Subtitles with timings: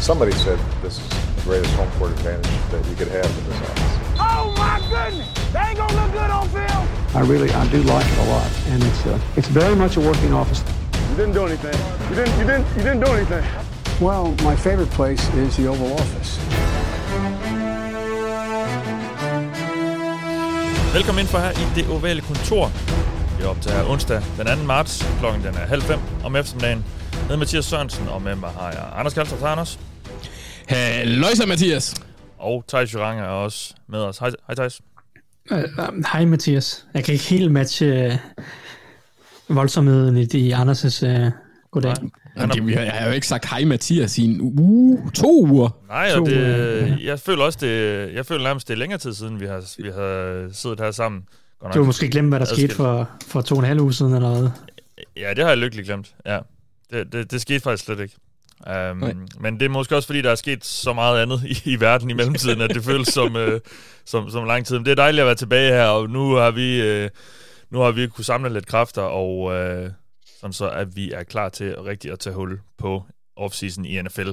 [0.00, 3.60] Somebody said this is the greatest home court advantage that you could have in this
[3.68, 4.16] office.
[4.18, 5.28] Oh my goodness!
[5.52, 6.88] They ain't gonna look good on film.
[7.14, 10.00] I really, I do like it a lot, and it's uh, it's very much a
[10.00, 10.64] working office.
[11.10, 11.76] You didn't do anything.
[12.08, 12.38] You didn't.
[12.40, 12.66] You didn't.
[12.76, 13.44] You didn't do anything.
[14.00, 16.40] Well, my favorite place is the Oval Office.
[20.94, 22.70] Velkommen ind for her i det ovale kontor.
[23.38, 24.64] Vi er op til her onsdag den 2.
[24.64, 25.06] marts.
[25.18, 26.84] Klokken den er halv fem om eftermiddagen.
[27.28, 29.78] Med Mathias Sørensen, og med mig har jeg Anders Kalstrup Anders.
[30.70, 31.94] Halløjsa, Mathias.
[32.38, 34.18] Og Thijs Jurang er også med os.
[34.18, 34.80] Hej, hej Thijs.
[35.50, 36.86] Uh, uh, hej Mathias.
[36.94, 38.18] Jeg kan ikke helt matche
[39.48, 41.30] uh, voldsomheden i de Anders' uh,
[41.70, 41.94] goddag.
[42.36, 45.68] Jamen, det, jeg har jo ikke sagt hej Mathias i en uge, to uger.
[45.88, 49.40] Nej, og det, jeg føler også, det, jeg føler nærmest, det er længere tid siden,
[49.40, 51.22] vi har, vi har siddet her sammen.
[51.60, 52.70] Godt Du har måske glemt, hvad der adskilt.
[52.70, 54.50] skete for, for to og en halv uge siden, eller hvad?
[55.16, 56.14] Ja, det har jeg lykkeligt glemt.
[56.26, 56.38] Ja.
[56.90, 58.14] Det, det, det skete faktisk slet ikke.
[58.66, 59.14] Um, Nej.
[59.40, 62.10] men det er måske også, fordi der er sket så meget andet i, i verden
[62.10, 63.60] i mellemtiden, at det føles som, øh,
[64.04, 64.76] som, som lang tid.
[64.76, 67.10] Men det er dejligt at være tilbage her, og nu har vi, øh,
[67.70, 69.90] nu har vi kunne samle lidt kræfter, og øh,
[70.40, 73.04] sådan så, at vi er klar til rigtig at tage hul på
[73.36, 74.30] offseason i NFL.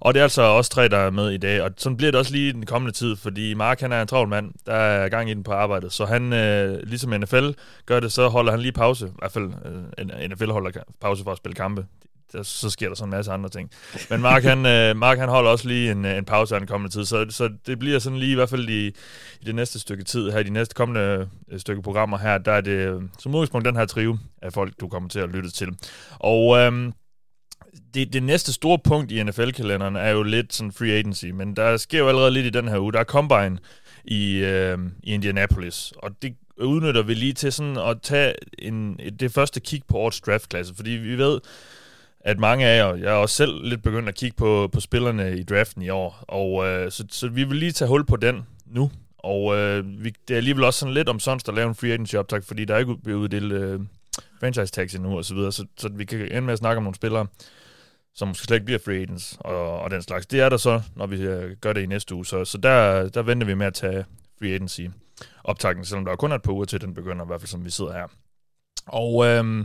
[0.00, 2.18] Og det er altså også tre, der er med i dag, og sådan bliver det
[2.18, 5.30] også lige den kommende tid, fordi Mark han er en travl mand, der er gang
[5.30, 7.50] i den på arbejdet, så han, øh, ligesom NFL
[7.86, 9.50] gør det, så holder han lige pause, i hvert fald
[9.98, 11.86] øh, NFL holder pause for at spille kampe,
[12.32, 13.70] der, så sker der sådan en masse andre ting.
[14.10, 16.94] Men Mark, han, øh, Mark, han holder også lige en, en pause af den kommende
[16.94, 18.86] tid, så, så det bliver sådan lige i hvert fald i,
[19.40, 22.52] i det næste stykke tid her, i de næste kommende øh, stykke programmer her, der
[22.52, 25.50] er det øh, som udgangspunkt den her trive af folk, du kommer til at lytte
[25.50, 25.68] til.
[26.18, 26.92] Og Øh,
[27.94, 31.76] det, det næste store punkt i NFL-kalenderen er jo lidt sådan free agency, men der
[31.76, 32.92] sker jo allerede lidt i den her uge.
[32.92, 33.58] Der er Combine
[34.04, 39.32] i, øh, i Indianapolis, og det udnytter vi lige til sådan at tage en, det
[39.32, 41.40] første kig på årets draftklasse, fordi vi ved,
[42.20, 45.38] at mange af jer, jeg er også selv lidt begyndt at kigge på, på spillerne
[45.38, 48.46] i draften i år, og øh, så, så vi vil lige tage hul på den
[48.66, 51.74] nu, og øh, vi, det er alligevel også sådan lidt om sådan at lave en
[51.74, 53.80] free agency optag, fordi der er ikke blevet uddelt øh,
[54.40, 56.82] franchise tags endnu og så videre, så, så vi kan ende med at snakke om
[56.82, 57.26] nogle spillere,
[58.14, 60.26] som måske slet ikke bliver free agents og, og den slags.
[60.26, 63.08] Det er der så, når vi øh, gør det i næste uge, så, så der,
[63.08, 64.04] der venter vi med at tage
[64.38, 64.80] free agency
[65.44, 67.64] optakten, selvom der kun er et par uger til, den begynder, i hvert fald som
[67.64, 68.06] vi sidder her.
[68.86, 69.64] Og, øh,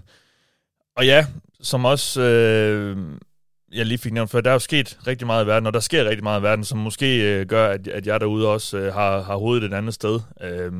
[0.95, 1.25] og ja,
[1.61, 2.97] som også øh,
[3.73, 5.79] jeg lige fik nævnt før, der er jo sket rigtig meget i verden, og der
[5.79, 8.93] sker rigtig meget i verden, som måske øh, gør, at, at jeg derude også øh,
[8.93, 10.19] har, har hovedet et andet sted.
[10.41, 10.71] Øh,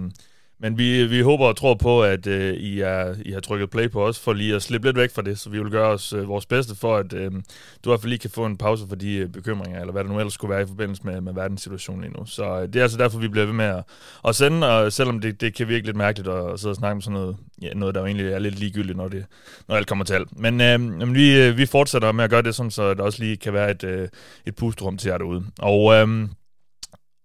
[0.64, 3.90] men vi, vi håber og tror på, at øh, I, er, I har trykket play
[3.90, 6.14] på os, for lige at slippe lidt væk fra det, så vi vil gøre os
[6.14, 7.42] øh, vores bedste for, at øh, du i
[7.84, 10.20] hvert fald lige kan få en pause for de øh, bekymringer, eller hvad der nu
[10.20, 12.26] ellers skulle være i forbindelse med, med verdenssituationen lige nu.
[12.26, 13.84] Så øh, det er altså derfor, vi bliver ved med at,
[14.28, 16.96] at sende, og selvom det, det kan virke lidt mærkeligt at, at sidde og snakke
[16.96, 19.26] om sådan noget, ja, noget, der jo egentlig er lidt ligegyldigt, når, det,
[19.68, 20.40] når alt kommer til alt.
[20.40, 23.24] Men, øh, men vi, øh, vi fortsætter med at gøre det sådan, så der også
[23.24, 24.08] lige kan være et, øh,
[24.46, 25.44] et pusterum til jer derude.
[25.60, 25.94] Og...
[25.94, 26.28] Øh,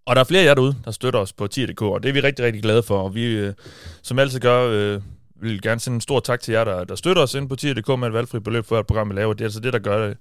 [0.09, 2.13] og der er flere af jer derude, der støtter os på 10.dk, og det er
[2.13, 2.99] vi rigtig, rigtig glade for.
[3.03, 3.55] Og vi, øh,
[4.03, 5.03] som altid gør, øh,
[5.41, 7.99] vil gerne sende en stor tak til jer, der, der støtter os ind på 10.dk
[7.99, 9.33] med et valgfri beløb for et program, vi laver.
[9.33, 10.17] Det er altså det, der gør det,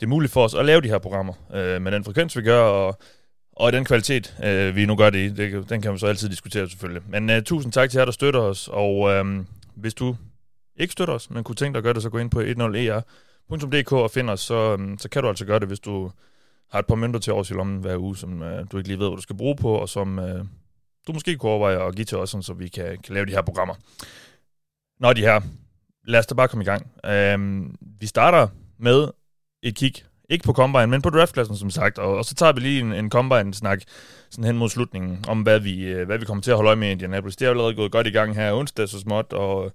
[0.00, 2.42] det er muligt for os at lave de her programmer øh, med den frekvens, vi
[2.42, 2.98] gør, og,
[3.52, 5.28] og den kvalitet, øh, vi nu gør det i.
[5.28, 7.02] Det, den kan man så altid diskutere selvfølgelig.
[7.08, 9.24] Men øh, tusind tak til jer, der støtter os, og øh,
[9.74, 10.16] hvis du
[10.76, 13.92] ikke støtter os, men kunne tænke dig at gøre det, så gå ind på 10er.dk
[13.92, 16.10] e og find os, så, øh, så kan du altså gøre det, hvis du
[16.72, 18.98] har et par mønter til års i lommen hver uge, som øh, du ikke lige
[18.98, 20.44] ved, hvad du skal bruge på, og som øh,
[21.06, 23.32] du måske kunne overveje at give til os, sådan, så vi kan, kan lave de
[23.32, 23.74] her programmer.
[25.00, 25.40] Nå, de her.
[26.06, 26.92] Lad os da bare komme i gang.
[27.06, 27.64] Øh,
[28.00, 29.08] vi starter med
[29.62, 29.94] et kig,
[30.30, 32.92] ikke på Combine, men på draftklassen, som sagt, og, og så tager vi lige en,
[32.92, 33.82] en Combine-snak
[34.30, 36.76] sådan hen mod slutningen, om hvad vi, øh, hvad vi kommer til at holde øje
[36.76, 37.36] med i Indianapolis.
[37.36, 39.72] Det er allerede gået godt i gang her onsdag så småt, og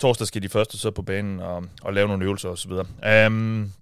[0.00, 2.72] torsdag skal de første så på banen og, og lave nogle øvelser osv.
[2.72, 3.72] Um, øhm,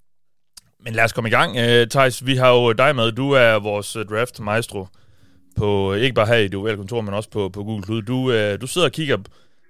[0.87, 1.51] men lad os komme i gang.
[1.51, 3.13] Uh, Thijs, vi har jo dig med.
[3.13, 4.87] Du er vores uh, draft maestro
[5.57, 8.03] på, ikke bare her i det kontor, men også på, på Google Cloud.
[8.03, 9.17] Du, uh, du sidder og kigger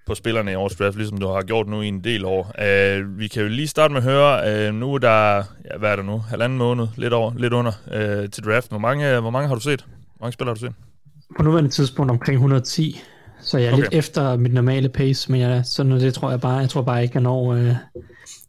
[0.07, 2.53] på spillerne i årets draft, ligesom du har gjort nu i en del år.
[2.59, 5.91] Uh, vi kan jo lige starte med at høre, uh, nu er der, ja, hvad
[5.91, 8.69] er der nu, halvanden måned, lidt over, lidt under, uh, til draft.
[8.69, 9.81] Hvor mange, hvor mange har du set?
[9.81, 10.75] Hvor mange spillere har du set?
[11.37, 13.01] På nuværende tidspunkt omkring 110,
[13.41, 13.83] så jeg er okay.
[13.83, 16.83] lidt efter mit normale pace, men jeg, sådan, noget, det tror jeg bare, jeg tror
[16.83, 17.75] bare ikke, jeg når øh,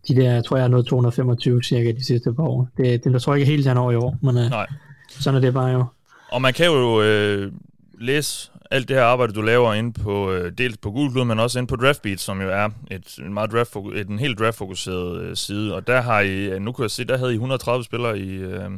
[0.07, 2.67] de der, tror jeg er nået 225 cirka de sidste par år.
[2.77, 4.67] Det, det tror jeg ikke helt, jeg når i år, men øh, Nej.
[5.09, 5.85] sådan er det bare jo.
[6.31, 7.51] Og man kan jo øh,
[7.99, 11.59] læse alt det her arbejde, du laver inde på, øh, dels på Google, men også
[11.59, 15.35] inde på DraftBeat, som jo er et, en meget draft et, en helt draft-fokuseret øh,
[15.35, 15.75] side.
[15.75, 18.29] Og der har I, øh, nu kan jeg se, der havde I 130 spillere i,
[18.29, 18.69] øh,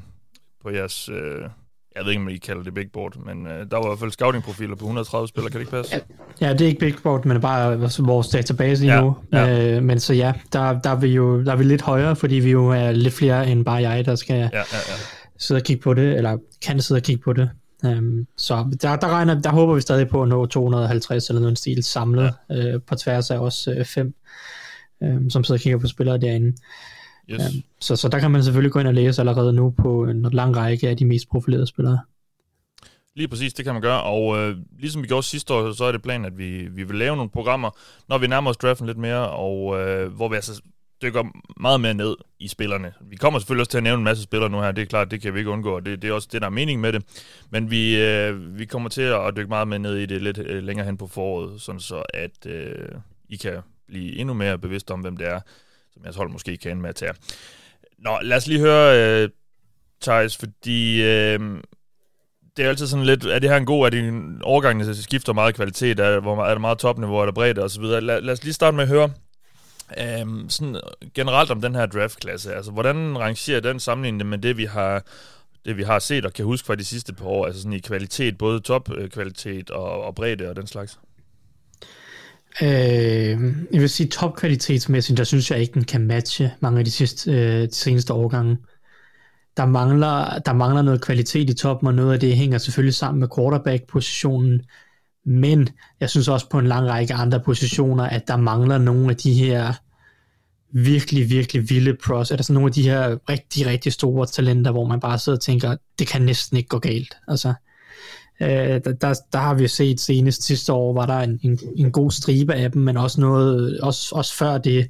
[0.61, 1.41] på jeres, øh,
[2.00, 4.00] jeg ved ikke, om I kalder det big board, men øh, der var i hvert
[4.00, 6.01] fald scouting-profiler på 130 spillere, kan det ikke passe?
[6.42, 9.16] Ja, det er ikke Big Board, men bare vores- database lige Ja, nu.
[9.34, 9.75] ja.
[9.78, 12.36] Øh, men så ja, der, der, er vi jo der er vi lidt højere, fordi
[12.36, 14.94] vi jo er lidt flere end bare jeg, der skal, Ja, ja, ja.
[15.38, 17.50] sidde og kigge på det, eller kan sidde og kigge på det.
[17.84, 21.57] Um, så der, der, regner, der håber vi stadig på at nå 250 eller noget
[21.57, 22.75] stil samlet ja.
[22.75, 24.13] uh, på tværs af os uh, fem,
[25.01, 26.57] um, som sidder og kigger på spillere derinde.
[27.31, 27.39] Yes.
[27.39, 30.21] Um, så, så der kan man selvfølgelig gå ind og læse allerede nu på en
[30.21, 31.99] lang række af de mest profilerede spillere.
[33.15, 35.91] Lige præcis, det kan man gøre, og øh, ligesom vi gjorde sidste år, så er
[35.91, 37.69] det planen, at vi, vi vil lave nogle programmer,
[38.09, 40.61] når vi nærmer os draften lidt mere, og øh, hvor vi altså
[41.01, 41.23] dykker
[41.59, 42.93] meget mere ned i spillerne.
[43.01, 45.11] Vi kommer selvfølgelig også til at nævne en masse spillere nu her, det er klart,
[45.11, 46.93] det kan vi ikke undgå, og det, det er også det, der er mening med
[46.93, 47.03] det.
[47.49, 50.63] Men vi, øh, vi kommer til at dykke meget mere ned i det lidt øh,
[50.63, 52.89] længere hen på foråret, sådan så at øh,
[53.29, 55.39] I kan blive endnu mere bevidste om, hvem det er,
[56.00, 57.13] som jeres hold måske kan ende med at tage.
[58.00, 59.30] Nå, lad os lige høre, øh,
[60.01, 61.40] Thijs, fordi øh,
[62.57, 64.94] det er altid sådan lidt, er det her en god, er det en overgang, der
[64.94, 67.84] skifter meget kvalitet, er, hvor er der meget topniveau, er der bredde osv.
[67.84, 69.10] Lad, lad os lige starte med at høre,
[70.22, 70.81] Um, sådan
[71.13, 75.04] generelt om den her draftklasse, altså hvordan rangerer den sammenlignet med det, vi har
[75.66, 77.80] det vi har set og kan huske fra de sidste par år, altså sådan i
[77.80, 81.00] kvalitet, både topkvalitet øh, og, og bredde og den slags?
[82.62, 82.69] Øh,
[83.74, 87.31] jeg vil sige topkvalitetsmæssigt, der synes jeg ikke, den kan matche mange af de, sidste,
[87.31, 88.57] øh, de seneste årgange.
[89.57, 93.19] Der mangler, der mangler noget kvalitet i toppen, og noget af det hænger selvfølgelig sammen
[93.19, 94.62] med quarterback-positionen.
[95.25, 95.69] Men
[96.00, 99.34] jeg synes også på en lang række andre positioner, at der mangler nogle af de
[99.34, 99.74] her
[100.72, 104.86] virkelig, virkelig vilde pros, eller sådan nogle af de her rigtig, rigtig store talenter, hvor
[104.86, 107.18] man bare sidder og tænker, det kan næsten ikke gå galt.
[107.28, 107.54] Altså,
[108.41, 108.50] øh,
[108.86, 112.12] der, der, der har vi set senest sidste år, var der en, en, en god
[112.12, 114.89] stribe af dem, men også noget, også, også før det,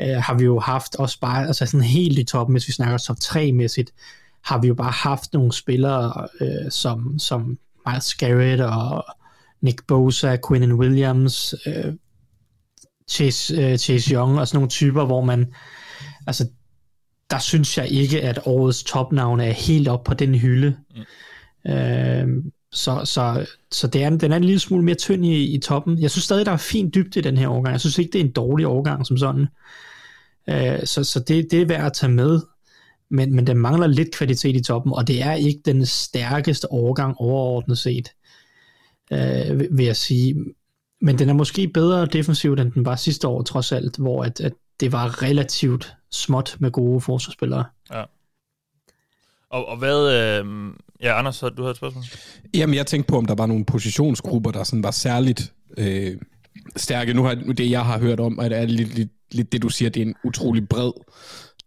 [0.00, 2.98] øh, har vi jo haft også bare, altså sådan helt i toppen, hvis vi snakker
[2.98, 3.92] top 3-mæssigt,
[4.44, 9.04] har vi jo bare haft nogle spillere, øh, som, som Miles Garrett og
[9.60, 11.94] Nick Bosa, Quinn Williams, øh,
[13.10, 15.54] Chase, øh, Chase Young og sådan nogle typer, hvor man,
[16.26, 16.48] altså,
[17.30, 20.76] der synes jeg ikke, at årets topnavn er helt op på den hylde.
[21.66, 21.72] Mm.
[21.72, 25.58] Øh, så, så, så det er, den er en lille smule mere tynd i, i
[25.58, 25.98] toppen.
[25.98, 27.72] Jeg synes stadig, der er fin dybde i den her overgang.
[27.72, 29.46] Jeg synes ikke, det er en dårlig overgang som sådan.
[30.48, 32.40] Øh, så så det, det er værd at tage med.
[33.08, 37.16] Men, men den mangler lidt kvalitet i toppen, og det er ikke den stærkeste overgang
[37.18, 38.08] overordnet set
[39.12, 40.44] øh, vil jeg sige.
[41.00, 44.40] Men den er måske bedre defensivt, end den var sidste år, trods alt, hvor at,
[44.40, 47.64] at det var relativt småt med gode forsvarsspillere.
[47.92, 48.04] Ja.
[49.50, 50.12] Og, og hvad...
[50.12, 50.46] Øh,
[51.02, 52.04] ja, Anders, du havde et spørgsmål?
[52.54, 56.16] Jamen, jeg tænkte på, om der var nogle positionsgrupper, der sådan var særligt øh,
[56.76, 57.14] stærke.
[57.14, 59.68] Nu har det, jeg har hørt om, at det er lidt, lidt, lidt det, du
[59.68, 60.92] siger, det er en utrolig bred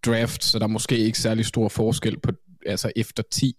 [0.06, 2.32] draft, så der er måske ikke særlig stor forskel på,
[2.66, 3.54] altså efter 10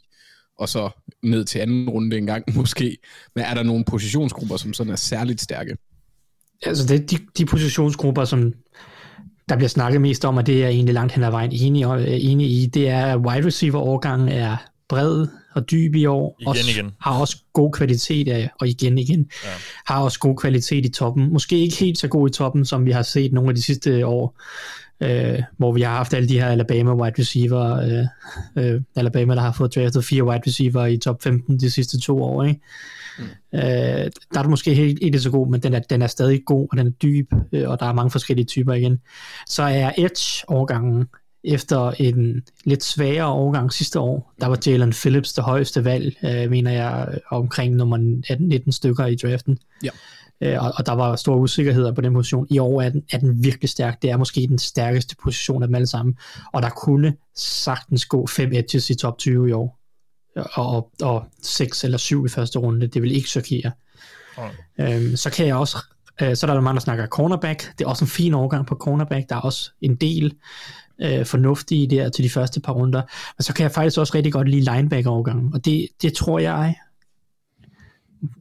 [0.58, 0.90] og så
[1.22, 2.98] ned til anden runde engang måske.
[3.34, 5.76] Men er der nogle positionsgrupper, som sådan er særligt stærke?
[6.62, 8.52] Altså det, de, de positionsgrupper, som
[9.48, 11.82] der bliver snakket mest om, og det er egentlig langt hen ad vejen enig,
[12.22, 14.56] enig i, det er, at wide receiver overgangen er
[14.88, 15.26] bred
[15.56, 16.36] og dyb i år.
[16.40, 16.90] Igen, også, igen.
[17.00, 19.48] Har også god kvalitet af, og igen igen, ja.
[19.86, 21.32] har også god kvalitet i toppen.
[21.32, 24.06] Måske ikke helt så god i toppen, som vi har set nogle af de sidste
[24.06, 24.40] år
[25.00, 28.06] øh, hvor vi har haft alle de her Alabama wide receiver, øh,
[28.64, 32.22] øh, Alabama, der har fået draftet fire wide receiver i top 15 de sidste to
[32.22, 32.60] år, ikke?
[33.18, 33.24] Mm.
[33.54, 36.42] Øh, der er det måske helt ikke så god, men den er, den er stadig
[36.46, 39.00] god, og den er dyb, øh, og der er mange forskellige typer igen.
[39.46, 41.06] Så er Edge-overgangen
[41.46, 46.50] efter en lidt sværere overgang sidste år, der var Jalen Phillips det højeste valg, øh,
[46.50, 48.20] mener jeg, omkring nummer
[48.66, 49.58] 18-19 stykker i draften.
[49.84, 49.90] Ja
[50.40, 52.46] øh, og, og der var store usikkerheder på den position.
[52.50, 54.02] I år er den, er den virkelig stærk.
[54.02, 56.18] Det er måske den stærkeste position af dem alle sammen.
[56.52, 59.78] Og der kunne sagtens gå fem edges i top 20 i år.
[60.36, 62.86] Og, og, og seks eller syv i første runde.
[62.86, 63.72] Det vil ikke chokere.
[64.36, 64.52] Okay.
[64.78, 65.78] Øhm, så kan jeg også
[66.22, 67.78] øh, så er der mange, der snakker cornerback.
[67.78, 69.28] Det er også en fin overgang på cornerback.
[69.28, 70.34] Der er også en del
[71.02, 73.02] øh, fornuftige der til de første par runder.
[73.38, 75.54] Men så kan jeg faktisk også rigtig godt lide linebacker-overgangen.
[75.54, 76.74] Og det, det tror jeg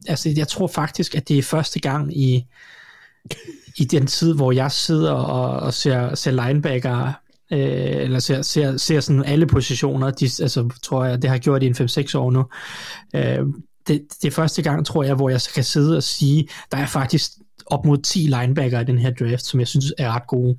[0.06, 2.46] altså jeg tror faktisk, at det er første gang i,
[3.76, 7.12] i den tid, hvor jeg sidder og, og ser, ser linebacker,
[7.52, 11.62] øh, eller ser, ser, ser sådan alle positioner, de, altså tror jeg, det har gjort
[11.62, 12.44] i en 5-6 år nu,
[13.14, 13.46] øh,
[13.88, 16.86] det, det er første gang, tror jeg, hvor jeg kan sidde og sige, der er
[16.86, 17.30] faktisk
[17.66, 20.58] op mod 10 linebacker i den her draft, som jeg synes er ret gode.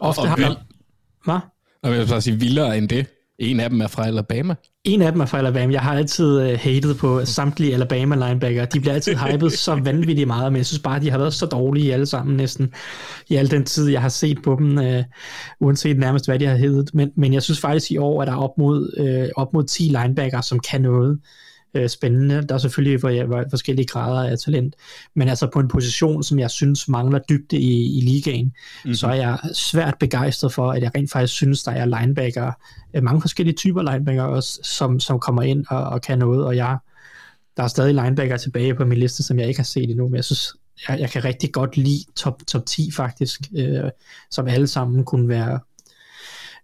[0.00, 0.62] Ofte og, har
[1.24, 1.38] Hvad?
[1.82, 3.06] Og jeg vil sige, vildere end det.
[3.40, 4.54] En af dem er fra Alabama.
[4.84, 5.72] En af dem er fra Alabama.
[5.72, 8.64] Jeg har altid uh, hated på samtlige Alabama linebacker.
[8.64, 11.34] De bliver altid hypet så vanvittigt meget, men jeg synes bare, at de har været
[11.34, 12.72] så dårlige alle sammen næsten
[13.28, 15.04] i al den tid, jeg har set på dem, uh,
[15.60, 16.90] uanset nærmest hvad de har heddet.
[16.94, 19.64] Men, men jeg synes faktisk i år, at der er op mod, uh, op mod
[19.64, 21.18] 10 linebacker, som kan noget.
[21.74, 22.42] Øh, spændende.
[22.42, 24.74] Der er selvfølgelig hvor, forskellige grader af talent,
[25.14, 28.94] men altså på en position, som jeg synes mangler dybde i, i ligaen, mm-hmm.
[28.94, 32.52] så er jeg svært begejstret for, at jeg rent faktisk synes, der er linebacker,
[32.94, 36.56] øh, mange forskellige typer linebacker også, som, som kommer ind og, og kan noget, og
[36.56, 36.78] jeg
[37.56, 40.16] der er stadig linebacker tilbage på min liste, som jeg ikke har set endnu, men
[40.16, 40.54] jeg synes,
[40.88, 43.90] jeg, jeg kan rigtig godt lide top, top 10 faktisk, øh,
[44.30, 45.60] som alle sammen kunne være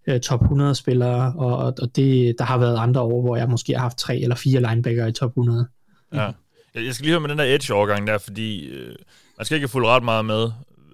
[0.07, 3.73] øh, top 100 spillere, og, og det, der har været andre år, hvor jeg måske
[3.73, 5.67] har haft tre eller fire linebacker i top 100.
[6.13, 6.31] Ja.
[6.75, 8.95] Jeg skal lige høre med den der edge-overgang der, fordi øh,
[9.37, 10.51] man skal ikke fulde ret meget med,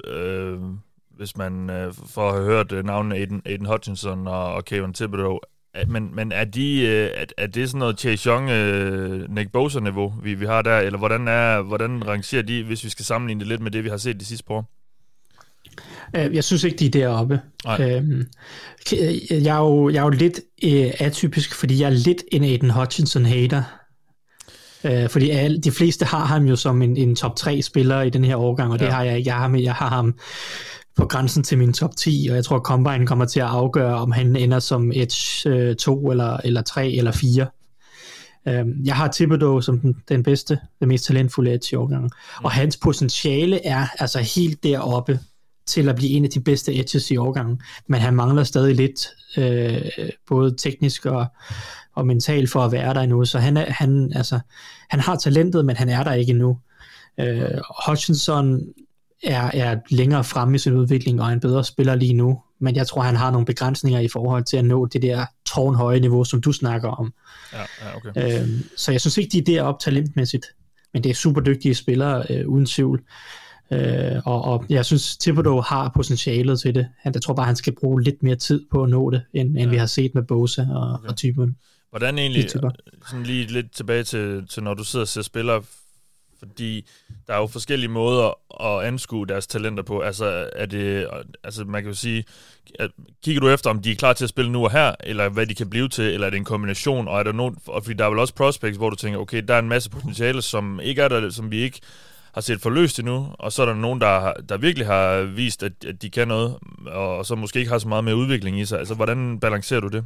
[0.08, 0.60] øh,
[1.18, 5.40] hvis man øh, får hørt øh, navnene Aiden, Aiden Hutchinson og, og Kevin Thibodeau.
[5.88, 10.14] Men, men er, de, øh, er, er det sådan noget Chase Young, øh, Nick Bosa-niveau,
[10.24, 13.48] vi, vi har der, eller hvordan, er, hvordan rangerer de, hvis vi skal sammenligne det
[13.48, 14.70] lidt med det, vi har set de sidste par år?
[16.16, 17.42] Øh, jeg synes ikke, de er deroppe.
[17.80, 18.28] Øhm,
[19.32, 22.70] jeg, er jo, jeg er jo lidt øh, atypisk, fordi jeg er lidt en Aiden
[22.70, 23.64] Hutchinson-hater.
[24.84, 28.10] Øh, fordi alle, de fleste har ham jo som en, en top 3 spiller i
[28.10, 28.86] den her årgang, og ja.
[28.86, 29.30] det har jeg ikke.
[29.30, 30.18] Jeg har, jeg har ham
[30.96, 33.96] på grænsen til min top 10, og jeg tror, at Combine kommer til at afgøre,
[33.96, 37.48] om han ender som Edge øh, 2 eller, eller 3 eller 4.
[38.48, 42.46] Øhm, jeg har Thibodeau som den, den bedste, den mest talentfulde Edge i årgangen, mm.
[42.46, 45.20] og hans potentiale er altså helt deroppe
[45.66, 49.08] til at blive en af de bedste edges i årgangen, men han mangler stadig lidt,
[49.38, 49.82] øh,
[50.28, 51.26] både teknisk og,
[51.96, 54.40] og mentalt for at være der endnu, så han, er, han, altså,
[54.90, 56.58] han har talentet, men han er der ikke endnu.
[57.20, 58.62] Øh, Hutchinson
[59.24, 62.76] er, er længere fremme i sin udvikling og er en bedre spiller lige nu, men
[62.76, 66.24] jeg tror, han har nogle begrænsninger i forhold til at nå det der tårnhøje niveau,
[66.24, 67.14] som du snakker om.
[67.54, 68.42] Ja, ja, okay.
[68.42, 70.46] øh, så jeg synes ikke, de er deroppe talentmæssigt,
[70.94, 73.04] men det er super dygtige spillere, øh, uden tvivl.
[73.72, 76.88] Øh, og, og jeg synes, Thibodeau har potentialet til det.
[77.00, 79.58] Han, jeg tror bare, han skal bruge lidt mere tid på at nå det, end,
[79.58, 81.08] end vi har set med Bosa og, okay.
[81.08, 81.58] og typen.
[81.90, 85.64] Hvordan egentlig, sådan lige lidt tilbage til, til når du sidder og ser spillere,
[86.40, 86.86] fordi
[87.28, 90.00] der er jo forskellige måder at anskue deres talenter på.
[90.00, 91.08] Altså, er det,
[91.44, 92.24] altså man kan jo sige,
[92.80, 92.92] at,
[93.24, 95.46] kigger du efter, om de er klar til at spille nu og her, eller hvad
[95.46, 97.98] de kan blive til, eller er det en kombination, og er der nogen, og fordi
[97.98, 100.80] der er vel også prospects, hvor du tænker, okay, der er en masse potentiale, som
[100.84, 101.80] ikke er der, som vi ikke
[102.34, 105.72] har set forløst endnu, og så er der nogen, der, der virkelig har vist, at,
[105.88, 108.80] at de kan noget, og så måske ikke har så meget mere udvikling i sig.
[108.80, 110.04] Altså, hvordan balancerer du det?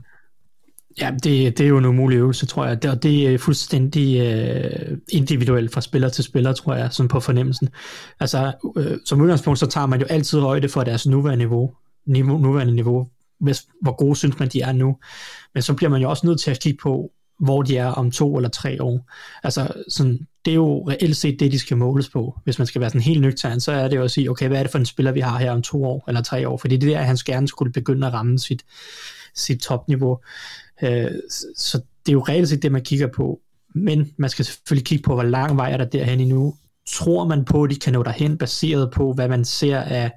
[1.01, 4.97] Ja, det, det er jo en umulig øvelse, tror jeg, og det er fuldstændig øh,
[5.09, 7.69] individuelt fra spiller til spiller, tror jeg, sådan på fornemmelsen.
[8.19, 11.73] Altså, øh, som udgangspunkt, så tager man jo altid højde for deres nuværende niveau,
[12.05, 13.07] niveau nuværende niveau,
[13.39, 14.97] hvis, hvor gode synes man, de er nu.
[15.53, 18.11] Men så bliver man jo også nødt til at kigge på, hvor de er om
[18.11, 19.11] to eller tre år.
[19.43, 22.39] Altså, sådan, det er jo reelt set det, de skal måles på.
[22.43, 24.59] Hvis man skal være sådan helt nøgtern, så er det jo at sige, okay, hvad
[24.59, 26.57] er det for en spiller, vi har her om to år eller tre år?
[26.57, 28.65] Fordi det er der, han gerne skulle begynde at ramme sit,
[29.35, 30.19] sit topniveau.
[30.83, 31.11] Øh,
[31.57, 33.39] så det er jo reelt set det, man kigger på.
[33.75, 36.55] Men man skal selvfølgelig kigge på, hvor lang vej er der derhen endnu.
[36.87, 40.11] Tror man på, at de kan nå derhen, baseret på, hvad man ser af,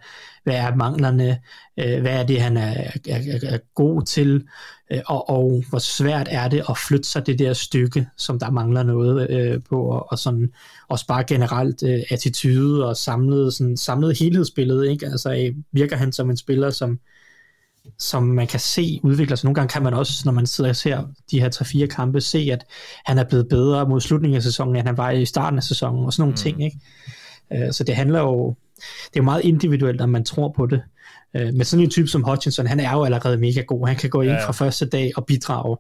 [0.44, 1.40] hvad er manglerne,
[1.78, 4.44] øh, hvad er det, han er, er, er god til,
[4.90, 8.50] øh, og, og hvor svært er det at flytte sig det der stykke, som der
[8.50, 10.52] mangler noget øh, på, og, og sådan
[10.88, 15.06] også bare generelt øh, attitude og samlet, sådan, samlet helhedsbillede, ikke?
[15.06, 17.00] Altså øh, virker han som en spiller, som
[17.98, 19.44] som man kan se udvikler sig.
[19.44, 22.48] Nogle gange kan man også, når man sidder og ser de her 3-4 kampe, se,
[22.52, 22.64] at
[23.04, 26.04] han er blevet bedre mod slutningen af sæsonen, end han var i starten af sæsonen,
[26.04, 26.36] og sådan nogle mm.
[26.36, 26.64] ting.
[26.64, 26.78] Ikke?
[27.50, 28.54] Uh, så det handler jo,
[29.04, 30.82] det er jo meget individuelt, om man tror på det.
[31.34, 33.86] Uh, men sådan en type som Hutchinson, han er jo allerede mega god.
[33.86, 34.46] Han kan gå ind ja.
[34.46, 35.76] fra første dag og bidrage.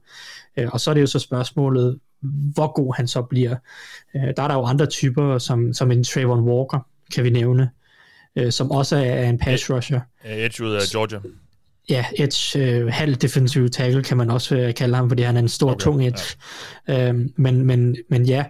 [0.60, 1.98] Uh, og så er det jo så spørgsmålet,
[2.54, 3.56] hvor god han så bliver.
[4.14, 7.70] Uh, der er der jo andre typer, som, som en Trayvon Walker, kan vi nævne,
[8.40, 10.00] uh, som også er en pass rusher.
[10.24, 11.20] Edge ud af Georgia
[11.90, 15.40] ja, edge, øh, halv defensive tackle kan man også øh, kalde ham, fordi han er
[15.40, 16.36] en stor, okay, tung edge.
[16.88, 17.08] Ja.
[17.08, 18.44] Øhm, men, men, men ja,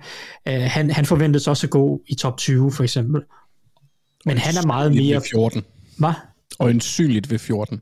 [0.49, 3.23] øh, han, han forventes også at gå i top 20 for eksempel.
[4.25, 5.15] Men han er meget mere...
[5.15, 5.65] Ved 14.
[5.99, 6.13] Hvad?
[6.59, 7.81] Og en synligt ved 14.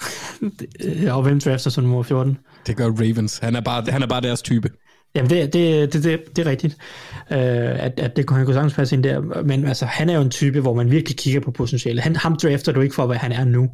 [1.16, 2.38] og hvem drafter så nummer 14?
[2.66, 3.38] Det gør Ravens.
[3.38, 4.70] Han er bare, han er bare deres type.
[5.14, 6.76] Jamen, det, det, det, det, det er rigtigt,
[7.30, 9.42] øh, at, at det kunne han kunne sagtens passe ind der.
[9.42, 12.00] Men altså, han er jo en type, hvor man virkelig kigger på potentiale.
[12.00, 13.70] Han, ham drafter du ikke for, hvad han er nu.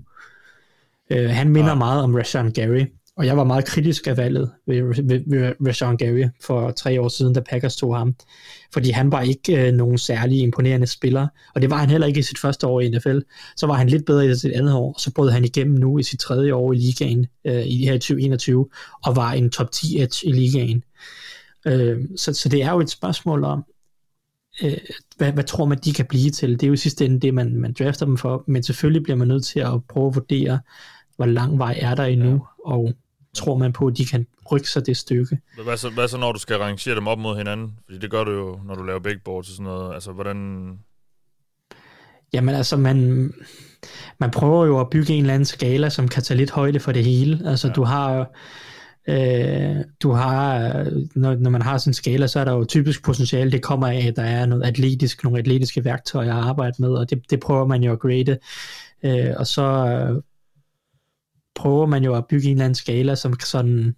[1.11, 1.75] Øh, han minder ja.
[1.75, 2.85] meget om Rashawn Gary,
[3.17, 7.09] og jeg var meget kritisk af valget ved, ved, ved Rashawn Gary for tre år
[7.09, 8.15] siden, da Packers tog ham.
[8.73, 12.21] Fordi han var ikke øh, nogen særlig imponerende spiller, og det var han heller ikke
[12.21, 13.19] i sit første år i NFL.
[13.57, 16.03] Så var han lidt bedre i sit andet år, så brød han igennem nu i
[16.03, 18.69] sit tredje år i ligaen øh, i her 2021,
[19.05, 20.83] og var en top 10 edge i ligaen.
[21.67, 23.65] Øh, så, så det er jo et spørgsmål om,
[24.63, 24.79] øh,
[25.17, 26.53] hvad, hvad tror man, de kan blive til?
[26.53, 29.17] Det er jo i sidste ende det, man, man drafter dem for, men selvfølgelig bliver
[29.17, 30.61] man nødt til at prøve at vurdere,
[31.17, 32.39] hvor lang vej er der endnu, ja.
[32.65, 32.93] og
[33.35, 35.39] tror man på, at de kan rykke sig det stykke.
[35.65, 37.79] Hvad så, hvad så, når du skal rangere dem op mod hinanden?
[37.85, 39.95] Fordi det gør du jo, når du laver big boards og sådan noget.
[39.95, 40.69] Altså, hvordan...
[42.33, 43.31] Jamen altså, man,
[44.19, 46.93] man prøver jo at bygge en eller anden skala, som kan tage lidt højde for
[46.93, 47.41] det hele.
[47.45, 47.73] Altså, ja.
[47.73, 48.31] du har
[49.09, 50.69] Øh, du har,
[51.15, 53.87] når, når man har sådan en skala, så er der jo typisk potentiale, det kommer
[53.87, 57.41] af, at der er noget atletisk, nogle atletiske værktøjer at arbejde med, og det, det
[57.41, 58.39] prøver man jo at grade.
[59.05, 60.23] Øh, og så
[61.55, 63.97] prøver man jo at bygge en eller anden skala, som sådan,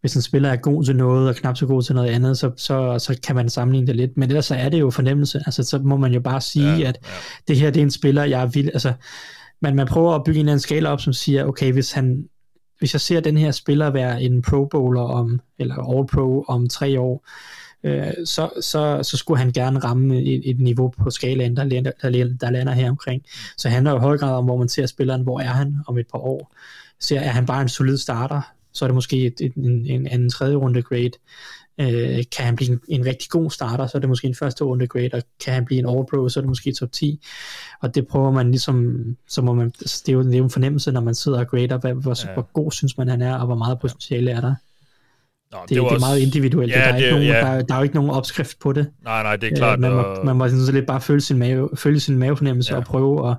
[0.00, 2.50] hvis en spiller er god til noget, og knap så god til noget andet, så,
[2.56, 4.16] så, så kan man sammenligne det lidt.
[4.16, 5.42] Men ellers så er det jo fornemmelse.
[5.46, 7.08] Altså, så må man jo bare sige, ja, at ja.
[7.48, 8.68] det her det er en spiller, jeg er vild.
[8.68, 8.92] Altså,
[9.62, 12.28] man, man prøver at bygge en eller anden skala op, som siger, okay, hvis han
[12.78, 16.68] hvis jeg ser den her spiller være en pro bowler om, eller all pro om
[16.68, 17.26] tre år,
[17.84, 21.90] øh, så, så, så skulle han gerne ramme et, et niveau på skalaen, der, lander,
[22.02, 23.22] der, der lander her omkring.
[23.56, 25.98] Så handler jo i høj grad om, hvor man ser spilleren, hvor er han om
[25.98, 26.54] et par år.
[27.00, 28.40] Så er han bare en solid starter,
[28.72, 31.10] så er det måske et, et, en, en anden tredje runde grade.
[31.80, 34.64] Øh, kan han blive en, en rigtig god starter, så er det måske en første
[34.64, 37.20] runde grade, og kan han blive en all-pro, så er det måske top 10.
[37.80, 40.50] Og det prøver man ligesom, så må man, det er jo, det er jo en
[40.50, 42.34] fornemmelse, når man sidder og grader, hvad, hvor, ja.
[42.34, 44.54] hvor god synes man han er, og hvor meget potentiale er der.
[45.56, 46.72] Nå, det, det, det er meget individuelt.
[46.72, 47.40] Ja, der, er det, ikke nogen, ja.
[47.40, 48.90] der, der er jo ikke nogen opskrift på det.
[49.04, 49.80] Nej, nej, det er klart.
[49.80, 52.78] man, må, man må sådan lidt bare følge sin, mave, følge sin mavefornemmelse ja.
[52.78, 53.36] og prøve at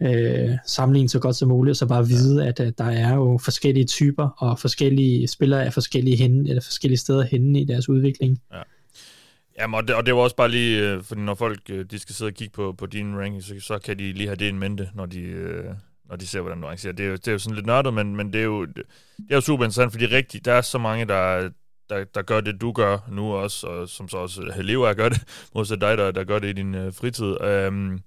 [0.00, 3.38] øh, sammenligne så godt som muligt, og så bare vide, at, at der er jo
[3.44, 8.40] forskellige typer, og forskellige spillere er forskellige, henne, eller forskellige steder henne i deres udvikling.
[8.52, 8.62] Ja.
[9.60, 11.98] Jamen, og det, og det var også bare lige, øh, fordi når folk øh, de
[11.98, 14.48] skal sidde og kigge på, på din ranking, så, så kan de lige have det
[14.48, 15.64] en mente, når de, øh,
[16.08, 16.92] når de ser, hvordan du arrangerer.
[16.92, 18.82] Det er, jo, det er jo sådan lidt nørdet, men, men det, er jo, det,
[19.30, 21.50] er jo super interessant, fordi rigtigt, der er så mange, der,
[21.90, 24.96] der, der gør det, du gør nu også, og som så også øh, lever at
[24.96, 25.22] gøre det,
[25.54, 27.40] modsat dig, der, der gør det i din øh, fritid.
[27.40, 28.00] Øhm,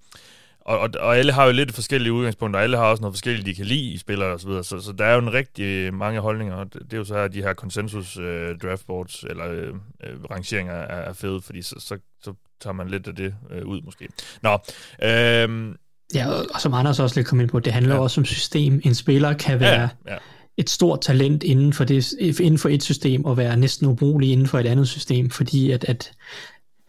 [0.62, 3.46] og, og, og alle har jo lidt forskellige udgangspunkter, og alle har også noget forskelligt,
[3.46, 5.64] de kan lide i spillere og så videre, så, så der er jo en rigtig
[5.64, 9.24] øh, mange holdninger, og det, det er jo så her, de her konsensus øh, draftboards,
[9.24, 9.74] eller øh,
[10.04, 13.66] øh, rangeringer er, er fede, fordi så, så, så tager man lidt af det øh,
[13.66, 14.10] ud måske.
[14.42, 14.54] Nå,
[15.04, 15.76] øh,
[16.14, 18.02] Ja, og som Anders også lidt kom ind på, det handler ja.
[18.02, 18.82] også om system.
[18.84, 20.18] En spiller kan være ja, ja.
[20.58, 24.48] et stort talent inden for, det, inden for et system, og være næsten ubrugelig inden
[24.48, 26.12] for et andet system, fordi at, at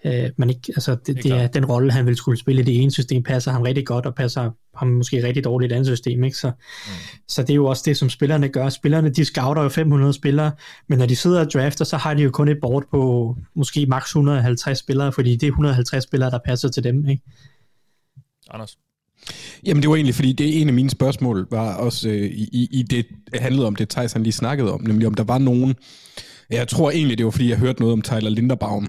[0.05, 2.65] øh, man ikke, altså det, det, det er den rolle, han vil skulle spille i
[2.65, 5.77] det ene system, passer ham rigtig godt, og passer ham måske rigtig dårligt i et
[5.77, 6.37] andet system, ikke?
[6.37, 6.93] Så, mm.
[7.29, 8.69] så det er jo også det, som spillerne gør.
[8.69, 10.53] Spillerne, de scouter jo 500 spillere,
[10.89, 13.87] men når de sidder og drafter, så har de jo kun et board på måske
[13.87, 17.23] maks 150 spillere, fordi det er 150 spillere, der passer til dem, ikke?
[18.51, 18.77] Anders?
[19.67, 22.69] Jamen det var egentlig, fordi det er en af mine spørgsmål, var også øh, i,
[22.73, 25.75] i det handlede om det, Tyson lige snakkede om, nemlig om der var nogen,
[26.51, 28.89] jeg tror egentlig, det var fordi, jeg hørte noget om Tyler Linderbaum,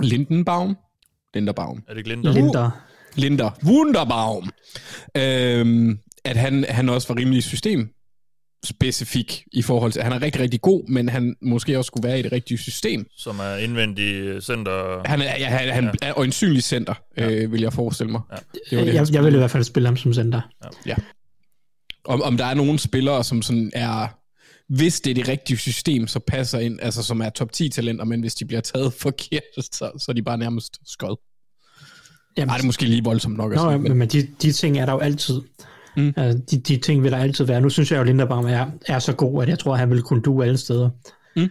[0.00, 0.76] Lindenbaum?
[1.34, 1.82] Linderbaum.
[1.88, 2.32] Er det ikke Linder?
[2.32, 2.70] Linder.
[3.14, 3.50] Linder.
[3.64, 4.50] Wunderbaum.
[5.16, 7.93] Øhm, at han, han også var rimelig system
[8.64, 12.18] specifik i forhold til, han er rigtig, rigtig god, men han måske også skulle være
[12.18, 13.06] i det rigtige system.
[13.16, 15.02] Som er indvendig center.
[15.04, 16.08] Han er, ja, han, han ja.
[16.08, 17.30] er øjensynlig center, ja.
[17.30, 18.20] øh, vil jeg forestille mig.
[18.32, 18.36] Ja.
[18.70, 20.40] Det var det, jeg, jeg vil i hvert fald spille ham som center.
[20.64, 20.68] Ja.
[20.86, 20.94] ja.
[22.04, 24.08] Om, om der er nogle spillere, som sådan er
[24.68, 28.04] hvis det er det rigtige system, så passer ind, altså som er top 10 talenter,
[28.04, 31.16] men hvis de bliver taget forkert, så, så er de bare nærmest skød.
[32.36, 33.54] Jamen, Ej, det er måske lige voldsomt nok.
[33.54, 35.40] Nå, sige, men, men de, de ting er der jo altid.
[35.96, 36.12] Mm.
[36.16, 37.60] Altså, de, de ting vil der altid være.
[37.60, 39.90] Nu synes jeg jo, at Linderbaum er, er så god, at jeg tror, at han
[39.90, 40.90] vil kunne du alle steder.
[41.36, 41.48] Mm.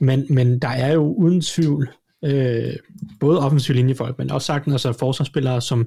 [0.00, 1.90] Men, men der er jo uden tvivl,
[2.24, 2.72] øh,
[3.20, 5.86] både offensiv linjefolk, men også sagtens altså forsvarsspillere, som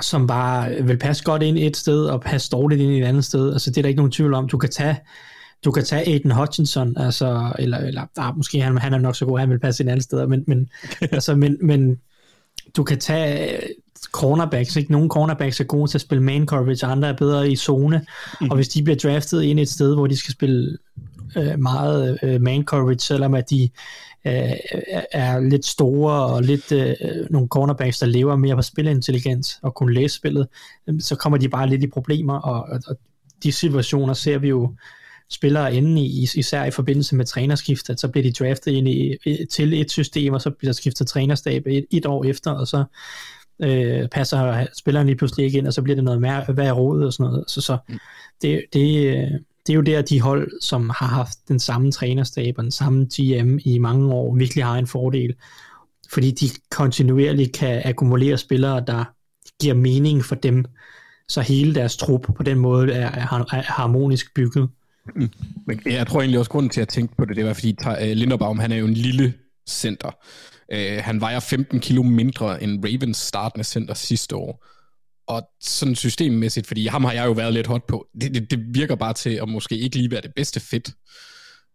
[0.00, 3.24] som bare vil passe godt ind et sted, og passe dårligt ind i et andet
[3.24, 3.52] sted.
[3.52, 4.48] Altså, det er der ikke nogen tvivl om.
[4.48, 4.96] Du kan tage,
[5.64, 9.26] du kan tage Aiden Hutchinson, altså, eller, eller ah, måske han, han er nok så
[9.26, 10.68] god, han vil passe ind et andet sted, men, men,
[11.00, 11.96] altså, men, men
[12.76, 13.60] du kan tage
[14.12, 14.92] cornerbacks, ikke?
[14.92, 18.06] Nogle cornerbacks er gode til at spille man coverage, andre er bedre i zone,
[18.40, 18.50] mm.
[18.50, 20.78] og hvis de bliver draftet ind et sted, hvor de skal spille
[21.36, 23.68] øh, meget øh, man coverage, selvom at de
[24.24, 24.52] øh,
[25.12, 26.94] er lidt store og lidt øh,
[27.30, 30.48] nogle cornerbacks, der lever mere på spilintelligens og kunne læse spillet,
[30.86, 32.96] øh, så kommer de bare lidt i problemer, og, og, og
[33.42, 34.74] de situationer ser vi jo
[35.30, 39.16] spillere inde i, især i forbindelse med trænerskift, at så bliver de draftet ind i,
[39.50, 42.84] til et system, og så bliver der skiftet trænerstab et, et år efter, og så
[43.62, 47.02] øh, passer spilleren lige pludselig ikke ind, og så bliver det noget mere værd råd
[47.02, 47.44] og sådan noget.
[47.50, 47.98] Så, så mm.
[48.42, 52.64] det, det, det er jo der, de hold, som har haft den samme trænerstab og
[52.64, 55.34] den samme GM i mange år, virkelig har en fordel.
[56.10, 59.04] Fordi de kontinuerligt kan akkumulere spillere, der
[59.60, 60.64] giver mening for dem,
[61.28, 64.68] så hele deres trup på den måde er, er, er harmonisk bygget.
[65.16, 65.30] Mm.
[65.66, 68.10] Men jeg tror egentlig også, grunden til at tænke på det, det var fordi øh,
[68.10, 69.34] Linderbaum, han er jo en lille
[69.68, 70.10] center.
[70.74, 74.64] Uh, han vejer 15 kilo mindre end Ravens startende center sidste år.
[75.26, 78.74] og sådan systemmæssigt, fordi ham har jeg jo været lidt hot på, det, det, det
[78.74, 80.90] virker bare til at måske ikke lige være det bedste fit,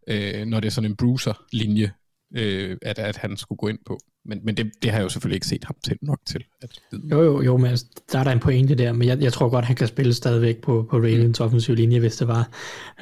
[0.08, 1.91] øh, når det er sådan en bruiser-linje,
[2.36, 3.99] øh, at, at han skulle gå ind på.
[4.25, 6.43] Men, men det, det har jeg jo selvfølgelig ikke set ham til nok til.
[6.62, 6.79] At.
[7.12, 9.49] Jo, jo, jo, men altså, der er der en pointe der, men jeg, jeg tror
[9.49, 11.45] godt, han kan spille stadigvæk på, på Ravens mm.
[11.45, 12.49] offensiv linje, hvis det var.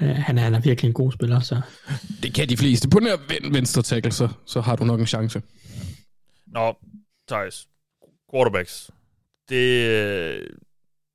[0.01, 1.61] Uh, han, er, han er virkelig en god spiller, så...
[2.23, 2.89] Det kan de fleste.
[2.89, 5.41] På den her venstre tackle, så, så har du nok en chance.
[6.51, 6.77] Nå,
[7.27, 7.67] Thijs.
[8.33, 8.91] Quarterbacks.
[9.49, 10.47] Det, øh,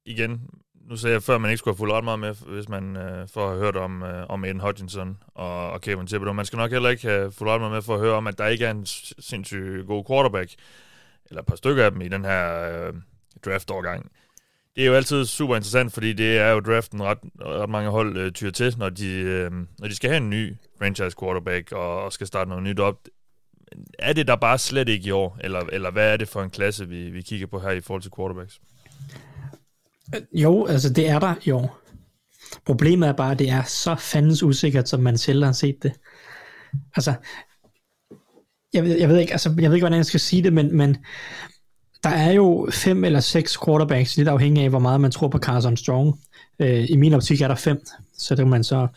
[0.05, 0.51] igen,
[0.91, 2.97] nu sagde jeg før, at man ikke skulle have fulgt ret meget med, hvis man
[2.97, 6.33] øh, får hørt om, øh, om Aiden Hutchinson og, og Kevin Thibodeau.
[6.33, 8.39] Man skal nok heller ikke have fulgt ret meget med for at høre om, at
[8.39, 10.55] der ikke er en sindssygt god quarterback,
[11.31, 12.95] eller et par stykker af dem i den her øh,
[13.45, 14.11] draft-årgang.
[14.77, 18.17] Det er jo altid super interessant, fordi det er jo draften ret, ret mange hold
[18.17, 22.05] øh, tyr til, når de, øh, når de skal have en ny franchise quarterback og,
[22.05, 22.99] og skal starte noget nyt op.
[23.99, 26.51] Er det der bare slet ikke i år, eller, eller hvad er det for en
[26.51, 28.61] klasse, vi, vi kigger på her i forhold til quarterbacks?
[30.33, 31.79] Jo, altså det er der i år.
[32.65, 35.93] Problemet er bare, at det er så fandens usikkert, som man selv har set det.
[36.97, 37.15] Altså,
[38.73, 40.77] jeg ved, jeg ved ikke, altså, jeg ved ikke, hvordan jeg skal sige det, men,
[40.77, 40.97] men
[42.05, 45.39] der er jo fem eller seks quarterbacks, lidt afhængig af, hvor meget man tror på
[45.39, 46.21] Carson Strong.
[46.59, 47.87] Øh, I min optik er der fem,
[48.19, 48.89] så det kan man så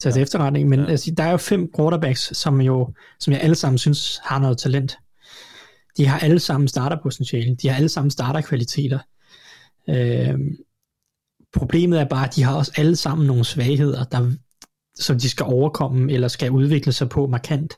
[0.00, 0.22] tage til ja.
[0.22, 0.68] efterretning.
[0.68, 0.86] Men ja.
[0.86, 4.58] altså, der er jo fem quarterbacks, som jo, som jeg alle sammen synes har noget
[4.58, 4.98] talent.
[5.96, 7.54] De har alle sammen starterpotentiale.
[7.54, 8.98] De har alle sammen starterkvaliteter.
[9.88, 10.38] Øh,
[11.52, 14.32] problemet er bare, at de har også alle sammen nogle svagheder, der,
[14.94, 17.74] som de skal overkomme, eller skal udvikle sig på markant,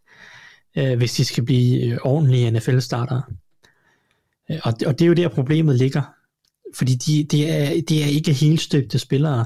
[0.77, 3.23] øh, hvis de skal blive øh, ordentlige NFL-startere.
[4.51, 6.03] Øh, og, og det er jo der, problemet ligger.
[6.75, 9.45] Fordi de, det, er, det er ikke helt støbte spillere.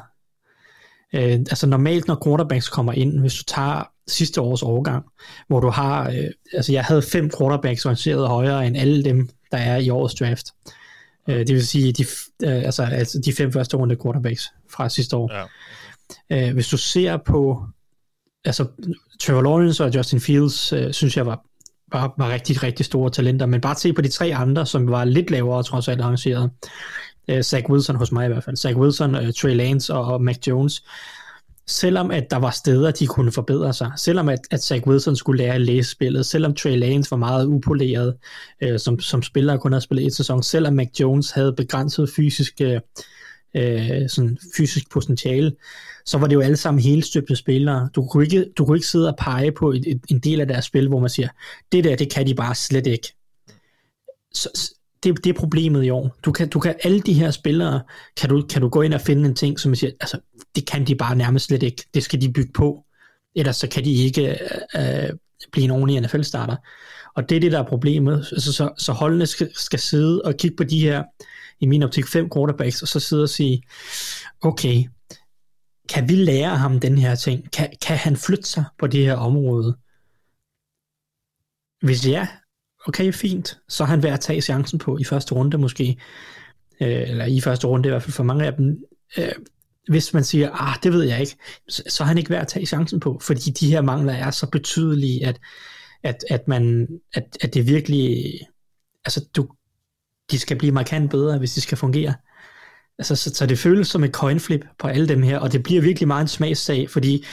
[1.15, 5.05] Øh, altså normalt, når quarterbacks kommer ind, hvis du tager sidste års overgang,
[5.49, 9.59] hvor du har, øh, altså jeg havde fem quarterbacks orienteret højere end alle dem, der
[9.59, 10.47] er i årets draft.
[11.29, 12.03] Øh, det vil sige, de,
[12.43, 15.31] øh, altså, altså de fem første runde quarterbacks fra sidste år.
[16.31, 16.49] Ja.
[16.49, 17.63] Øh, hvis du ser på,
[18.45, 18.67] altså
[19.21, 21.45] Trevor Lawrence og Justin Fields, øh, synes jeg var,
[21.93, 25.05] var, var rigtig, rigtig store talenter, men bare se på de tre andre, som var
[25.05, 26.51] lidt lavere, trods alt arrangeret.
[27.29, 28.57] Øh, Zach Wilson hos mig i hvert fald.
[28.57, 30.83] Zach Wilson, øh, Trey Lance og, og Mac Jones
[31.67, 35.39] selvom at der var steder, de kunne forbedre sig, selvom at, at Zach Wilson skulle
[35.39, 38.17] lære at læse spillet, selvom Trey Lance var meget upoleret
[38.63, 42.61] øh, som, som spiller kun havde spillet et sæson, selvom Mac Jones havde begrænset fysisk,
[42.61, 42.81] øh,
[43.57, 45.53] øh, sådan fysisk potentiale,
[46.07, 47.89] så var det jo alle sammen helstøbte spillere.
[47.95, 50.49] Du kunne ikke, du kunne ikke sidde og pege på et, et, en del af
[50.49, 51.29] deres spil, hvor man siger,
[51.73, 53.15] det der, det kan de bare slet ikke.
[54.35, 56.17] Så, det, det er problemet i år.
[56.25, 57.83] Du kan, du kan alle de her spillere,
[58.17, 60.19] kan du, kan du gå ind og finde en ting, som man siger, altså,
[60.55, 61.85] det kan de bare nærmest slet ikke.
[61.95, 62.85] Det skal de bygge på.
[63.35, 64.39] Ellers så kan de ikke
[64.77, 65.11] øh, øh
[65.53, 66.57] blive en ordentlig NFL-starter.
[67.15, 68.29] Og det er det, der er problemet.
[68.33, 71.03] Altså, så, så holdene skal, skal sidde og kigge på de her,
[71.61, 73.63] i min optik, fem quarterbacks, og så sidde og sige,
[74.41, 74.85] okay,
[75.89, 77.53] kan vi lære ham den her ting?
[77.53, 79.77] Kan, kan han flytte sig på det her område?
[81.83, 82.29] Hvis ja,
[82.87, 85.97] okay, fint, så er han værd at tage chancen på i første runde måske,
[86.81, 88.79] øh, eller i første runde i hvert fald for mange af dem.
[89.19, 89.33] Øh,
[89.89, 91.37] hvis man siger, ah, det ved jeg ikke,
[91.69, 94.31] så, så er han ikke værd at tage chancen på, fordi de her mangler er
[94.31, 95.41] så betydelige, at,
[96.03, 98.33] at, at, man, at, at det virkelig,
[99.05, 99.49] altså du,
[100.31, 102.15] de skal blive markant bedre, hvis de skal fungere.
[102.99, 105.83] Altså, så, så det føles som et coinflip på alle dem her, og det bliver
[105.83, 107.25] virkelig meget en smagssag, fordi,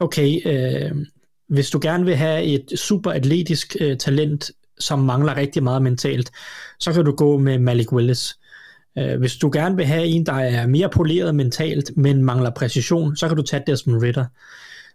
[0.00, 1.06] okay, øh,
[1.48, 6.30] hvis du gerne vil have et super atletisk øh, talent, som mangler rigtig meget mentalt,
[6.80, 8.38] så kan du gå med Malik Willis.
[8.98, 13.16] Øh, hvis du gerne vil have en, der er mere poleret mentalt, men mangler præcision,
[13.16, 14.24] så kan du tage Desmond Ritter.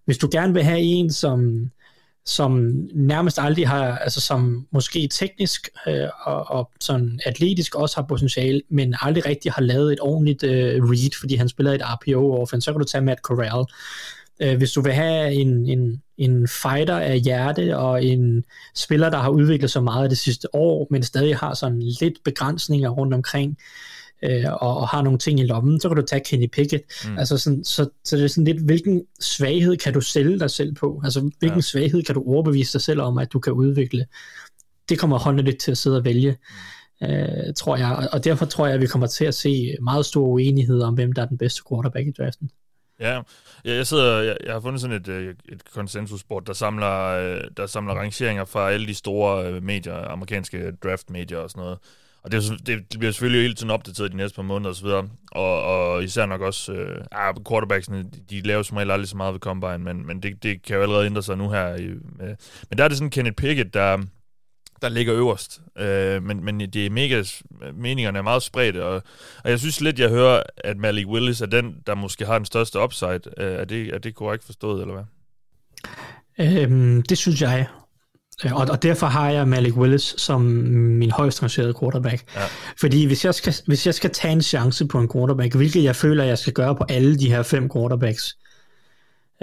[0.06, 1.72] Hvis du gerne vil have en, som,
[2.26, 8.06] som nærmest aldrig har, altså som måske teknisk øh, og, og sådan atletisk også har
[8.08, 12.66] potentiale, men aldrig rigtig har lavet et ordentligt øh, read, fordi han spiller et RPO-offense,
[12.66, 13.66] så kan du tage Matt Corral.
[14.42, 18.44] Øh, hvis du vil have en, en, en fighter af hjerte, og en
[18.76, 22.90] spiller, der har udviklet sig meget det sidste år, men stadig har sådan lidt begrænsninger
[22.90, 23.58] rundt omkring,
[24.24, 26.84] øh, og, og har nogle ting i lommen, så kan du tage Kenny Pickett.
[27.06, 27.18] Mm.
[27.18, 30.76] Altså sådan, så, så det er sådan lidt, hvilken svaghed kan du sælge dig selv
[30.76, 31.02] på?
[31.04, 31.62] Altså hvilken ja.
[31.62, 34.06] svaghed kan du overbevise dig selv om, at du kan udvikle?
[34.90, 36.38] Det kommer holdene lidt til at sidde og vælge.
[37.04, 40.28] Øh, tror jeg, og derfor tror jeg, at vi kommer til at se meget stor
[40.28, 42.50] uenighed om, hvem der er den bedste quarterback i draften.
[43.02, 43.22] Ja,
[43.66, 47.66] jeg, sidder, jeg, jeg har fundet sådan et, øh, et konsensusbord, der samler, øh, der
[47.66, 51.78] samler rangeringer fra alle de store øh, medier, amerikanske draft-medier og sådan noget.
[52.24, 55.10] Og det, det bliver selvfølgelig hele tiden opdateret de næste par måneder og.
[55.32, 59.34] Og, og især nok også, øh, ah, quarterbacksene, de laver som regel aldrig så meget
[59.34, 61.76] ved Combine, men, men det, det kan jo allerede ændre sig nu her.
[61.76, 61.88] I,
[62.20, 62.36] med.
[62.70, 63.98] Men der er det sådan Kenneth Pickett, der,
[64.82, 65.62] der ligger øverst.
[65.78, 67.24] Øh, men, men det er mega,
[67.74, 69.04] meningerne er meget spredte, og,
[69.44, 72.46] og jeg synes lidt, jeg hører, at Malik Willis er den, der måske har den
[72.46, 73.22] største upside.
[73.38, 75.04] Øh, er, det, er det korrekt forstået, eller hvad?
[76.40, 77.68] Øhm, det synes jeg.
[78.46, 82.24] Øh, og, og derfor har jeg Malik Willis som min højst rangerede quarterback.
[82.36, 82.42] Ja.
[82.80, 85.96] Fordi hvis jeg, skal, hvis jeg skal tage en chance på en quarterback, hvilket jeg
[85.96, 88.38] føler, jeg skal gøre på alle de her fem quarterbacks,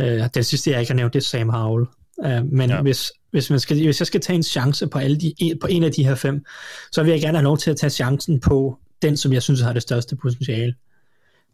[0.00, 1.86] øh, den sidste, jeg ikke har nævnt, det er Sam Howell.
[2.24, 2.80] Øh, men ja.
[2.80, 5.84] hvis, hvis, man skal, hvis jeg skal tage en chance på, alle de, på en
[5.84, 6.44] af de her fem,
[6.92, 9.60] så vil jeg gerne have lov til at tage chancen på den, som jeg synes
[9.60, 10.74] har det største potentiale.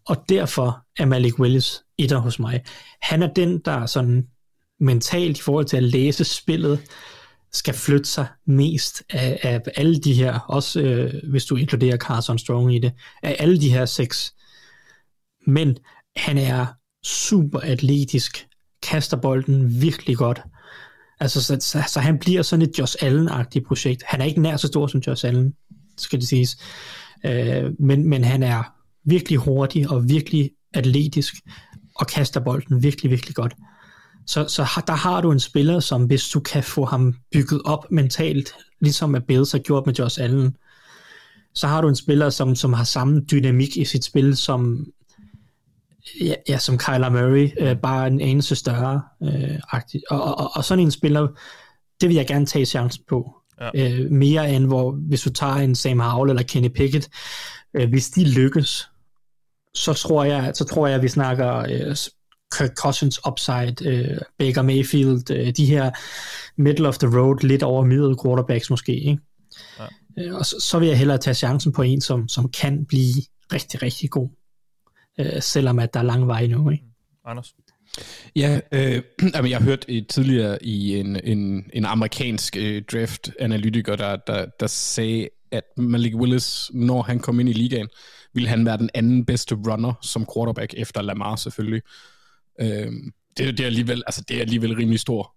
[0.07, 2.63] Og derfor er Malik Willis etter hos mig.
[3.03, 4.27] Han er den, der sådan
[4.81, 6.81] mentalt i forhold til at læse spillet,
[7.53, 12.39] skal flytte sig mest af, af alle de her, også øh, hvis du inkluderer Carson
[12.39, 14.35] Strong i det, af alle de her seks.
[15.47, 15.77] Men
[16.17, 16.67] han er
[17.05, 18.47] super atletisk,
[18.83, 20.43] kaster bolden virkelig godt.
[21.25, 24.03] Altså, så, så, så han bliver sådan et Josh Allen-agtigt projekt.
[24.07, 25.55] Han er ikke nær så stor som Josh Allen,
[25.99, 26.57] skal det siges.
[27.27, 28.63] Øh, men, men han er
[29.05, 31.35] virkelig hurtig og virkelig atletisk,
[31.97, 33.55] og kaster bolden virkelig, virkelig godt.
[34.27, 37.87] Så, så der har du en spiller, som hvis du kan få ham bygget op
[37.91, 40.57] mentalt, ligesom at Bills har gjort med Josh Allen,
[41.55, 44.87] så har du en spiller, som, som har samme dynamik i sit spil, som
[46.21, 49.03] ja, ja som Kyler Murray, øh, bare en anelse større.
[49.23, 51.29] Øh, og, og, og, og sådan en spiller,
[52.01, 53.35] det vil jeg gerne tage chancen på.
[53.61, 53.71] Ja.
[53.75, 57.09] Øh, mere end hvor, hvis du tager en Sam Howell eller Kenny Pickett,
[57.75, 58.89] øh, hvis de lykkes,
[59.75, 61.97] så tror jeg, så tror jeg, at vi snakker øh,
[62.59, 65.91] Kirk Cousins upside, øh, Baker Mayfield, øh, de her
[66.57, 69.19] middle of the road, lidt over middel quarterbacks måske, ikke?
[69.79, 69.87] Ja.
[70.19, 73.15] Øh, og så, så vil jeg hellere tage chancen på en, som, som kan blive
[73.53, 74.29] rigtig, rigtig god,
[75.21, 76.85] øh, selvom at der er lang vej nu, ikke?
[76.85, 76.91] Mm.
[77.31, 77.55] Anders?
[78.37, 79.03] Ja, øh,
[79.51, 84.67] jeg har hørt et tidligere i en, en, en amerikansk øh, draft-analytiker, der, der, der
[84.67, 87.89] sagde, at Malik Willis, når han kom ind i ligaen,
[88.35, 91.83] ville han være den anden bedste runner som quarterback, efter Lamar selvfølgelig.
[92.61, 92.93] Øh,
[93.37, 95.35] det, det, er alligevel, altså, det er alligevel rimelig stor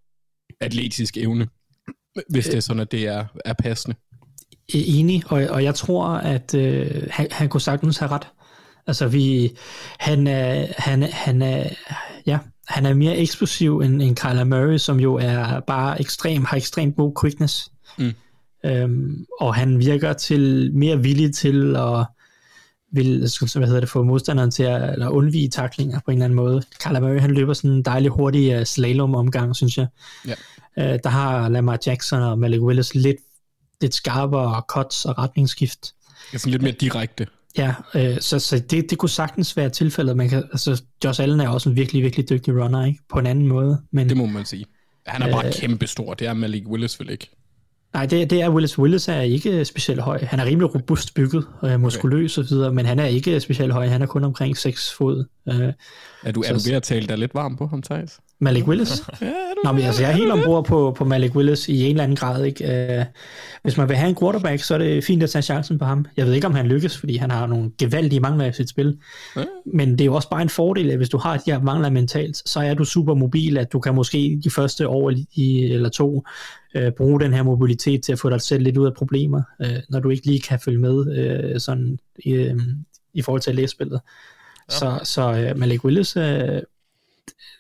[0.62, 1.48] atletisk evne,
[2.30, 3.96] hvis det er sådan, at det er, er passende.
[4.74, 8.28] Enig, og, og jeg tror, at øh, han, han kunne sagtens have ret.
[8.88, 9.52] Altså vi,
[10.00, 11.70] han er, han, han er,
[12.26, 16.58] ja, han er mere eksplosiv end, end Kyler Murray, som jo er bare ekstrem, har
[16.58, 17.72] ekstremt god quickness.
[17.98, 18.14] Mm.
[18.66, 22.06] Øhm, og han virker til mere villig til at
[22.92, 26.36] vil, hvad hedder det, få modstanderen til at eller undvige taklinger på en eller anden
[26.36, 26.64] måde.
[26.84, 29.88] Kyler Murray, han løber sådan en dejlig hurtig uh, slalom-omgang, synes jeg.
[30.28, 30.34] Ja.
[30.78, 33.18] Uh, der har Lamar Jackson og Malik Willis lidt,
[33.82, 35.94] lidt skarpere cuts og retningsskift.
[36.34, 37.28] Ja, sådan lidt mere direkte.
[37.58, 40.18] Ja, øh, så, så det, det kunne sagtens være tilfældet.
[40.18, 43.00] Man kan, altså, Josh Allen er også en virkelig, virkelig dygtig runner, ikke?
[43.10, 43.82] På en anden måde.
[43.92, 44.66] Men, det må man sige.
[45.06, 46.14] Han er bare øh, kæmpe stor.
[46.14, 47.30] Det er Malik Willis vel ikke?
[47.94, 48.80] Nej, det, det er Willis.
[48.80, 50.24] Willis er ikke specielt høj.
[50.24, 52.46] Han er rimelig robust bygget, og muskuløs okay.
[52.46, 53.88] og videre, men han er ikke specielt høj.
[53.88, 55.26] Han er kun omkring 6 fod.
[55.48, 58.20] Øh, er du, er du ved at tale dig lidt varm på ham, Thijs?
[58.40, 59.04] Malik Willis?
[59.22, 62.04] ja, Nå, men altså, jeg er helt ombord på, på Malik Willis i en eller
[62.04, 62.44] anden grad.
[62.44, 62.98] Ikke?
[63.00, 63.06] Uh,
[63.64, 66.06] hvis man vil have en quarterback, så er det fint at tage chancen på ham.
[66.18, 68.98] Jeg ved ikke, om han lykkes, fordi han har nogle gevaldige mangler i sit spil.
[69.36, 69.44] Ja.
[69.66, 71.90] Men det er jo også bare en fordel, at hvis du har de her mangler
[71.90, 75.90] mentalt, så er du super mobil, at du kan måske de første år i, eller
[75.90, 76.26] to
[76.76, 79.76] uh, bruge den her mobilitet til at få dig selv lidt ud af problemer, uh,
[79.90, 80.96] når du ikke lige kan følge med
[81.54, 82.62] uh, sådan, uh,
[83.14, 84.00] i forhold til at læse spillet.
[84.72, 84.78] Ja.
[84.78, 86.18] Så, så uh, Malik Willis...
[86.18, 86.24] Uh,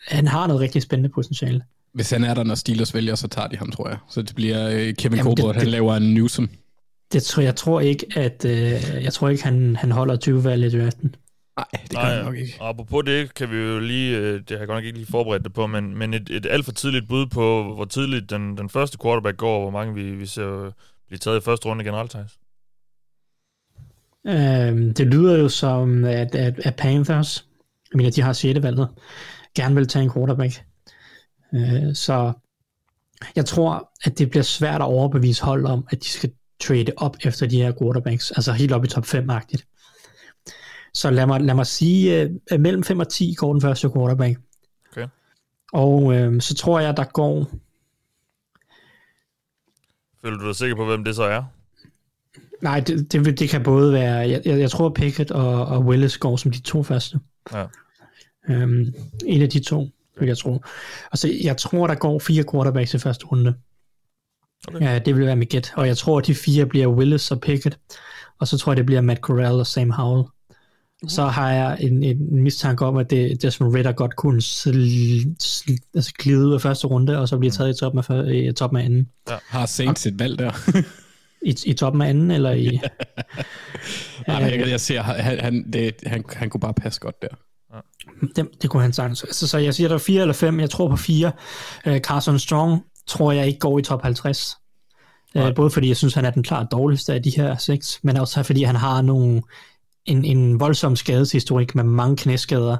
[0.07, 1.61] han har noget rigtig spændende potentiale.
[1.93, 3.97] Hvis han er der, når Steelers vælger, så tager de ham, tror jeg.
[4.09, 6.49] Så det bliver uh, Kevin Colbert, han laver en Newsom.
[7.13, 8.51] Det tror jeg tror ikke, at uh,
[9.03, 11.15] jeg tror ikke, han, han holder 20 valg i draften.
[11.57, 12.57] Nej, det kan nok ikke.
[12.59, 15.11] Og apropos det, kan vi jo lige, øh, det har jeg godt nok ikke lige
[15.11, 18.57] forberedt det på, men, men et, et alt for tidligt bud på, hvor tidligt den,
[18.57, 20.71] den første quarterback går, hvor mange vi, vi ser
[21.07, 22.37] blive taget i første runde generelt, Thijs.
[24.27, 27.45] Øhm, det lyder jo som, at, at, at Panthers,
[27.93, 28.63] jeg mener, de har 6.
[28.63, 28.89] valget,
[29.57, 30.63] gerne vil tage en quarterback.
[31.53, 32.33] Øh, så
[33.35, 37.17] jeg tror, at det bliver svært at overbevise hold om, at de skal trade op
[37.23, 39.63] efter de her quarterbacks, altså helt op i top 5-agtigt.
[40.93, 44.39] Så lad mig, lad mig sige, at mellem 5 og 10 går den første quarterback.
[44.91, 45.07] Okay.
[45.73, 47.49] Og øh, så tror jeg, der går...
[50.21, 51.43] Føler du dig sikker på, hvem det så er?
[52.61, 54.15] Nej, det, det, det kan både være...
[54.15, 57.19] Jeg, jeg, jeg tror, Pickett og, og Willis går som de to første.
[57.53, 57.65] Ja.
[58.49, 58.93] Øhm,
[59.25, 60.61] en af de to, vil jeg tro.
[61.11, 63.53] Altså, jeg tror, der går fire quarterbacks i første runde.
[64.67, 64.81] Okay.
[64.81, 65.73] Ja, det vil være mit gæt.
[65.75, 67.79] Og jeg tror, at de fire bliver Willis og Pickett.
[68.39, 70.27] Og så tror jeg, det bliver Matt Corral og Sam Howell.
[71.07, 74.69] så har jeg en, en mistanke om, at det, Desmond Ritter godt kunne sl,
[75.39, 78.51] sl, altså glide ud af første runde, og så blive taget i toppen af, i
[78.51, 79.09] toppen af anden.
[79.47, 80.51] Har Saints et valg der?
[81.41, 82.65] I, I toppen af anden, eller i...
[84.27, 87.27] Nej, jeg, jeg ser, han, han, det, han, han kunne bare passe godt der.
[88.35, 89.23] Det, det kunne han sagtens.
[89.23, 90.59] Altså, så jeg siger, der er fire eller fem.
[90.59, 91.31] Jeg tror på fire.
[91.87, 94.57] Uh, Carson Strong tror jeg ikke går i top 50.
[95.35, 98.17] Uh, både fordi jeg synes, han er den klart dårligste af de her seks, men
[98.17, 99.41] også fordi han har nogle,
[100.05, 102.77] en, en voldsom skadeshistorik med mange knæskader,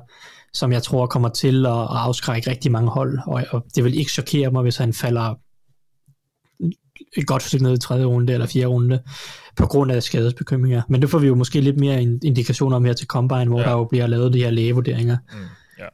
[0.54, 4.00] som jeg tror kommer til at, at afskrække rigtig mange hold, og, og det vil
[4.00, 5.36] ikke chokere mig, hvis han falder
[7.18, 9.04] et godt stykke ned i tredje runde eller fjerde runde,
[9.56, 10.82] på grund af skadesbekymringer.
[10.90, 13.66] Men det får vi jo måske lidt mere indikationer om her til Combine, hvor ja.
[13.66, 15.18] der jo bliver lavet de her lægevurderinger.
[15.34, 15.40] Mm,
[15.80, 15.88] ja.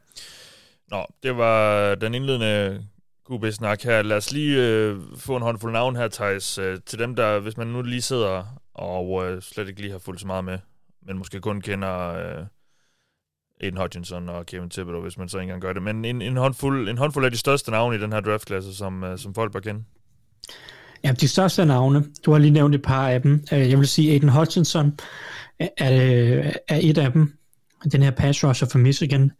[0.91, 2.84] Nå, det var den indledende
[3.32, 4.02] QB-snak her.
[4.02, 7.58] Lad os lige øh, få en håndfuld navn her, Thijs, øh, til dem, der, hvis
[7.58, 10.58] man nu lige sidder og øh, slet ikke lige har fulgt så meget med,
[11.08, 12.45] men måske kun kender øh,
[13.62, 15.84] Aiden Hutchinson og Kevin Thibodeau, hvis man så ikke engang gør det.
[15.84, 19.04] Men en, en, håndfuld, en håndfuld af de største navne i den her draftklasse, som,
[19.04, 19.84] øh, som folk bør kende.
[21.04, 23.44] Ja, de største navne, du har lige nævnt et par af dem.
[23.54, 25.00] Øh, jeg vil sige, Aiden Hutchinson
[25.60, 27.34] er, er et af dem.
[27.92, 29.32] Den her pass rusher fra Michigan.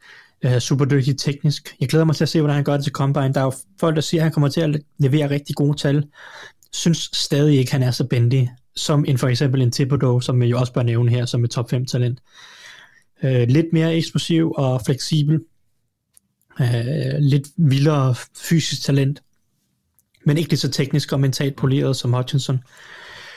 [0.46, 1.76] Øh, Super dygtig teknisk.
[1.80, 3.34] Jeg glæder mig til at se, hvordan han gør det til Combine.
[3.34, 6.04] Der er jo folk, der siger, at han kommer til at levere rigtig gode tal.
[6.74, 10.46] Synes stadig ikke, han er så bendig, som en for eksempel en Thibodeau, som vi
[10.46, 12.20] jo også bør nævne her, som et top 5 talent.
[13.24, 15.40] Øh, lidt mere eksplosiv og fleksibel.
[17.20, 19.22] lidt vildere fysisk talent
[20.26, 22.60] men ikke lige så teknisk og mentalt poleret som Hutchinson.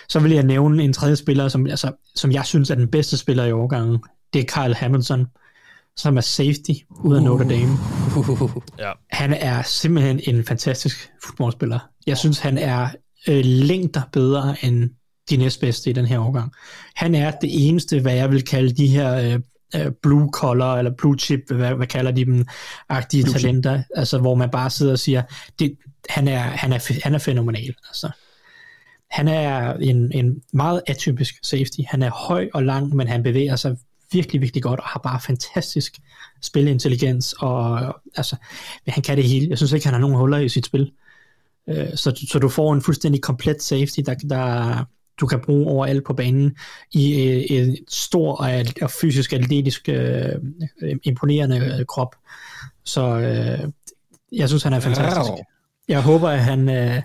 [0.09, 3.17] Så vil jeg nævne en tredje spiller, som, altså, som jeg synes er den bedste
[3.17, 3.99] spiller i årgangen.
[4.33, 5.27] Det er Kyle Hamilton,
[5.97, 6.73] som er safety
[7.05, 7.73] ud af Notre Dame.
[8.17, 8.63] Uh.
[8.79, 8.93] Ja.
[9.11, 11.79] Han er simpelthen en fantastisk fodboldspiller.
[12.07, 12.89] Jeg synes, han er
[13.29, 14.91] øh, længder bedre end
[15.31, 16.53] de næstbedste i den her årgang.
[16.95, 19.41] Han er det eneste, hvad jeg vil kalde de her øh,
[19.75, 22.47] øh blue collar, eller blue chip, hvad, hvad kalder de dem,
[22.89, 23.87] agtige blue talenter, chip.
[23.97, 25.23] altså hvor man bare sidder og siger,
[25.59, 25.77] det,
[26.09, 27.75] han er, han er, han er fænomenal.
[27.89, 28.11] Altså.
[29.11, 31.81] Han er en, en meget atypisk safety.
[31.87, 33.77] Han er høj og lang, men han bevæger sig
[34.13, 35.99] virkelig, virkelig godt, og har bare fantastisk
[36.43, 38.37] spilintelligens, og altså,
[38.89, 39.47] han kan det hele.
[39.51, 40.93] Jeg synes ikke, han har nogen huller i sit spil.
[41.69, 44.85] Øh, så, så du får en fuldstændig komplet safety, der, der
[45.21, 46.57] du kan bruge overalt på banen
[46.93, 48.47] i en stor
[48.83, 50.33] og fysisk atletisk øh,
[51.03, 52.17] imponerende krop.
[52.85, 53.71] Så øh,
[54.33, 55.33] jeg synes, han er fantastisk.
[55.89, 57.03] Jeg håber, at han, øh,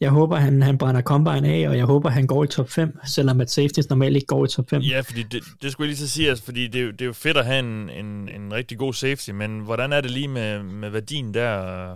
[0.00, 2.98] jeg håber, han, han brænder combine af, og jeg håber, han går i top 5,
[3.06, 4.82] selvom at safeties normalt ikke går i top 5.
[4.82, 7.12] Ja, fordi det, det skulle jeg lige så sige, altså, fordi det, det er jo
[7.12, 10.62] fedt at have en, en, en rigtig god safety, men hvordan er det lige med,
[10.62, 11.88] med værdien der?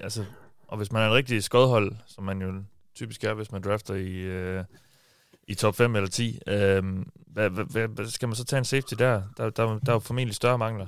[0.00, 0.24] Altså,
[0.68, 2.52] og hvis man er en rigtig skodhold, som man jo
[2.94, 4.64] typisk er, hvis man drafter i, øh,
[5.48, 6.82] i top 5 eller 10, øh,
[7.26, 9.22] hvad, hvad, hvad, skal man så tage en safety der?
[9.36, 10.86] Der, der, der er jo formentlig større mangler.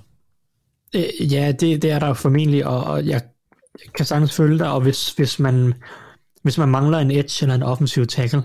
[0.95, 3.23] Øh, ja, det, det er der formentlig, og, og jeg
[3.95, 5.75] kan sagtens følge dig, og hvis, hvis, man,
[6.43, 8.43] hvis man mangler en edge eller en offensiv tackle,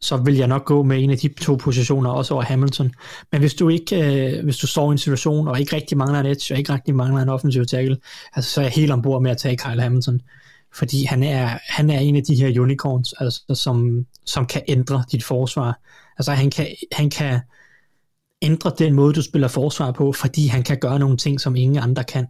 [0.00, 2.94] så vil jeg nok gå med en af de to positioner, også over Hamilton.
[3.32, 6.20] Men hvis du ikke, øh, hvis du står i en situation, og ikke rigtig mangler
[6.20, 7.96] en edge, og ikke rigtig mangler en offensiv tackle,
[8.32, 10.20] altså, så er jeg helt ombord med at tage Kyle Hamilton.
[10.74, 15.04] Fordi han er, han er en af de her unicorns, altså, som, som kan ændre
[15.12, 15.80] dit forsvar.
[16.18, 17.40] Altså han kan, han kan
[18.42, 21.78] ændre den måde, du spiller forsvar på, fordi han kan gøre nogle ting, som ingen
[21.78, 22.26] andre kan.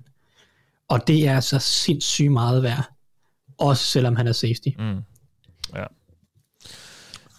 [0.89, 2.91] Og det er så sindssygt meget værd.
[3.59, 4.69] Også selvom han er safety.
[4.79, 4.99] Mm.
[5.75, 5.85] Ja.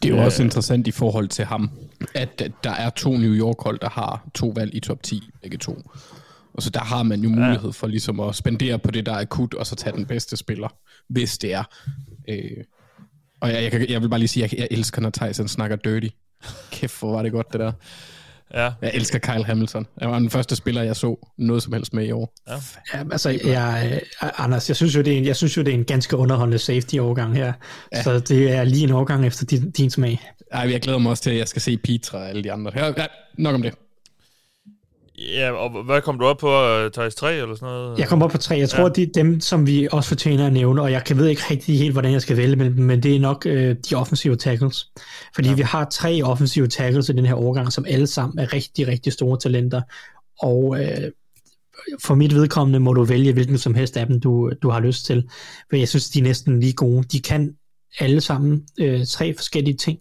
[0.04, 1.72] Det er jo også interessant i forhold til ham,
[2.16, 5.92] at der er to New York-hold, der har to valg i top 10, begge to.
[6.60, 9.20] Og så der har man jo mulighed for ligesom at spendere på det, der er
[9.20, 10.68] akut, og så tage den bedste spiller,
[11.10, 11.64] hvis det er.
[12.30, 12.64] Øh,
[13.42, 15.76] og jeg, jeg, jeg vil bare lige sige, at jeg, jeg elsker, når Tyson snakker
[15.76, 16.08] dirty.
[16.72, 17.72] Kæft, hvor var det godt, det der.
[18.54, 18.72] Ja.
[18.82, 19.88] Jeg elsker Kyle Hamilton.
[20.02, 22.34] Jeg var den første spiller, jeg så noget som helst med i år.
[22.48, 22.54] Ja,
[22.94, 25.78] ja altså, jeg, Anders, jeg synes, jo, det er en, jeg synes jo, det er
[25.78, 27.54] en ganske underholdende safety-overgang her.
[27.94, 28.04] Ja.
[28.04, 30.30] Så det er lige en overgang efter din, din smag.
[30.52, 32.72] Ej, jeg glæder mig også til, at jeg skal se Petra og alle de andre.
[32.76, 33.06] Ja,
[33.38, 33.74] nok om det.
[35.20, 36.48] Ja, og hvad kom du op på?
[36.48, 38.00] Uh, Thijs 3 eller sådan noget?
[38.00, 38.58] Jeg kom op på 3.
[38.58, 38.90] Jeg tror, ja.
[38.90, 41.80] det er dem, som vi også fortjener at nævne, og jeg kan ved ikke rigtig
[41.80, 44.88] helt, hvordan jeg skal vælge dem, men det er nok uh, de offensive tackles.
[45.36, 45.56] Fordi ja.
[45.56, 49.14] vi har tre offensive tackles i den her årgang, som alle sammen er rigtig, rigtig
[49.14, 49.82] store talenter.
[50.40, 50.80] Og uh,
[52.04, 55.06] for mit vedkommende må du vælge hvilken som helst af dem, du, du har lyst
[55.06, 55.30] til.
[55.70, 57.04] For jeg synes, de er næsten lige gode.
[57.04, 57.56] De kan
[58.00, 60.00] alle sammen uh, tre forskellige ting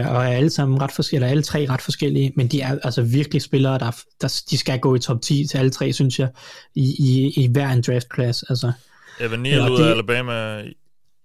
[0.00, 3.42] og er alle sammen ret forskellige, alle tre ret forskellige, men de er altså virkelig
[3.42, 3.90] spillere, der,
[4.20, 6.28] der de skal gå i top 10 til alle tre, synes jeg,
[6.74, 8.44] i, i, i hver en draft class.
[8.48, 8.72] Altså,
[9.20, 10.62] Evan Neal ud af Alabama.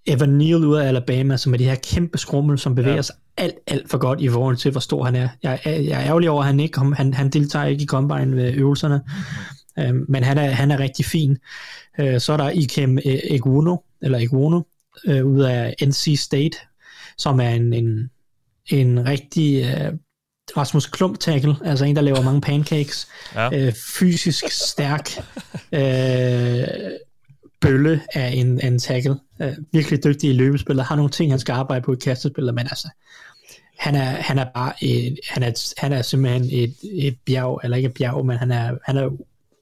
[0.06, 3.02] Evan Neal ud af Alabama, som er de her kæmpe skrummel, som bevæger Ja.
[3.02, 5.30] sig alt, alt for godt i forhold til, hvor stor han er.
[5.44, 8.36] Jeg, er- jeg er ærgerlig over, at han ikke han, han deltager ikke i combine
[8.36, 9.02] ved øvelserne,
[9.80, 11.38] øh, men han er, han er rigtig fin.
[12.00, 14.62] Øh, så er der Ikem øh, Eguno, eller Eguno,
[15.08, 16.58] øh, ud af NC State,
[17.18, 18.10] som er en, en,
[18.68, 19.94] en rigtig øh,
[20.58, 23.50] Rasmus Klump tackle, altså en, der laver mange pancakes, Ja.
[23.54, 25.10] øh, fysisk stærk
[25.72, 26.68] øh,
[27.62, 29.16] bølle af en, af en tackle.
[29.42, 32.66] Øh, virkelig dygtig i løbespillet, har nogle ting, han skal arbejde på i kastespillet, men
[32.66, 32.90] altså,
[33.80, 37.78] han er, han er bare et, han er, han er simpelthen et, et bjerg, eller
[37.78, 39.10] ikke et bjerg, men han er, han er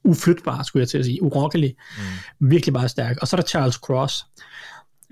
[0.04, 1.76] uflytbar, skulle jeg til at sige, urokkelig,
[2.40, 2.50] mm.
[2.50, 3.18] virkelig bare stærk.
[3.22, 4.26] Og så er der Charles Cross,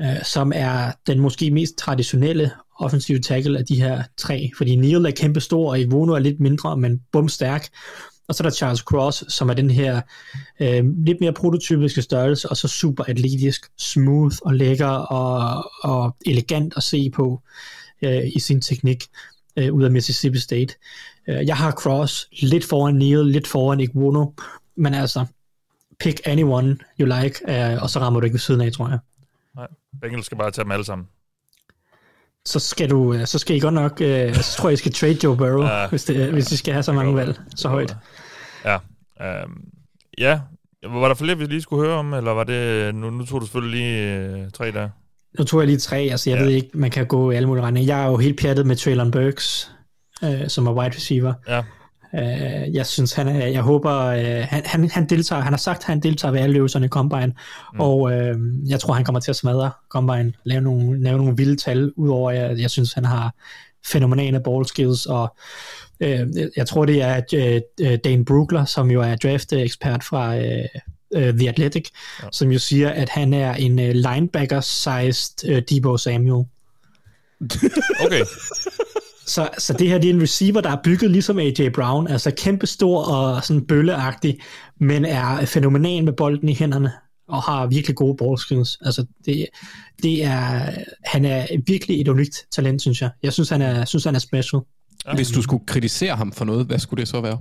[0.02, 5.06] øh, som er den måske mest traditionelle offensive tackle af de her tre, fordi Neil
[5.06, 7.70] er kæmpe stor, og Ivono er lidt mindre, men bum stærk.
[8.28, 10.02] Og så er der Charles Cross, som er den her
[10.60, 16.74] øh, lidt mere prototypiske størrelse, og så super atletisk, smooth og lækker og, og elegant
[16.78, 17.42] at se på
[18.02, 19.06] øh, i sin teknik
[19.58, 20.74] øh, ud af Mississippi State.
[21.28, 24.26] Øh, jeg har Cross lidt foran Neil, lidt foran Iguono,
[24.76, 25.26] men altså,
[26.00, 29.00] pick anyone you like, øh, og så rammer du ikke ved siden af, tror jeg.
[29.56, 29.68] Nej.
[30.02, 31.08] Bengel skal bare tage dem alle sammen.
[32.46, 34.94] Så skal du, øh, så skal I godt nok, øh, så tror jeg, I skal
[34.94, 35.82] trade Joe Burrow, Ja.
[35.82, 35.88] ja.
[35.88, 37.96] hvis, det, hvis I skal have så mange valg så højt.
[38.66, 38.76] Ja.
[39.46, 39.62] Um,
[40.18, 40.40] ja.
[40.90, 42.96] Var der flere, vi lige skulle høre om, eller var det...
[42.96, 44.90] Nu, nu tog du selvfølgelig lige øh, tre der.
[45.40, 46.42] Nu tog jeg lige tre, altså jeg Ja.
[46.44, 46.48] ja.
[46.48, 47.96] ved ikke, man kan gå i alle mulige retninger.
[47.96, 49.72] Jeg er jo helt pjattet med Traylon Burks,
[50.24, 51.34] øh, som er wide receiver.
[51.48, 51.64] Ja.
[52.16, 55.78] Øh, jeg synes, han er, jeg håber, øh, han, han, han deltager, han har sagt,
[55.78, 57.34] at han deltager ved alle øvelserne i Combine,
[57.74, 57.80] mm.
[57.80, 58.38] og øh,
[58.68, 62.32] jeg tror, han kommer til at smadre Combine, lave nogle, lave nogle vilde tal, udover
[62.32, 63.34] at jeg, jeg synes, han har
[63.86, 65.36] fænomenale ball skills, og
[66.00, 70.66] øh, jeg tror, det er øh, øh, Dane Brugler, som jo er draft-ekspert fra øh,
[71.16, 71.90] øh, The Athletic,
[72.24, 72.28] ja.
[72.32, 76.46] som jo siger, at han er en øh, linebacker-sized øh, Debo Samuel.
[78.06, 78.26] Okay.
[79.26, 82.32] Så, så det her det er en receiver, der er bygget ligesom AJ Brown, altså
[82.38, 84.40] kæmpe stor og sådan bølleagtig,
[84.80, 86.92] men er fænomenal med bolden i hænderne
[87.28, 88.78] og har virkelig gode ballskills.
[88.82, 89.46] Altså det,
[90.04, 90.72] det er,
[91.06, 93.10] han er virkelig et unikt talent, synes jeg.
[93.24, 94.62] Jeg synes, han er, synes, han er special.
[95.16, 97.40] Hvis du skulle kritisere ham for noget, hvad skulle det så være?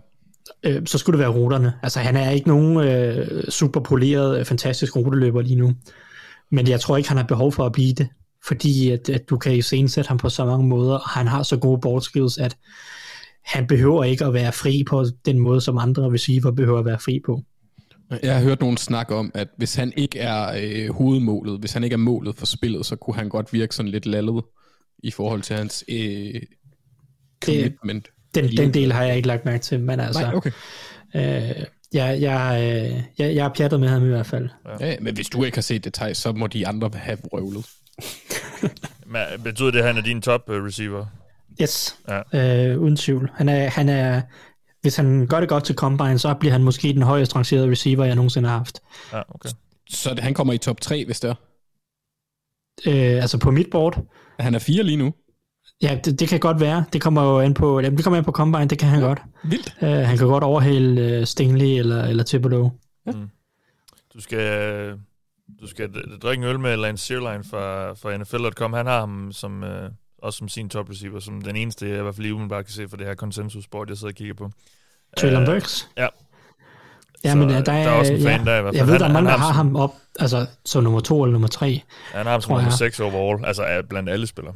[0.62, 1.72] Øh, så skulle det være ruterne.
[1.82, 5.72] Altså han er ikke nogen øh, super poleret, fantastisk ruteløber lige nu.
[6.50, 8.08] Men jeg tror ikke, han har behov for at blive det.
[8.46, 11.56] Fordi at, at du kan iscenesætte ham på så mange måder, og han har så
[11.56, 12.56] gode ball skills, at
[13.44, 16.98] han behøver ikke at være fri på den måde, som andre receiver behøver at være
[16.98, 17.42] fri på.
[18.22, 21.84] Jeg har hørt nogen snakke om, at hvis han ikke er øh, hovedmålet, hvis han
[21.84, 24.44] ikke er målet for spillet, så kunne han godt virke sådan lidt lallet
[25.02, 26.42] i forhold til hans øh,
[27.44, 28.08] commitment.
[28.34, 30.20] Den, den del har jeg ikke lagt mærke til, men altså...
[30.20, 30.50] Nej, okay.
[31.14, 34.48] Øh, jeg, jeg, øh, jeg, jeg er pjattet med ham i hvert fald.
[34.80, 37.66] Ja, men hvis du ikke har set det, så må de andre have røvlet.
[39.12, 41.06] Men betyder det, at han er din top øh, receiver?
[41.62, 42.70] Yes, Ja.
[42.72, 43.30] øh, uden tvivl.
[43.34, 44.22] Han er, han er,
[44.82, 48.04] hvis han gør det godt til Combine, så bliver han måske den højest rangerede receiver,
[48.04, 48.80] jeg nogensinde har haft.
[49.12, 49.48] Ja, okay.
[49.90, 51.34] Så det, han kommer i top 3, hvis det er.
[52.86, 54.04] Øh, altså på mit board,
[54.40, 55.14] Han er 4 lige nu.
[55.82, 56.84] ja, det, det kan godt være.
[56.92, 59.06] Det kommer jo an på, jamen, det kommer an på Combine, det kan han ja.
[59.06, 59.22] godt.
[59.44, 59.74] Vildt.
[59.82, 62.72] Øh, han kan godt overhale øh, Stingley eller, eller Thibodeau.
[64.14, 64.98] Du skal,
[65.62, 65.88] du skal
[66.22, 68.72] drikke en øl med Lance Sierlein fra, fra NFL.com.
[68.72, 69.90] Han har ham som, øh,
[70.22, 72.72] også som sin top receiver, som den eneste, jeg i hvert fald lige umiddelbart kan
[72.74, 74.50] se for det her konsensussport, jeg sidder og kigger på.
[75.18, 75.88] Traylon Øh, Burks.
[75.98, 76.06] ja.
[77.24, 78.76] Ja, men der, der, der er også en fan ja, der i hvert fald.
[78.76, 81.32] Jeg ved, Han- der er mange, der har ham op, altså som nummer to eller
[81.32, 81.80] nummer tre.
[82.14, 82.70] Han har ham som nummer.
[82.70, 84.54] 6 overall, altså blandt alle spillere.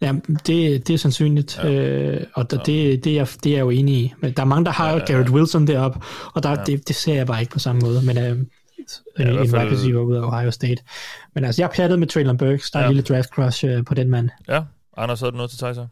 [0.00, 0.12] Ja,
[0.46, 1.70] det, det er sandsynligt, ja.
[1.70, 4.14] øh, og der, det, det, er, jeg- det er jeg jo enig i.
[4.20, 5.12] Men der er mange, der har Ja, ja, ja, ja.
[5.12, 6.00] Garrett Wilson deroppe,
[6.34, 6.56] og der, Ja.
[6.58, 6.64] ja.
[6.64, 8.02] det, det ser jeg bare ikke på samme måde.
[8.06, 8.38] Men øh,
[9.18, 10.82] Ja, en, en wide receiver ud af Ohio State.
[11.34, 12.70] Men altså, jeg er pjattet med Traylon Burks.
[12.70, 12.86] Der er Ja.
[12.86, 12.90] ja.
[12.90, 14.28] en lille draft crush øh, på den mand.
[14.48, 14.62] Ja,
[14.96, 15.86] Anders, havde du noget til så?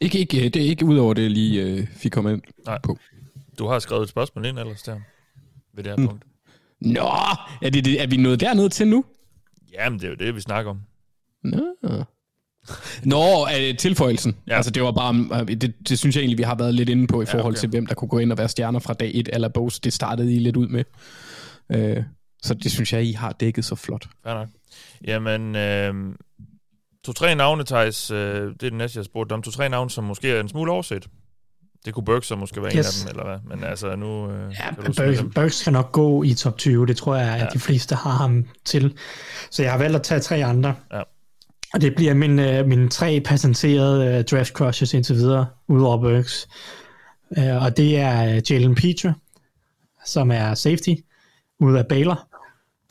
[0.00, 2.78] Ikke, ikke, det er ikke ud over det, jeg lige øh, fik kommet ind Nej.
[2.82, 2.98] på.
[3.58, 4.96] Du har skrevet et spørgsmål ind ellers der,
[5.74, 6.06] ved det her Mm.
[6.08, 6.24] punkt.
[6.80, 7.00] Nå,
[7.62, 9.04] er, det, det, er vi nået derned til nu?
[9.72, 10.80] Jamen, det er jo det, vi snakker om.
[11.44, 12.04] Nå.
[13.04, 14.36] Nå, øh, tilføjelsen.
[14.46, 14.52] Ja.
[14.52, 14.56] Ja.
[14.56, 17.06] Altså, det var bare, øh, det, det synes jeg egentlig, vi har været lidt inde
[17.06, 17.60] på i forhold okay.
[17.60, 19.80] til, hvem der kunne gå ind og være stjerner fra dag 1, eller Bose.
[19.84, 20.84] Det startede I lidt ud med.
[21.72, 22.02] Øh,
[22.42, 24.06] så det synes jeg, I har dækket så flot.
[24.24, 24.48] Fair nok.
[25.04, 25.94] Jamen, øh,
[27.04, 29.42] to-tre navne, Thijs, øh, det er det næste, jeg spurgte om.
[29.42, 31.06] To-tre navne, som måske er en smule overset.
[31.84, 33.02] Det kunne Burks så måske være yes.
[33.02, 33.56] en af dem, eller hvad?
[33.56, 34.30] Men altså, nu...
[34.30, 35.34] Øh, Ja, kan Burks.
[35.34, 36.86] Burks skal nok gå i top 20.
[36.86, 37.44] Det tror jeg, at Ja.
[37.44, 37.48] ja.
[37.52, 38.94] de fleste har ham til.
[39.50, 40.74] Så jeg har valgt at tage tre andre.
[40.92, 41.02] Ja.
[41.74, 46.48] Og det bliver min, øh, mine tre patenterede øh, draft crushes indtil videre, udover Burks.
[47.38, 49.14] Øh, og det er øh, Jalen Petre,
[50.06, 50.94] som er safety,
[51.60, 52.28] ud af Baylor.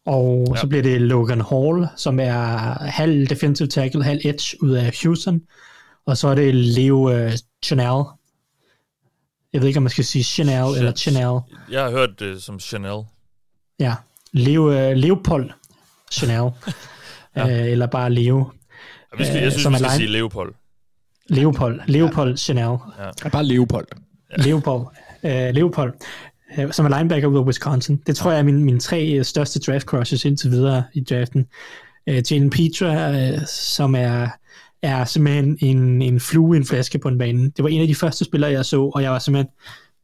[0.06, 0.54] Og Ja.
[0.56, 0.62] ja.
[0.62, 2.38] så bliver det Logan Hall, som er
[2.86, 5.42] halv defensive tackle, halv edge ud af Houston.
[6.06, 7.32] Og så er det Leo uh,
[7.64, 8.04] Chanel.
[9.54, 11.40] Jeg ved ikke, om man skal sige Chanel eller Chanel.
[11.72, 13.04] Jeg har hørt det som Chanel.
[13.80, 13.96] Ja,
[14.32, 15.50] Leo, uh, Leopold
[16.12, 16.52] Chanel.
[17.36, 17.44] ja.
[17.46, 18.40] uh, eller bare Leo.
[19.12, 20.54] Og vi skal, Øh, jeg synes, som vi er skal line- sige Leopold.
[21.28, 21.82] Leopold.
[21.88, 22.36] Leopold ja.
[22.36, 22.78] Chanel.
[23.26, 23.88] Er bare Leopold.
[24.38, 24.82] Leopold.
[25.24, 25.94] Uh, Leopold.
[26.58, 28.02] Uh, som er linebacker ud af Wisconsin.
[28.08, 31.46] Det tror jeg er mine, mine tre øh, største draft crushes indtil videre i draften.
[32.08, 34.28] Uh, Jalen Petra, uh, som er,
[34.82, 37.50] er simpelthen en, en flue i en flaske på en bane.
[37.50, 39.52] Det var en af de første spillere, jeg så, og jeg var simpelthen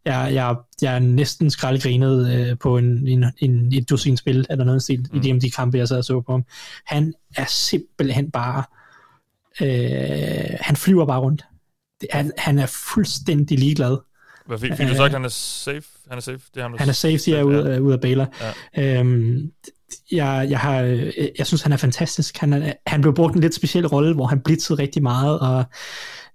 [0.05, 4.65] jeg, jeg, jeg er næsten skraldegrinet øh, på en, en, en, et dusin spil, eller
[4.65, 5.17] noget stil, mm.
[5.17, 6.43] i de, de kampe, jeg sad og så på ham.
[6.85, 8.63] Han er simpelthen bare,
[9.61, 11.45] øh, han flyver bare rundt.
[12.11, 13.97] Han, han er fuldstændig ligeglad.
[14.47, 15.83] Hvad fik, fik du sagt, han er safe?
[16.09, 16.39] Han er safe?
[16.53, 17.77] Det er ham, der Han er safety er ud, ja.
[17.77, 18.27] ud af Baylor.
[18.75, 18.99] Ja.
[18.99, 19.51] Øhm,
[20.11, 22.37] jeg, jeg, har, øh, jeg synes, han er fantastisk.
[22.37, 25.63] Han, er, han blev brugt en lidt speciel rolle, hvor han blitzede rigtig meget, og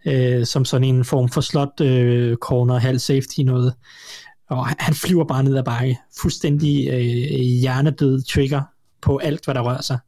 [0.07, 3.75] øh, som sådan en form for slot øh, corner, halv safety noget.
[4.51, 5.99] Og han, flyver bare ned ad bakke.
[6.21, 8.63] Fuldstændig øh, hjernedød trigger
[9.03, 9.99] på alt, hvad der rører sig.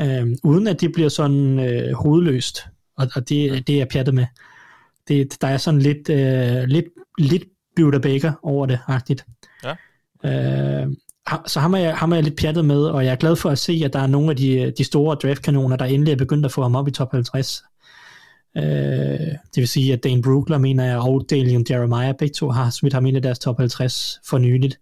[0.00, 2.66] Øh, uden at det bliver sådan øh, hovedløst.
[2.96, 4.26] Og, og det, det er jeg pjattet med.
[5.08, 6.86] Det, der er sådan lidt, øh, lidt,
[7.18, 7.44] lidt
[7.76, 9.24] Buda Baker over det, agtigt.
[9.64, 9.74] Ja.
[10.24, 10.92] Øh,
[11.46, 13.50] så ham er, jeg, ham er jeg lidt pjattet med, og jeg er glad for
[13.50, 16.46] at se, at der er nogle af de, de store draftkanoner, der endelig er begyndt
[16.46, 17.62] at få ham op i top 50.
[18.56, 22.70] Øh, det vil sige, at Dane Brugler, mener jeg, og Dalian Jeremiah, begge to har
[22.70, 24.80] smidt ham ind i deres top 50 for nyligt.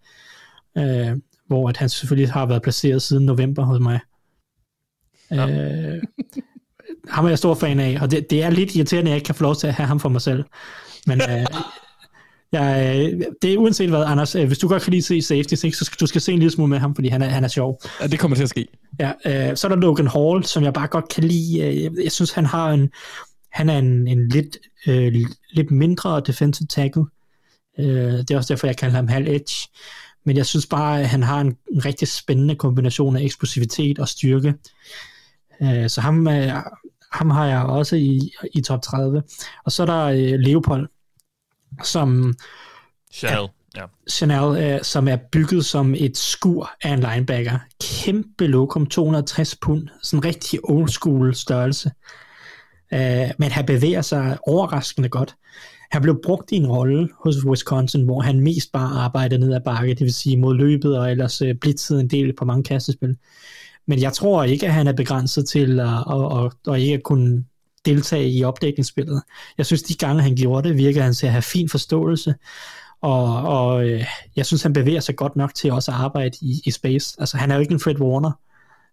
[0.78, 1.16] Øh,
[1.46, 4.00] hvor at han selvfølgelig har været placeret siden november hos mig.
[5.30, 5.50] Ja.
[5.50, 6.02] Øh,
[7.09, 9.26] ham er jeg stor fan af, og det, det er lidt irriterende, at jeg ikke
[9.26, 10.44] kan få lov til at have ham for mig selv.
[11.07, 11.46] Men øh,
[12.52, 15.84] jeg, det er uanset hvad, Anders, øh, hvis du godt kan lide se safety, så
[15.84, 17.80] skal du skal se en lille smule med ham, fordi han er, han er sjov.
[18.00, 18.66] Ja, det kommer til at ske.
[19.00, 19.12] Ja,
[19.50, 21.61] øh, så er der Logan Hall, som jeg bare godt kan lide.
[21.61, 22.90] Øh, Jeg, jeg synes, han har en,
[23.52, 25.14] han er en, en lidt, øh,
[25.52, 27.04] lidt mindre defensive tackle.
[27.78, 29.68] Øh, det er også derfor, jeg kalder ham halv edge.
[30.26, 34.09] Men jeg synes bare, at han har en, en rigtig spændende kombination af eksplosivitet og
[34.09, 34.54] styrke.
[35.62, 36.52] Øh, så ham, øh,
[37.16, 39.22] ham har jeg også i, i top 30.
[39.64, 40.88] Og så er der øh, Leopold,
[41.82, 42.34] som
[43.12, 43.48] Chanel.
[43.76, 43.84] Ja.
[44.10, 47.58] Chanel, øh, som er bygget som et skur af en linebacker.
[47.80, 49.88] Kæmpe lokum, 260 pund.
[50.02, 51.90] Sådan en rigtig old school størrelse.
[52.94, 55.36] Øh, men han bevæger sig overraskende godt.
[55.90, 59.60] Han blev brugt i en rolle hos Wisconsin, hvor han mest bare arbejdede ned ad
[59.60, 63.16] bakke, det vil sige mod løbet, og ellers øh, blitzede en del på mange kastespil.
[63.87, 67.03] Men jeg tror ikke, at han er begrænset til at, at, at, at ikke at
[67.03, 67.45] kunne
[67.84, 69.22] deltage i opdækningsspillet.
[69.59, 72.34] Jeg synes, de gange, han gjorde det, virker han til at have fin forståelse,
[73.01, 74.05] og, og øh,
[74.37, 77.16] jeg synes, han bevæger sig godt nok til også at arbejde i, i space.
[77.20, 78.30] Altså, han er jo ikke en Fred Warner.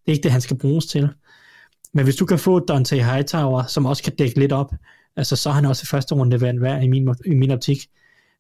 [0.06, 1.10] Det er ikke det, han skal bruges til.
[1.94, 4.74] Men hvis du kan få Dante Hightower, som også kan dække lidt op,
[5.16, 7.88] altså, så er han også i første runde værd, værd i, min, i min optik.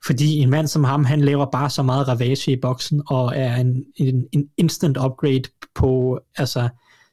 [0.06, 3.56] Fordi en mand som ham, han laver bare så meget ravage i boksen, og er
[3.56, 5.43] en, en, en instant upgrade
[5.76, 6.70] på, altså,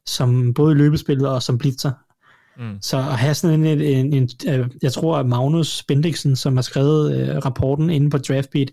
[0.06, 1.92] som både løbespillet og som blitzer.
[2.58, 2.78] Mm.
[2.80, 6.62] Så at have sådan en, en, en, en jeg tror at Magnus Bendiksen, som har
[6.62, 8.70] skrevet øh, rapporten inde på Draftbeat,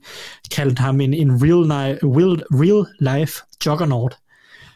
[0.51, 3.34] kaldte ham en, en real, real, real life
[3.65, 4.13] juggernaut,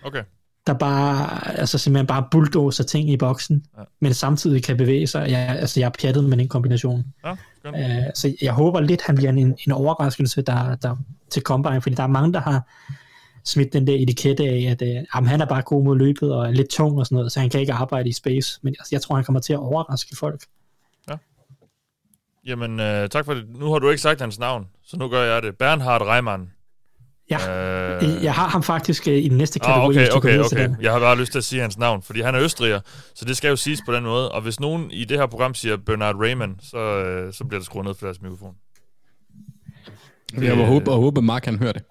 [0.04, 0.24] Okay.
[0.68, 3.80] Der bare, altså simpelthen bare bulldozer ting i boksen, Ja.
[3.82, 3.86] ja.
[4.00, 5.30] men samtidig kan bevæge sig.
[5.30, 7.06] Jeg, altså jeg er pjattet med den kombination.
[7.26, 7.32] Ja.
[7.66, 10.96] Uh, så jeg håber lidt, han bliver en, en overraskelse der, der,
[11.30, 12.70] til Combine, fordi der er mange, der har
[13.46, 16.48] smidt den der etikette af, at uh, jamen, han er bare god mod løbet og
[16.48, 18.60] er lidt tung og sådan noget, så han kan ikke arbejde i space.
[18.62, 20.42] Men altså, jeg tror, han kommer til at overraske folk.
[22.46, 23.50] Jamen, øh, tak for det.
[23.50, 25.58] Nu har du ikke sagt hans navn, så nu gør jeg det.
[25.58, 26.52] Bernhard Reimann.
[27.32, 29.80] Ja, Øh, øh, jeg har ham faktisk uh, i den næste kategori.
[29.80, 30.64] Ah, okay, hvis du går okay, okay.
[30.64, 30.78] den.
[30.82, 32.80] Jeg har bare lyst til at sige hans navn, fordi han er østriger,
[33.16, 34.32] så det skal jo siges på den måde.
[34.32, 37.66] Og hvis nogen i det her program siger Bernard Raymond, så, øh, så bliver der
[37.66, 38.56] skruet ned for deres mikrofon.
[40.42, 41.84] Jeg må håbe, og håbe, Mark han hører det.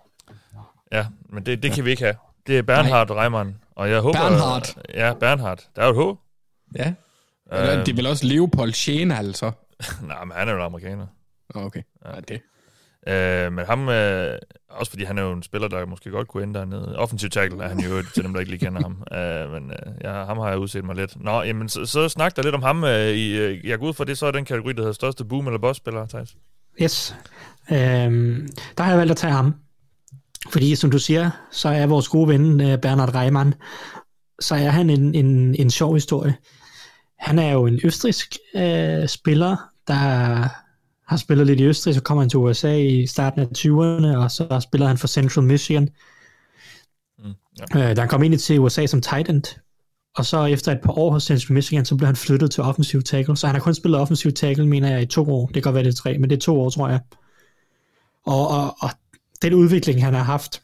[0.92, 2.14] Ja, men det, det kan vi ikke have.
[2.46, 4.18] Det er Bernhard Reimann, og jeg håber...
[4.18, 4.66] Bernhard.
[4.94, 5.64] Ja, Bernhard.
[5.76, 6.18] Der er jo et H.
[6.78, 6.92] Ja.
[7.52, 9.52] Eller, Øh, det er vel også Leopold Schene, altså.
[10.08, 11.06] Nej, men han er jo en amerikaner.
[11.54, 11.82] Okay.
[12.06, 12.40] Ja, det.
[13.08, 14.38] Øh, men ham, øh,
[14.68, 16.98] også fordi han er jo en spiller, der måske godt kunne ende dernede.
[16.98, 19.02] Offensive tackle er han jo til dem, der ikke lige kender ham.
[19.18, 21.24] Øh, men øh, ja, ham har jeg udset mig lidt.
[21.24, 22.84] Nå, jamen, så, så snak der lidt om ham.
[22.84, 25.24] Øh, i, øh, jeg går ud fra, det så er den kategori, der hedder største
[25.24, 26.36] boom- eller boss-spiller, Thijs.
[26.82, 27.16] Yes.
[27.72, 28.48] Øhm,
[28.78, 29.54] der har jeg valgt at tage ham.
[30.50, 33.54] Fordi som du siger, så er vores gode ven øh, Bernhard Reimann,
[34.40, 36.34] så er han en, en, en sjov historie.
[37.18, 39.56] Han er jo en østrisk øh, spiller,
[39.88, 40.48] der
[41.10, 44.30] har spillet lidt i Østrig, så kommer han til USA i starten af 20'erne, og
[44.30, 45.88] så spiller han for Central Michigan.
[47.18, 47.32] Mm.
[47.74, 47.90] Ja.
[47.90, 49.42] Øh, han kom ind til USA som tight end,
[50.16, 53.02] og så efter et par år hos Central Michigan, så blev han flyttet til offensiv
[53.02, 53.36] tackle.
[53.36, 55.46] Så han har kun spillet offensiv tackle, mener jeg, i to år.
[55.46, 57.00] Det kan godt være, det er tre, men det er to år, tror jeg.
[58.26, 58.90] Og, og, og
[59.42, 60.62] den udvikling, han har haft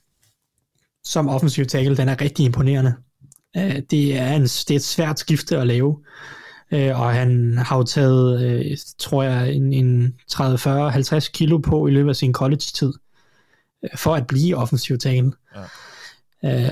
[1.05, 2.95] som offensiv tackle, den er rigtig imponerende.
[3.57, 5.99] Øh, det, er en, det er et svært skifte at lave.
[6.71, 11.59] Øh, og han har jo taget, øh, tror jeg, en, en 30, 40, 50 kilo
[11.59, 12.93] på i løbet af sin college-tid,
[13.95, 15.33] for at blive offensiv tackle.
[16.43, 16.71] Ja.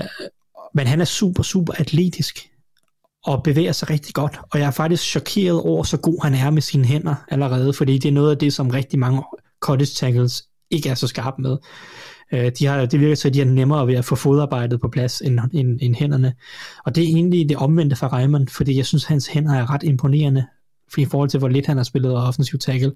[0.73, 2.49] Men han er super, super atletisk
[3.25, 4.39] og bevæger sig rigtig godt.
[4.51, 7.97] Og jeg er faktisk chokeret over, så god han er med sine hænder allerede, fordi
[7.97, 9.23] det er noget af det, som rigtig mange
[9.59, 11.57] college tackles ikke er så skarpe med.
[12.31, 14.87] Øh, de har, det virker til, at de er nemmere ved at få fodarbejdet på
[14.87, 16.33] plads end, end, end hænderne.
[16.85, 19.73] Og det er egentlig det omvendte for Reimann, fordi jeg synes, at hans hænder er
[19.73, 20.45] ret imponerende,
[20.97, 22.91] i forhold til, hvor lidt han har spillet offensiv tackle.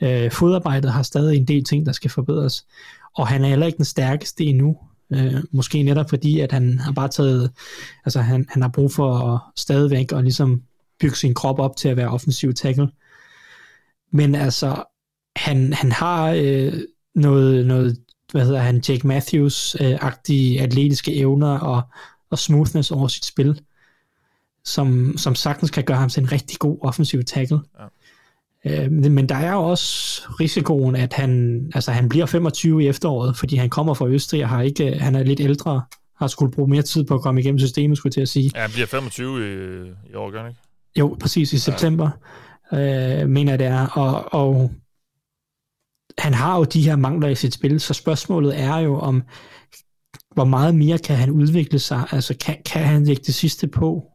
[0.00, 2.66] Øh, fodarbejdet har stadig en del ting, der skal forbedres.
[3.16, 4.76] Og han er heller ikke den stærkeste endnu.
[5.12, 7.50] Øh, måske netop fordi, at han har bare taget,
[8.04, 10.62] altså han, han har brug for at stadigvæk og ligesom
[11.00, 12.88] bygge sin krop op til at være offensiv tackle.
[14.12, 14.84] Men altså,
[15.36, 16.72] han, han har øh,
[17.14, 17.96] noget, noget,
[18.32, 21.82] hvad hedder han, Jake Matthews-agtige øh, atletiske evner og,
[22.30, 23.60] og smoothness over sit spil,
[24.64, 27.60] som, som sagtens kan gøre ham til en rigtig god offensiv tackle.
[28.64, 28.84] Ja.
[28.84, 33.36] Øh, men der er jo også risikoen, at han, altså han bliver 25 i efteråret,
[33.36, 35.82] fordi han kommer fra Østrig og har ikke, han er lidt ældre,
[36.18, 38.50] har skulle bruge mere tid på at komme igennem systemet, skulle jeg til at sige.
[38.54, 40.60] Ja, han bliver 25 i, i år, gør ikke?
[40.96, 42.10] Jo, præcis, i september,
[42.72, 43.22] ja.
[43.22, 43.86] øh, mener jeg det er.
[43.86, 44.70] Og, og
[46.18, 49.22] han har jo de her mangler i sit spil, så spørgsmålet er jo om,
[50.34, 52.04] hvor meget mere kan han udvikle sig?
[52.10, 54.12] Altså, kan, kan han lægge det sidste på?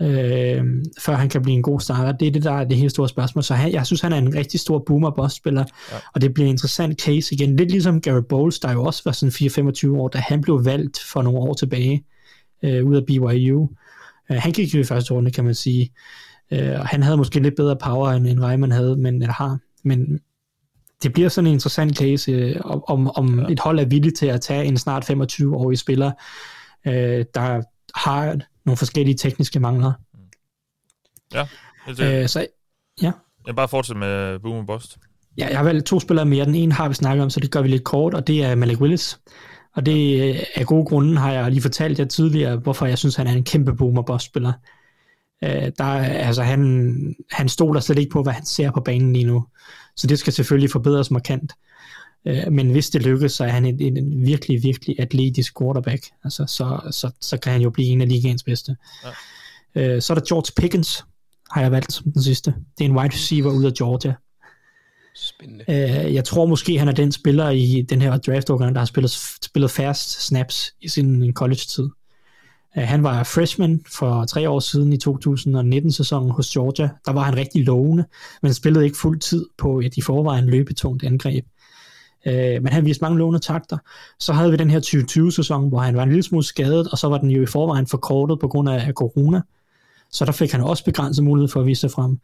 [0.00, 0.64] øh,
[1.00, 2.12] før han kan blive en god starter.
[2.12, 3.44] Det er det, der er det helt store spørgsmål.
[3.44, 5.96] Så han, jeg synes, han er en rigtig stor boomer boss spiller ja.
[6.14, 7.56] og det bliver en interessant case igen.
[7.56, 10.98] Lidt ligesom Gary Bowles, der jo også var sådan 4-25 år, da han blev valgt
[11.12, 12.04] for nogle år tilbage
[12.62, 13.68] øh, ud af BYU.
[14.30, 15.92] Øh, han gik jo i første runde, kan man sige.
[16.50, 19.58] Øh, og han havde måske lidt bedre power, end, end Reimann havde, men, eller har.
[19.84, 20.20] Men
[21.02, 23.46] det bliver sådan en interessant case, øh, om, om ja.
[23.48, 26.12] et hold er villigt til at tage en snart 25-årig spiller,
[26.86, 27.62] øh, der
[27.94, 29.92] har nogle forskellige tekniske mangler.
[31.34, 31.46] Ja,
[31.86, 32.46] helt øh, så,
[33.02, 33.12] ja.
[33.46, 34.98] Jeg bare fortsætte med Boom og Bust.
[35.38, 36.44] Ja, jeg har valgt to spillere mere.
[36.44, 38.54] Den ene har vi snakket om, så det gør vi lidt kort, og det er
[38.54, 39.20] Malik Willis.
[39.76, 43.16] Og det øh, af gode grunde har jeg lige fortalt jer tidligere, hvorfor jeg synes,
[43.16, 44.52] han er en kæmpe boom og boss spiller.
[45.44, 49.24] Øh, der, altså, han, han stoler slet ikke på, hvad han ser på banen lige
[49.24, 49.46] nu.
[49.96, 51.52] Så det skal selvfølgelig forbedres markant.
[52.24, 56.06] Øh, men hvis det lykkes, så er han en, en, en virkelig, virkelig atletisk quarterback.
[56.24, 58.76] Altså, så, så, så kan han jo blive en af ligaens bedste.
[59.74, 59.94] Ja.
[59.94, 61.04] Øh, så er der George Pickens,
[61.50, 62.54] har jeg valgt som den sidste.
[62.78, 64.14] Det er en wide receiver ud af Georgia.
[65.14, 65.64] Spændende.
[65.68, 69.10] Øh, jeg tror måske, han er den spiller i den her draft der har spillet,
[69.42, 71.88] spillet fast snaps i sin college-tid.
[72.76, 76.88] Øh, han var freshman for tre år siden i 2019-sæsonen hos Georgia.
[77.06, 78.04] Der var han rigtig lovende,
[78.42, 81.44] men spillede ikke fuld tid på et i forvejen løbetungt angreb.
[82.26, 83.78] Øh, men han viste mange lovende takter.
[84.18, 87.08] Så havde vi den her 2020-sæson, hvor han var en lille smule skadet, og så
[87.08, 89.40] var den jo i forvejen forkortet på grund af corona.
[90.10, 92.18] Så der fik han også begrænset mulighed for at vise sig frem.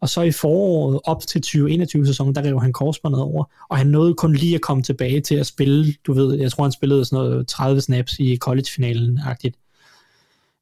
[0.00, 4.14] Og så i foråret op til 2021-sæsonen, der rev han korsbåndet over, og han nåede
[4.14, 7.24] kun lige at komme tilbage til at spille, du ved, jeg tror han spillede sådan
[7.24, 9.59] noget 30 snaps i college-finalen-agtigt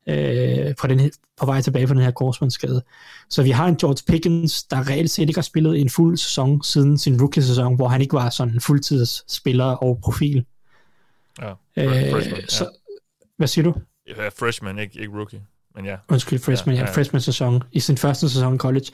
[0.09, 2.83] øh, på, den, på vej tilbage fra den her korsbåndsskade.
[3.31, 6.63] Så vi har en George Pickens, der reelt set ikke har spillet en fuld sæson
[6.63, 10.45] siden sin rookie-sæson, hvor han ikke var sådan en fuldtidsspiller og profil.
[11.43, 12.71] Ja, øh, freshman, så, ja.
[13.37, 13.75] Hvad siger du?
[14.09, 15.43] Ja, freshman, ikke, ikke rookie.
[15.75, 15.97] Men ja.
[16.09, 16.95] Undskyld, freshman, ja, ja, ja.
[16.95, 18.87] freshman-sæson i sin første sæson i college.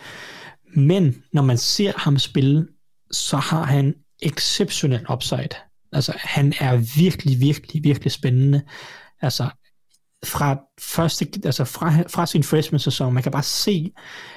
[0.77, 2.69] Men når man ser ham spille,
[3.11, 5.49] så har han exceptionel upside.
[5.93, 8.63] Altså, han er virkelig, virkelig, virkelig spændende.
[9.21, 9.49] Altså,
[10.25, 13.15] fra, første, altså fra, fra sin freshman-sæson.
[13.15, 13.93] Man kan bare se,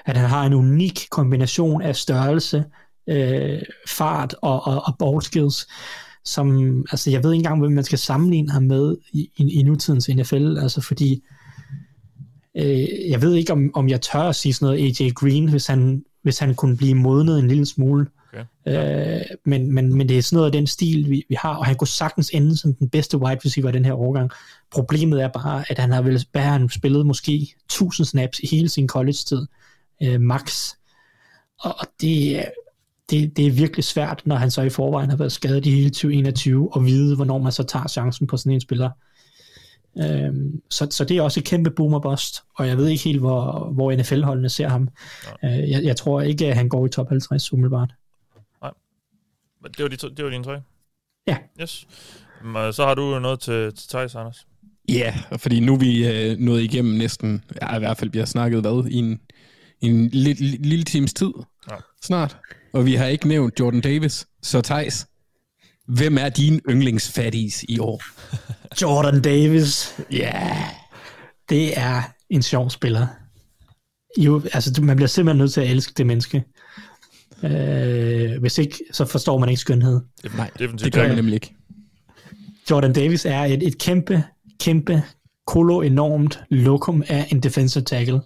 [0.06, 2.66] at han har en unik kombination af størrelse,
[3.10, 5.68] øh, fart og, og, og ball skills,
[6.26, 9.64] som, altså jeg ved ikke engang, hvem man skal sammenligne ham med i, i, i
[9.64, 11.24] nutidens NFL, altså fordi,
[12.58, 15.68] øh, jeg ved ikke, om, om jeg tør at sige sådan noget AJ Green, hvis
[15.68, 18.08] han, hvis han kunne blive modnet en lille smule.
[18.66, 19.18] Okay.
[19.20, 21.66] Øh, men, men, men det er sådan noget af den stil, vi, vi har, og
[21.66, 24.32] han kunne sagtens ende som den bedste wide receiver i den her årgang.
[24.72, 28.70] Problemet er bare, at han har vel bare han spillet måske 1000 snaps i hele
[28.70, 29.48] sin college-tid,
[30.04, 30.72] øh, max.
[31.60, 32.46] Og det,
[33.10, 35.90] det, det er virkelig svært, når han så i forvejen har været skadet i hele
[35.90, 38.90] 2021, og vide, hvornår man så tager chancen på sådan en spiller.
[40.00, 43.20] Øhm, så, så det er også et kæmpe boomer bust, og jeg ved ikke helt,
[43.20, 44.90] hvor, hvor NFL-holdene ser ham.
[45.44, 47.94] Øh, jeg, jeg tror ikke, at han går i top 50 umiddelbart.
[49.68, 50.62] Det var, de to, det var dine tre?
[51.28, 51.38] Ja.
[51.62, 51.88] Yes.
[52.76, 54.48] Så har du noget til, til Thijs, Anders.
[54.90, 58.26] Ja, fordi nu er vi øh, nået igennem næsten, ja, i hvert fald vi har
[58.26, 59.20] snakket hvad, i en,
[59.82, 61.32] i en lille, lille, lille times tid
[61.72, 61.76] Ja.
[62.04, 62.38] snart.
[62.74, 64.28] Og vi har ikke nævnt Jordan Davis.
[64.44, 65.08] Så Thijs,
[65.88, 68.02] hvem er din yndlingsfatties i år?
[68.82, 70.18] Jordan Davis, Ja.
[70.18, 70.58] Yeah.
[71.50, 73.08] det er en sjov spiller.
[74.18, 76.44] Jo, altså, du- man bliver simpelthen nødt til at elske det menneske.
[77.44, 80.02] Øh, hvis ikke, så forstår man ikke skønhed.
[80.36, 81.56] Nej, Definitivt det gør man nemlig ikke.
[82.72, 84.24] Jordan Davis er et, et kæmpe,
[84.60, 85.04] kæmpe,
[85.48, 88.22] kolo enormt lokum af en defensive tackle.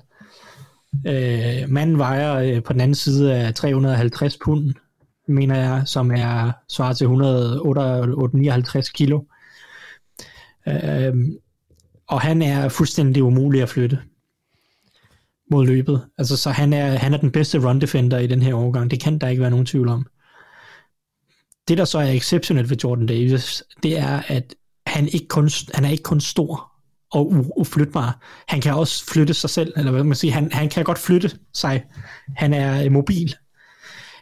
[1.08, 4.74] Øh, manden vejer øh, på den anden side af 350 pund,
[5.28, 9.22] mener jeg, som er svarer til 159 kilo.
[10.68, 11.14] Øh,
[12.08, 14.00] og han er fuldstændig umulig at flytte
[15.52, 16.06] mod løbet.
[16.18, 18.92] Altså, så han er, han er den bedste run defender i den her overgang.
[18.92, 20.06] Det kan der ikke være nogen tvivl om.
[21.68, 24.56] Det, der så er exceptionelt ved Jordan Davis, det er, at
[24.88, 26.72] han, ikke kun, han er ikke kun stor
[27.12, 28.20] og uflytbar.
[28.48, 31.32] Han kan også flytte sig selv, eller hvad man siger, han, han kan godt flytte
[31.54, 31.84] sig.
[32.36, 33.36] Han er øh, mobil.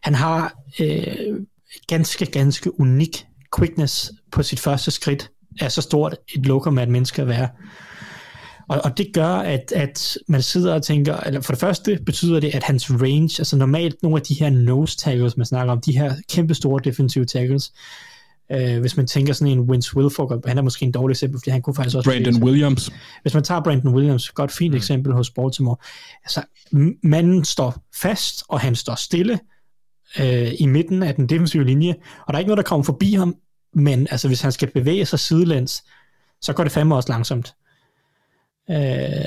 [0.04, 1.46] Han har øh,
[1.88, 3.26] ganske, ganske unik
[3.58, 7.50] quickness på sit første skridt, er så stort et lokum af et menneske at være.
[8.70, 12.40] Og, og det gør, at, at man sidder og tænker, eller for det første betyder
[12.40, 15.82] det, at hans range, altså normalt nogle af de her nose tackles, man snakker om,
[15.82, 17.74] de her kæmpe store defensive tackles,
[18.52, 21.52] øh, hvis man tænker sådan en Vince Wilfork, han er måske en dårlig eksempel, fordi
[21.52, 22.10] han kunne faktisk også...
[22.10, 22.92] Brandon Williams.
[23.22, 24.78] Hvis man tager Brandon Williams, godt fint mm.
[24.78, 25.76] eksempel hos Baltimore,
[26.24, 26.42] altså
[27.04, 29.40] manden står fast, og han står stille
[30.20, 31.96] øh, i midten af den defensive linje,
[32.28, 33.36] og der er ikke noget, der kommer forbi ham,
[33.74, 35.84] men altså hvis han skal bevæge sig sidelæns,
[36.42, 37.54] så går det fandme også langsomt.
[38.72, 39.26] Øh,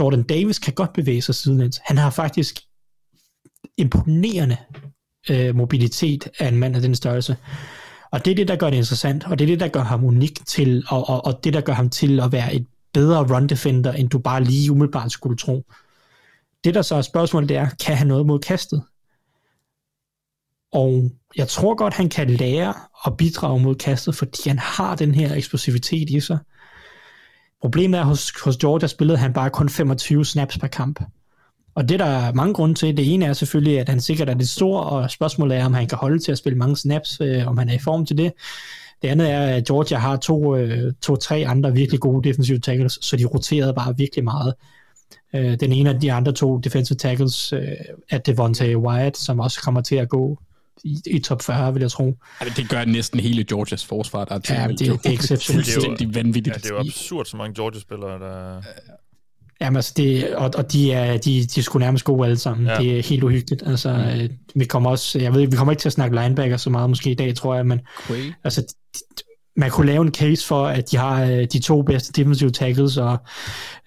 [0.00, 1.80] Jordan Davis kan godt bevæge sig sidelæns.
[1.84, 2.60] Han har faktisk
[3.78, 4.56] imponerende
[5.30, 7.36] øh, mobilitet af en mand af den størrelse.
[8.10, 10.04] Og det er det, der gør det interessant, og det er det, der gør ham
[10.04, 13.46] unik til, og, og, og det, der gør ham til at være et bedre run
[13.46, 15.66] defender, end du bare lige umiddelbart skulle tro.
[16.64, 18.82] Det, der så er spørgsmålet, det er, kan han noget mod kastet?
[20.72, 22.74] Og jeg tror godt, han kan lære
[23.06, 26.38] at bidrage mod kastet, fordi han har den her eksplosivitet i sig.
[27.62, 31.00] Problemet er, hos, hos Georgia spillede han bare kun 25 snaps per kamp.
[31.74, 32.96] Og det der er mange grunde til.
[32.96, 35.86] Det ene er selvfølgelig, at han sikkert er lidt stor, og spørgsmålet er, om han
[35.86, 38.32] kan holde til at spille mange snaps, øh, om han er i form til det.
[39.02, 43.16] Det andet er, at Georgia har to, øh, to-tre andre virkelig gode defensive tackles, så
[43.16, 44.54] de roterede bare virkelig meget.
[45.34, 47.68] Øh, den ene af de andre to defensive tackles øh,
[48.10, 50.38] er Devontae Wyatt, som også kommer til at gå
[50.84, 52.14] i, i top 40, vil jeg tro.
[52.40, 55.66] Altså, det gør næsten hele Georgias forsvar, der er Ja, det- det er exceptionelt.
[55.72, 56.56] fuldstændig vanvittigt.
[56.56, 58.62] Ja, det er jo absurd, så mange Georgia-spillere, der...
[59.60, 62.66] Jamen, altså det, og, og de er, de, de er sgu nærmest gode alle sammen.
[62.66, 62.76] Ja.
[62.76, 63.62] Det er helt uhyggeligt.
[63.66, 66.56] Altså, øh, vi kommer også, jeg ved, ikke, vi kommer ikke til at snakke linebacker
[66.56, 68.32] så meget måske i dag, tror jeg, men Quay.
[68.44, 68.74] altså,
[69.56, 72.96] man kunne lave en case for, at de har øh, de to bedste defensive tackles,
[72.96, 73.18] og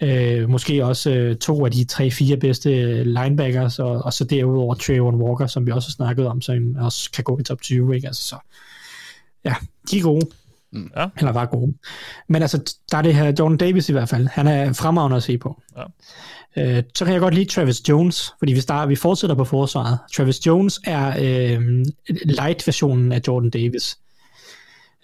[0.01, 5.21] øh, måske også øh, to af de tre-fire bedste linebackers, og, og så derudover Trayvon
[5.21, 8.07] Walker, som vi også har snakket om, som også kan gå i top 20, ikke?
[8.07, 8.35] Altså, så,
[9.45, 9.55] ja,
[9.91, 10.27] de er gode.
[10.97, 11.07] Ja.
[11.17, 11.73] Eller var gode.
[12.27, 14.27] Men altså, der er det her Jordan Davis i hvert fald.
[14.27, 15.61] Han er fremragende at se på.
[15.77, 15.83] Ja.
[16.57, 19.99] Øh, så kan jeg godt lide Travis Jones, fordi vi, starter, vi fortsætter på forsvaret.
[20.15, 21.85] Travis Jones er øh,
[22.25, 23.97] light-versionen af Jordan Davis.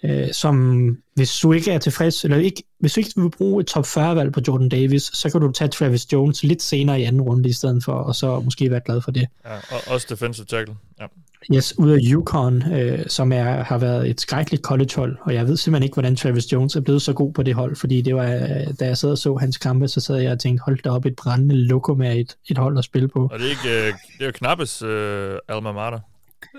[0.04, 3.66] Øh, som hvis du ikke er tilfreds, eller ikke, hvis du ikke vil bruge et
[3.66, 7.22] top 40-valg på Jordan Davis, så kan du tage Travis Jones lidt senere i anden
[7.22, 9.26] runde i stedet for, og så måske være glad for det.
[9.44, 10.74] Ja, og også defensive tackle.
[11.00, 11.06] Ja.
[11.54, 15.56] Yes, ud af Yukon, øh, som er, har været et skrækkeligt college-hold, og jeg ved
[15.56, 18.24] simpelthen ikke, hvordan Travis Jones er blevet så god på det hold, fordi det var,
[18.24, 20.90] øh, da jeg sad og så hans kampe, så sad jeg og tænkte, hold da
[20.90, 23.28] op, et brændende lokum af et, et hold at spille på.
[23.32, 25.98] Og det er, ikke, øh, det er jo knappes øh, alma mater.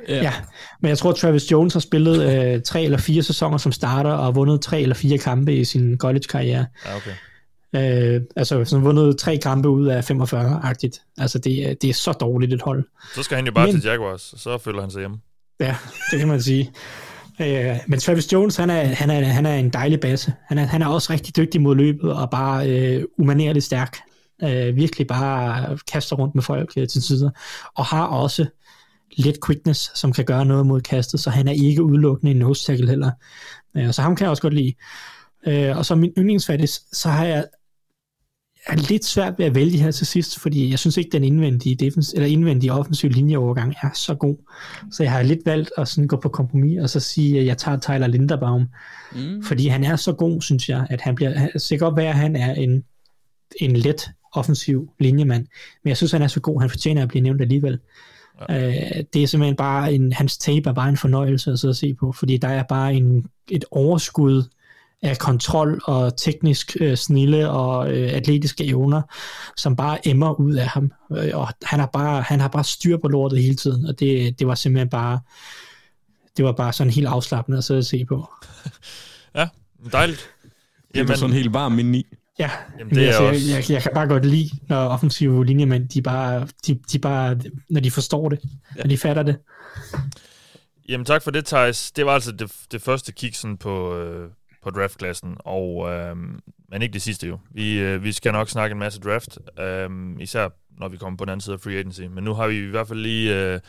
[0.08, 0.16] Ja.
[0.16, 0.34] ja,
[0.82, 2.24] men jeg tror, at Travis Jones har spillet
[2.56, 5.98] øh, tre eller fire sæsoner som starter, og vundet tre eller fire kampe i sin
[5.98, 6.66] college-karriere.
[6.86, 7.12] Ja, okay.
[8.16, 11.06] Øh, altså sådan vundet tre kampe ud af 45-agtigt.
[11.18, 12.86] Altså det, er- det er så dårligt et hold.
[13.16, 15.18] Så skal han jo bare Men- til Jaguars, så føler han sig hjemme.
[15.60, 15.76] Ja,
[16.12, 16.72] det kan man sige.
[17.42, 20.34] Øh, men Travis Jones, han er, han, er, han er en dejlig base.
[20.48, 23.98] Han er, han er også rigtig dygtig mod løbet, og bare øh, umanerligt stærk.
[24.44, 27.30] Øh, virkelig bare kaster rundt med folk øh, til tider.
[27.76, 28.46] Og har også
[29.18, 32.66] lidt quickness, som kan gøre noget mod kastet, så han er ikke udelukkende en nose
[32.66, 33.12] tackle heller.
[33.78, 34.74] Øh, så ham kan jeg også godt lide.
[35.48, 37.46] Øh, og som min yndlingsfattis, så har jeg
[38.68, 41.76] er lidt svært ved at vælge her til sidst, fordi jeg synes ikke, den indvendige,
[41.76, 44.38] defense, eller indvendige offensiv linjeovergang er så god.
[44.92, 47.58] Så jeg har lidt valgt at sådan gå på kompromis, og så sige, at jeg
[47.58, 48.68] tager Tyler Linderbaum.
[49.16, 49.44] Mm.
[49.44, 52.36] Fordi han er så god, synes jeg, at han bliver, det godt være, at han
[52.36, 52.84] er en,
[53.62, 55.48] en let offensiv linjemand,
[55.84, 57.80] men jeg synes, han er så god, han fortjener at blive nævnt alligevel.
[58.50, 58.68] Ja.
[58.68, 61.76] Øh, det er simpelthen bare en, hans tape er bare en fornøjelse at sidde og
[61.76, 64.44] se på, fordi der er bare en, et overskud
[65.02, 69.02] af kontrol og teknisk øh, snille og øh, atletiske evner,
[69.58, 70.92] som bare emmer ud af ham.
[71.12, 74.40] Øh, og han har bare, han har bare styr på lortet hele tiden, og det,
[74.40, 75.20] det var simpelthen bare,
[76.38, 78.26] det var bare sådan helt afslappende at sidde og se på.
[79.36, 79.48] Ja,
[79.92, 80.30] dejligt.
[80.94, 82.06] Det er sådan helt varm indeni.
[82.40, 85.46] Ja, Jamen, det er altså, også- jeg, jeg, jeg kan bare godt lide, når offensive
[85.46, 88.40] linjemænd, de bare, de, de bare, når de forstår det,
[88.76, 88.82] ja.
[88.82, 89.38] når de fatter det.
[90.90, 91.92] Jamen tak for det, Thijs.
[91.92, 94.30] Det var altså det, det første kig sådan på, øh,
[94.64, 96.16] på draftklassen, og, øh,
[96.70, 97.40] men ikke det sidste jo.
[97.52, 101.26] Vi, øh, vi skal nok snakke en masse draft, øh, især når vi kommer på
[101.26, 102.02] den anden side af free agency.
[102.02, 103.60] Men nu har vi i hvert fald lige, øh,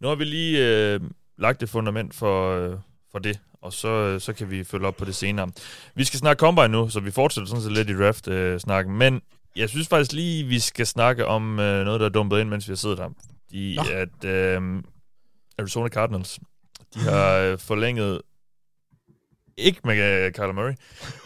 [0.00, 1.00] nu har vi lige øh,
[1.38, 2.76] lagt det fundament for, øh,
[3.12, 5.50] for det, og så, øh, så kan vi følge op på det senere.
[5.94, 9.20] Vi skal snakke combine nu, så vi fortsætter sådan set lidt i draft-snakken, men
[9.56, 12.68] jeg synes faktisk lige, vi skal snakke om øh, noget, der er dumpet ind, mens
[12.68, 13.08] vi har siddet her.
[13.52, 14.82] De, at øh,
[15.58, 16.38] Arizona Cardinals,
[16.94, 18.20] de har øh, forlænget,
[19.56, 20.74] ikke med øh, Kyler Murray,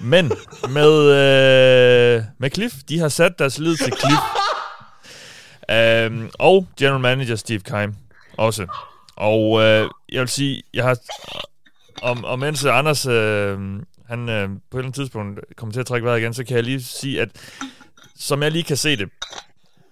[0.00, 0.32] men
[0.68, 2.74] med, øh, med Cliff.
[2.88, 4.22] De har sat deres lid til Cliff.
[6.12, 7.94] um, og general manager Steve Keim
[8.36, 8.66] også.
[9.16, 10.98] Og øh, jeg vil sige, jeg har...
[12.02, 13.58] Og, og mens Anders, øh,
[14.06, 16.56] han øh, på et eller andet tidspunkt kommer til at trække vejret igen, så kan
[16.56, 17.30] jeg lige sige, at
[18.16, 19.08] som jeg lige kan se det,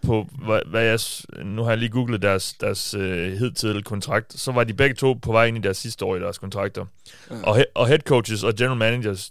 [0.04, 0.98] på, hvad, hvad jeg,
[1.44, 5.12] nu har jeg lige googlet deres, deres øh, hidtidige kontrakt, så var de begge to
[5.12, 6.86] på vej ind i deres sidste år i deres kontrakter.
[7.30, 7.42] Ja.
[7.42, 9.30] Og, he, og head coaches og general managers,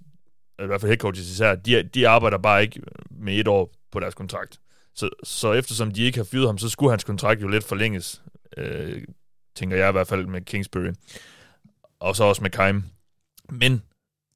[0.64, 4.00] i hvert fald head coaches især, de, de arbejder bare ikke med et år på
[4.00, 4.60] deres kontrakt.
[4.96, 8.22] Så, så eftersom de ikke har fyret ham, så skulle hans kontrakt jo lidt forlænges,
[8.58, 9.04] øh,
[9.56, 10.92] tænker jeg i hvert fald med Kingsbury.
[12.04, 12.84] Og så også med Keim.
[13.50, 13.82] Men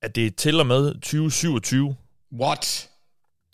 [0.02, 1.96] at det er til og med 2027,
[2.40, 2.90] What?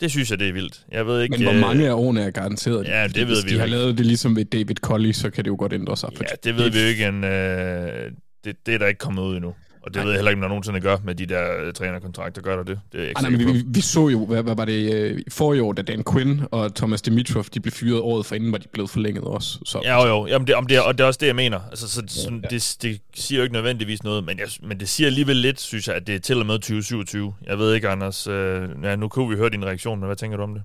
[0.00, 0.86] det synes jeg, det er vildt.
[0.90, 1.32] Jeg ved ikke...
[1.32, 2.86] Men hvor øh, mange af årene er garanteret?
[2.86, 3.76] Ja, det Fordi ved hvis vi de jo har ikke.
[3.76, 6.10] lavet det ligesom ved David Colley, så kan det jo godt ændre sig.
[6.20, 7.06] Ja, det ved vi jo ikke.
[7.06, 8.12] En, øh,
[8.44, 9.54] det, det er der ikke kommet ud endnu.
[9.84, 10.04] Og det Nej.
[10.04, 12.42] ved jeg heller ikke, om der nogensinde gør med de der øh, trænerkontrakter.
[12.42, 12.80] Gør der det?
[12.92, 14.94] Det er ikke Ej, nej, sikker men vi, vi så jo, hvad, hvad var det,
[14.94, 18.34] øh, i forrige år, da Dan Quinn og Thomas Dimitrov, de blev fyret året for
[18.34, 19.58] inden, var de blevet forlænget også.
[19.64, 20.26] Så, Ja, jo, jo.
[20.26, 21.60] Jamen, det, om det, er, og det er også det, jeg mener.
[21.70, 25.06] Altså, så, sådan, det, det siger jo ikke nødvendigvis noget, men, jeg, men det siger
[25.06, 27.34] alligevel lidt, synes jeg, at det er til og med 2027.
[27.46, 28.26] Jeg ved ikke, Anders.
[28.26, 30.62] Øh, ja, nu kunne vi høre din reaktion, men hvad tænker du om det?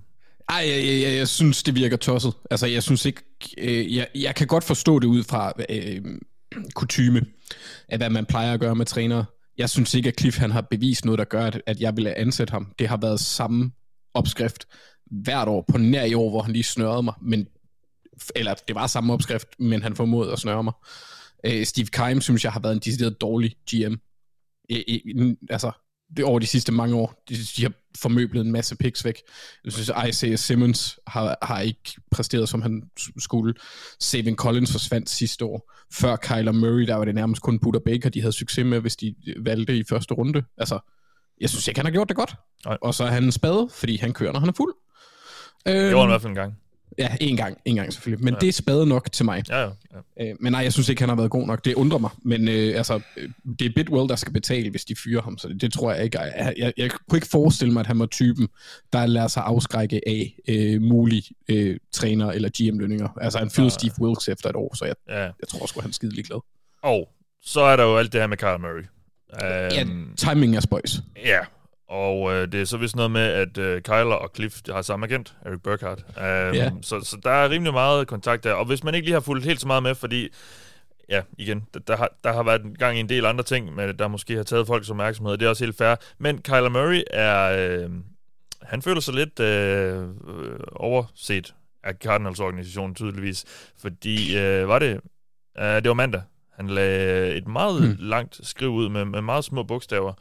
[0.48, 2.32] Ej, jeg, jeg, jeg, jeg synes, det virker tosset.
[2.50, 3.20] Altså, jeg synes ikke...
[3.58, 6.00] Øh, jeg, jeg kan godt forstå det ud fra øh,
[6.74, 7.22] kutyme,
[7.88, 9.24] af hvad man plejer at gøre med trænere.
[9.58, 12.18] Jeg synes ikke, at Cliff han har bevist noget, der gør, at, at jeg ville
[12.18, 12.74] ansætte ham.
[12.78, 13.72] Det har været samme
[14.14, 14.66] opskrift
[15.10, 17.14] hvert år, på nær i år, hvor han lige snørrede mig.
[17.22, 17.46] Men,
[18.36, 20.72] eller det var samme opskrift, men han formåede at snøre mig.
[21.46, 23.94] Øh, Steve Keim synes jeg har været en decideret dårlig GM.
[25.50, 25.70] Altså,
[26.16, 27.22] det over de sidste mange år.
[27.28, 29.14] De, de har formøblet en masse picks væk.
[29.64, 31.80] Jeg synes, Isaiah Simmons har, har ikke
[32.10, 32.82] præsteret, som han
[33.18, 33.54] skulle.
[34.00, 35.72] Savin Collins forsvandt sidste år.
[35.94, 38.96] Før Kyler Murray, der var det nærmest kun Butter Baker, de havde succes med, hvis
[38.96, 40.42] de valgte i første runde.
[40.58, 40.78] Altså,
[41.40, 42.34] jeg synes ikke, han har gjort det godt.
[42.66, 42.78] Nej.
[42.82, 44.74] Og så er han en spade, fordi han kører, når han er fuld.
[45.66, 46.54] Det Øhm, gjorde han i hvert fald en gang.
[46.98, 48.24] Ja, en gang, en gang selvfølgelig.
[48.24, 48.38] Men ja.
[48.40, 49.44] det er spade nok til mig.
[49.48, 49.68] Ja, ja.
[50.18, 50.30] ja.
[50.30, 51.64] Øh, men nej, jeg synes ikke, han har været god nok.
[51.64, 52.10] Det undrer mig.
[52.22, 53.00] Men øh, altså,
[53.58, 55.38] det er Bitwell, der skal betale, hvis de fyrer ham.
[55.38, 56.20] Så det, det tror jeg ikke.
[56.20, 58.48] Jeg, jeg, jeg kunne ikke forestille mig, at han var typen,
[58.92, 63.08] der lader sig afskrække af øh, mulige øh, træner eller GM-lønninger.
[63.20, 65.20] Altså, han fyrede Steve Wilkes efter et år, så jeg, ja.
[65.22, 66.40] jeg tror sgu, han er skidelig glad.
[66.82, 67.08] Og
[67.42, 68.84] så er der jo alt det her med Kyler Murray.
[69.42, 71.00] Ja, Øhm, timing er spøjs.
[71.24, 71.38] Ja,
[71.90, 75.06] og øh, det er så vist noget med, at øh, Kyler og Cliff har samme
[75.06, 76.00] agent, Eric Burkhardt.
[76.08, 76.70] Um, Ja.
[76.82, 78.52] så, så der er rimelig meget kontakt der.
[78.52, 80.28] Og hvis man ikke lige har fulgt helt så meget med, fordi,
[81.08, 83.74] ja, igen, der, der, har, der har været en gang i en del andre ting,
[83.74, 85.94] men der måske har taget folks opmærksomhed, det er også helt fair.
[86.18, 87.90] Men Kyler Murray er, øh,
[88.62, 90.08] han føler sig lidt øh,
[90.72, 93.44] overset af Cardinals-organisationen tydeligvis,
[93.80, 95.00] fordi, øh, var det,
[95.58, 96.22] øh, det var mandag,
[96.56, 97.96] han lagde et meget mm.
[97.98, 100.12] langt skriv ud med, med meget små bogstaver,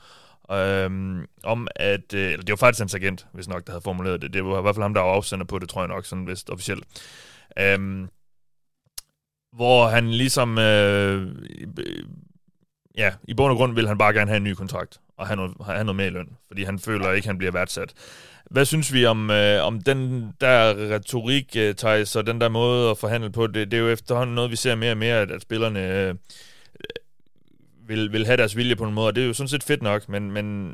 [0.52, 4.22] øhm, om at, øh, eller det var faktisk hans agent, hvis nok, der havde formuleret
[4.22, 4.34] det.
[4.34, 6.28] Det var i hvert fald ham, der var afsender på det, tror jeg nok, sådan
[6.28, 6.84] vist officielt.
[7.60, 8.10] Øhm,
[9.56, 11.28] hvor han ligesom, øh,
[12.98, 15.36] ja, i bund og grund vil han bare gerne have en ny kontrakt, og have
[15.36, 17.94] noget, have noget mere i løn, fordi han føler ikke, han bliver værdsat.
[18.52, 22.90] Hvad synes vi om, øh, om den der retorik, øh, Thijs, og den der måde
[22.92, 23.48] at forhandle på?
[23.48, 26.16] Det, det er jo efterhånden noget, vi ser mere og mere, at, at spillerne øh,
[27.90, 29.82] vil, vil have deres vilje på en måde, og det er jo sådan set fedt
[29.82, 30.74] nok, men, men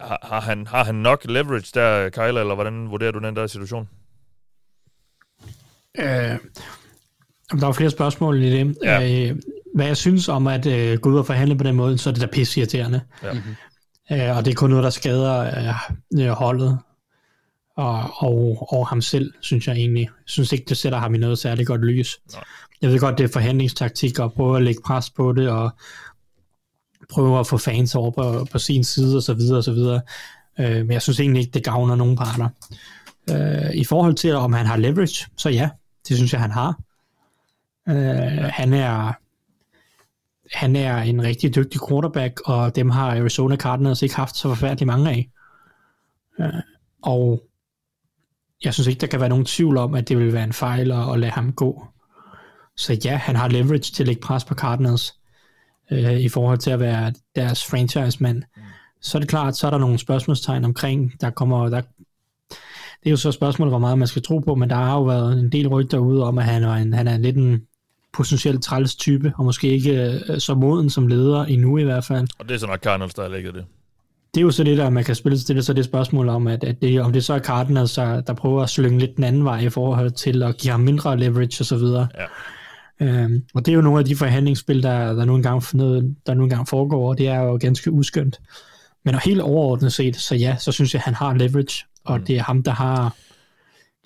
[0.00, 3.46] har, har, han, har han nok leverage der, Kyler, eller hvordan vurderer du den der
[3.46, 3.88] situation?
[5.98, 6.38] Øh,
[7.50, 8.76] der var flere spørgsmål i det.
[8.82, 9.28] Ja.
[9.30, 9.36] Øh,
[9.74, 12.14] hvad jeg synes om at øh, gå ud og forhandle på den måde, så er
[12.14, 13.00] det da pisse irriterende.
[13.22, 14.30] Ja.
[14.30, 15.50] Øh, og det er kun noget, der skader
[16.18, 16.78] øh, holdet
[17.76, 20.02] og, og, og ham selv, synes jeg egentlig.
[20.02, 22.18] Jeg synes ikke, det sætter ham i noget særligt godt lys.
[22.32, 22.44] Nej.
[22.82, 25.70] Jeg ved godt, det er forhandlingstaktik at prøve at lægge pres på det og
[27.08, 30.00] prøver at få fans over på, på sin side og så videre og så videre.
[30.58, 32.48] Øh, men jeg synes egentlig ikke, det gavner nogen parter.
[33.30, 35.70] Øh, I forhold til, om han har leverage, så ja,
[36.08, 36.80] det synes jeg, han har.
[37.88, 39.12] Øh, han er
[40.52, 44.86] han er en rigtig dygtig quarterback, og dem har Arizona Cardinals ikke haft så forfærdeligt
[44.86, 45.30] mange af.
[46.40, 46.62] Øh,
[47.02, 47.42] og
[48.64, 50.92] jeg synes ikke, der kan være nogen tvivl om, at det vil være en fejl
[50.92, 51.86] at, at lade ham gå.
[52.76, 55.17] Så ja, han har leverage til at lægge pres på Cardinals
[55.90, 58.42] øh, i forhold til at være deres franchise-mand.
[58.56, 58.62] Mm.
[59.00, 61.80] Så er det klart, så er der nogle spørgsmålstegn omkring, der kommer, der,
[63.00, 65.02] det er jo så spørgsmålet, hvor meget man skal tro på, men der har jo
[65.02, 67.62] været en del rygter ude om, at han er, en, han er lidt en
[68.12, 72.28] potentielt træls type, og måske ikke øh, så moden som leder endnu i hvert fald.
[72.38, 73.64] Og det er så nok Cardinals, der har lægget det.
[74.34, 76.46] Det er jo så det, der man kan spille til, det så det spørgsmål om,
[76.46, 79.24] at, at det, om det så er Cardinals, der, der prøver at slynge lidt den
[79.24, 81.84] anden vej i forhold til at give ham mindre leverage osv.
[81.86, 82.26] Ja.
[83.00, 85.62] Øhm, og det er jo nogle af de forhandlingsspil, der, der, nu engang,
[86.26, 88.40] der nu engang foregår, og det er jo ganske uskyndt.
[89.04, 92.24] Men helt overordnet set, så ja, så synes jeg, at han har leverage, og mm.
[92.24, 93.16] det er ham, der har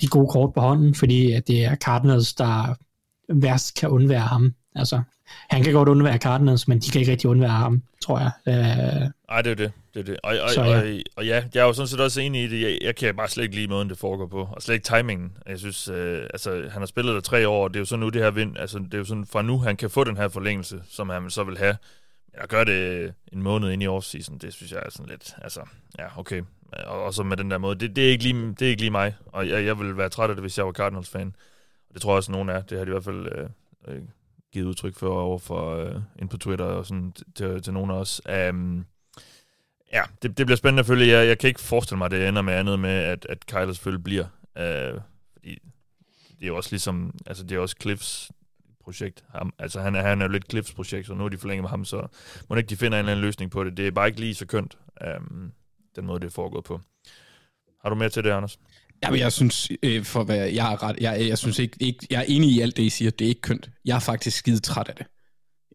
[0.00, 2.74] de gode kort på hånden, fordi at det er Cardinals, der
[3.34, 4.54] værst kan undvære ham.
[4.74, 5.02] Altså,
[5.50, 8.30] han kan godt undvære Cardinals, men de kan ikke rigtig undvære ham, tror jeg.
[8.48, 9.72] Øh, Nej, det er det.
[9.94, 10.16] det, er det.
[10.22, 10.76] Og, og, Så, ja.
[10.76, 12.60] og, og ja, jeg er jo sådan set også enig i det.
[12.60, 14.48] Jeg, jeg kan bare slet ikke lide måden, det foregår på.
[14.52, 15.36] Og slet ikke timingen.
[15.46, 17.96] Jeg synes, øh, altså, han har spillet der tre år, og det er jo så
[17.96, 20.16] nu det her vind, altså, det er jo sådan fra nu, han kan få den
[20.16, 21.76] her forlængelse, som han så vil have.
[22.32, 25.34] Men at gøre det en måned ind i offseason, det synes jeg er sådan lidt,
[25.42, 25.60] altså,
[25.98, 26.42] ja, okay.
[26.72, 28.82] Og, og så med den der måde, det, det, er ikke lige, det er ikke
[28.82, 31.36] lige mig, og jeg, jeg ville være træt af det, hvis jeg var Cardinals-fan.
[31.88, 32.60] Og det tror jeg også, nogen er.
[32.60, 33.48] Det har de i hvert fald øh,
[33.88, 34.02] øh,
[34.52, 37.94] givet udtryk for over for øh, ind på Twitter og sådan til, til nogen af
[37.94, 38.20] os.
[38.50, 38.86] Um,
[39.92, 41.06] ja, det, det bliver spændende at følge.
[41.06, 43.72] Jeg, jeg kan ikke forestille mig, at det ender med andet med, at, at Kyler
[43.72, 44.24] selvfølgelig bliver.
[44.56, 45.00] Uh,
[45.32, 45.58] fordi
[46.30, 48.32] det er jo også ligesom, altså det er også Cliffs
[48.84, 49.24] projekt.
[49.28, 51.62] Ham, altså han er, han er jo lidt Cliffs projekt, så nu er de forlænget
[51.62, 52.06] med ham, så
[52.48, 53.76] må ikke de finder en eller anden løsning på det.
[53.76, 54.78] Det er bare ikke lige så kønt,
[55.16, 55.52] um,
[55.96, 56.80] den måde det er foregået på.
[57.82, 58.58] Har du mere til det, Anders?
[59.02, 62.18] Jamen, jeg synes, øh, for hvad jeg er ret, jeg, jeg synes ikke, ikke, jeg
[62.20, 63.70] er enig i alt det, I siger, det er ikke kønt.
[63.84, 65.06] Jeg er faktisk skide træt af det.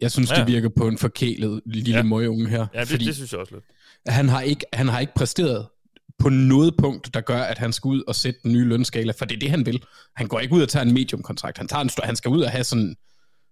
[0.01, 0.35] Jeg synes, ja.
[0.39, 0.45] Ja.
[0.45, 1.97] det virker på en forkælet lille Ja.
[1.97, 2.03] ja.
[2.03, 2.67] møgeunge her.
[2.73, 3.65] Ja, det, fordi det synes jeg også lidt.
[4.07, 5.67] han, har ikke, han har ikke præsteret
[6.19, 9.25] på noget punkt, der gør, at han skal ud og sætte den nye lønskala, for
[9.25, 9.83] det er det, han vil.
[10.15, 11.57] Han går ikke ud og tager en medium-kontrakt.
[11.57, 12.95] Han, tager en stor, han skal ud og have sådan...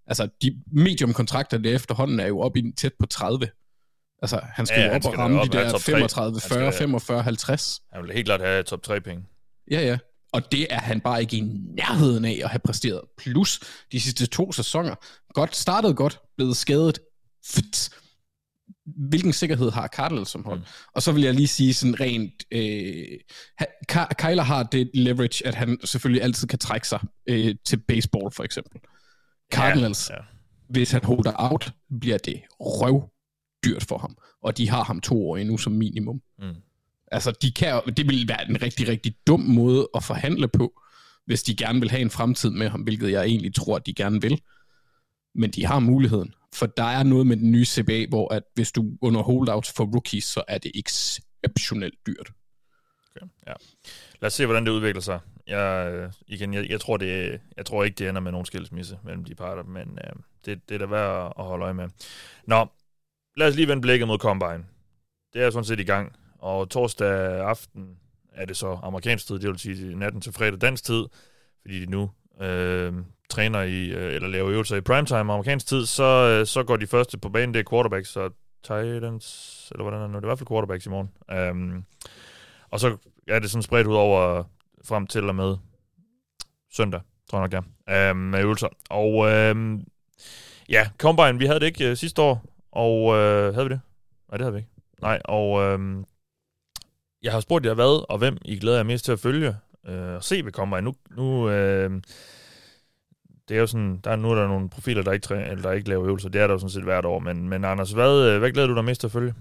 [0.07, 3.47] Altså, de medium-kontrakter, det efterhånden er jo op i tæt på 30.
[4.21, 5.91] Altså, han skal Ja, ja, jo op og ramme op de der top tre.
[5.91, 7.79] 35, Han skal 40, have- 45, 50.
[7.93, 9.23] Han vil helt klart have top 3 penge.
[9.71, 9.97] Ja, ja.
[10.33, 11.41] Og det er han bare ikke i
[11.75, 13.01] nærheden af at have præsteret.
[13.17, 13.59] Plus
[13.91, 14.95] de sidste to sæsoner.
[15.33, 16.99] Godt startet godt, blevet skadet.
[17.45, 17.89] Fit.
[19.09, 20.59] Hvilken sikkerhed har Cardinals som hold?
[20.59, 20.65] Mm.
[20.95, 22.33] Og så vil jeg lige sige sådan rent...
[22.51, 23.19] Øh,
[23.57, 26.99] ha- Ky- Kyler har det leverage, at han selvfølgelig altid kan trække sig
[27.29, 28.81] øh, til baseball, for eksempel.
[29.53, 30.21] Cardinals, Ja, ja.
[30.69, 33.09] hvis han holder out, bliver det røv
[33.65, 34.17] dyrt for ham.
[34.43, 36.21] Og de har ham to år endnu som minimum.
[36.39, 36.53] Mm.
[37.11, 40.81] Altså, de kan, det vil være en rigtig, rigtig dum måde at forhandle på,
[41.25, 43.93] hvis de gerne vil have en fremtid med ham, hvilket jeg egentlig tror, at de
[43.93, 44.41] gerne vil.
[45.35, 46.33] Men de har muligheden.
[46.53, 49.83] For der er noget med den nye CBA, hvor at hvis du under holdouts for
[49.83, 52.31] rookies, så er det exceptionelt dyrt.
[53.15, 53.53] Okay, ja.
[54.21, 55.19] Lad os se, hvordan det udvikler sig.
[55.47, 58.99] Jeg, øh, igen, jeg, jeg, tror, det, jeg tror ikke, det ender med nogen skilsmisse
[59.03, 60.13] mellem de parter, men øh,
[60.45, 61.89] det, det er da værd at holde øje med.
[62.47, 62.67] Nå,
[63.37, 64.65] lad os lige vende blikket mod Combine.
[65.33, 66.15] Det er sådan set i gang,
[66.45, 67.97] og torsdag aften
[68.33, 71.05] er det så amerikansk tid, det vil sige natten til fredag dansk tid,
[71.61, 72.93] fordi de nu øh,
[73.29, 76.87] træner i, øh, eller laver øvelser i primetime amerikansk tid, så, øh, så går de
[76.87, 78.31] første på banen, det er quarterbacks og
[78.63, 80.17] Titans, eller hvordan er det nu?
[80.17, 81.11] Det er i hvert fald quarterbacks i morgen.
[81.51, 81.85] Um,
[82.71, 84.43] og så er det sådan spredt ud over
[84.85, 85.57] frem til og med
[86.73, 88.67] søndag, tror jeg nok, ja, um, med øvelser.
[88.89, 89.13] Og
[89.51, 89.85] um,
[90.69, 93.81] ja, Combine, vi havde det ikke uh, sidste år, og uh, havde vi det?
[94.29, 94.71] Nej, det havde vi ikke.
[95.01, 96.05] Nej, og um,
[97.25, 99.55] jeg har spurgt jer, hvad og hvem I glæder jer mest til at følge
[99.89, 100.81] uh, og se ved Combine.
[100.81, 102.01] Nu, nu uh,
[103.49, 105.61] det er jo sådan, der er nu er der nogle profiler, der ikke, træ, eller
[105.61, 106.29] der ikke laver øvelser.
[106.29, 107.19] Det er der jo sådan set hvert år.
[107.19, 109.33] Men, men Anders, hvad, øh, hvad glæder du dig mest til at følge?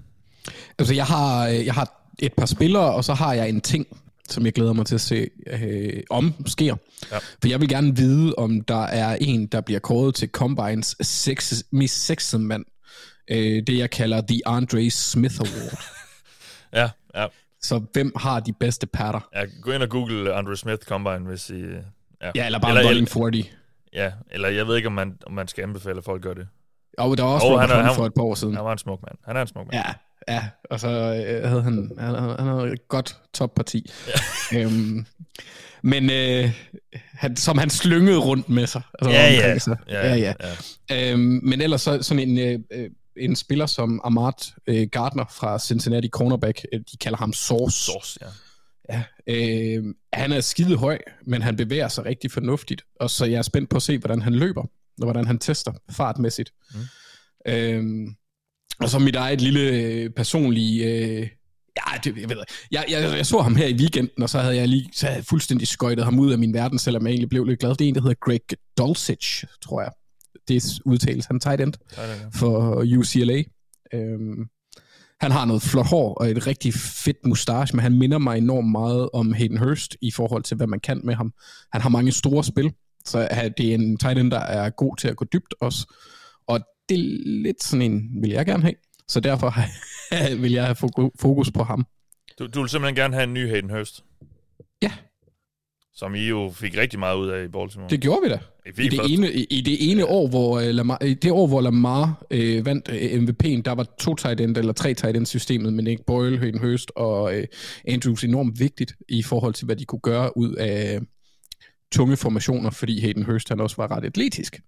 [0.78, 3.86] Altså, jeg har, øh, jeg har et par spillere, og så har jeg en ting,
[4.28, 6.76] som jeg glæder mig til at se, øh, om sker.
[7.12, 7.18] Ja.
[7.18, 11.62] For jeg vil gerne vide, om der er en, der bliver kåret til Combines sex,
[11.70, 12.64] mest sexede mand.
[13.30, 15.84] Øh, det, jeg kalder The Andre Smith Award.
[16.72, 17.26] Ja, ja.
[17.64, 19.28] Så hvem har de bedste patter?
[19.34, 21.60] ja gå ind og google Andre Smith Combine, hvis I...
[22.22, 23.32] Ja, Ja, eller bare eller, Rolling 40.
[23.92, 26.46] Ja, eller jeg ved ikke, om man, om man skal anbefale, at folk gør det.
[26.98, 28.54] Og der var også oh, han han, for et par år siden.
[28.54, 29.18] Han var en smuk mand.
[29.24, 29.84] Han er en smuk mand.
[29.86, 29.94] Ja,
[30.34, 30.48] ja.
[30.70, 33.90] Og så øh, havde han, han, han havde et godt topparti.
[34.52, 34.62] Ja.
[34.62, 35.06] Øhm,
[35.82, 36.50] men øh,
[37.12, 38.82] han, som han slyngede rundt med sig.
[38.98, 39.58] Altså Ja, ja.
[39.58, 39.76] Sig.
[39.88, 40.32] Ja, ja, ja.
[40.90, 41.12] ja.
[41.12, 45.58] Øhm, men ellers så, sådan en øh, øh, en spiller som Ahmad øh, Gardner fra
[45.58, 46.64] Cincinnati cornerback.
[46.72, 47.76] Øh, De kalder ham Source.
[47.84, 48.26] Source, ja.
[48.90, 52.82] Ja, øh, han er skide høj, men han bevæger sig rigtig fornuftigt.
[53.00, 55.72] Og så jeg er spændt på at se, hvordan han løber, og hvordan han tester
[55.90, 56.52] fartmæssigt.
[56.74, 56.80] Mm.
[57.52, 58.06] Øh,
[58.80, 60.84] og så mit eget lille øh, personlige...
[60.84, 61.28] Øh,
[61.76, 62.52] ja, det, jeg, ved, ikke.
[62.70, 65.16] jeg, jeg, jeg så ham her i weekenden, og så havde jeg lige så havde
[65.16, 67.70] jeg fuldstændig skøjtet ham ud af min verden, selvom jeg egentlig blev lidt glad.
[67.70, 68.40] Det er en, der hedder Greg
[68.78, 69.90] Dulcich, tror jeg.
[70.48, 71.26] Det udtales.
[71.26, 71.74] Han tight end
[72.34, 73.42] for UCLA.
[73.92, 74.48] Øhm,
[75.20, 78.70] han har noget flot hår og et rigtig fedt mustache, men han minder mig enormt
[78.70, 81.32] meget om Hayden Hurst i forhold til, hvad man kan med ham.
[81.72, 82.72] Han har mange store spil,
[83.04, 83.28] så
[83.58, 85.94] det er en tight end, der er god til at gå dybt også.
[86.46, 87.02] Og det er
[87.42, 88.74] lidt sådan en, vil jeg gerne have.
[89.08, 89.54] Så derfor
[90.42, 90.76] vil jeg have
[91.20, 91.86] fokus på ham.
[92.38, 94.04] Du, du vil simpelthen gerne have en ny Hayden Hurst?
[94.82, 94.92] Ja.
[95.94, 97.90] Som I jo fik rigtig meget ud af i Baltimore.
[97.90, 98.38] Det gjorde vi da.
[98.66, 102.26] I det, ene, i, det ene år, hvor uh, Lamar, i det år, hvor Lamar
[102.34, 105.86] uh, vandt uh, MVP'en, der var to tight end eller tre tight end systemet, men
[105.86, 107.42] ikke Boyle, Hayden Hurst og uh,
[107.88, 111.00] Andrews enormt vigtigt i forhold til, hvad de kunne gøre ud af
[111.92, 114.60] tunge formationer, fordi Hayden Hurst han også var ret atletisk.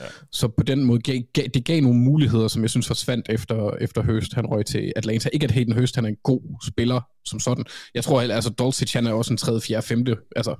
[0.00, 0.04] Ja.
[0.32, 3.70] Så på den måde, gav, gav, det gav nogle muligheder, som jeg synes forsvandt efter,
[3.80, 5.28] efter Hurst, han røg til Atlanta.
[5.32, 7.64] Ikke at Hayden Hurst, han er en god spiller som sådan.
[7.94, 10.56] Jeg tror, at altså, Dulcich, han er også en 3., 4., 5., altså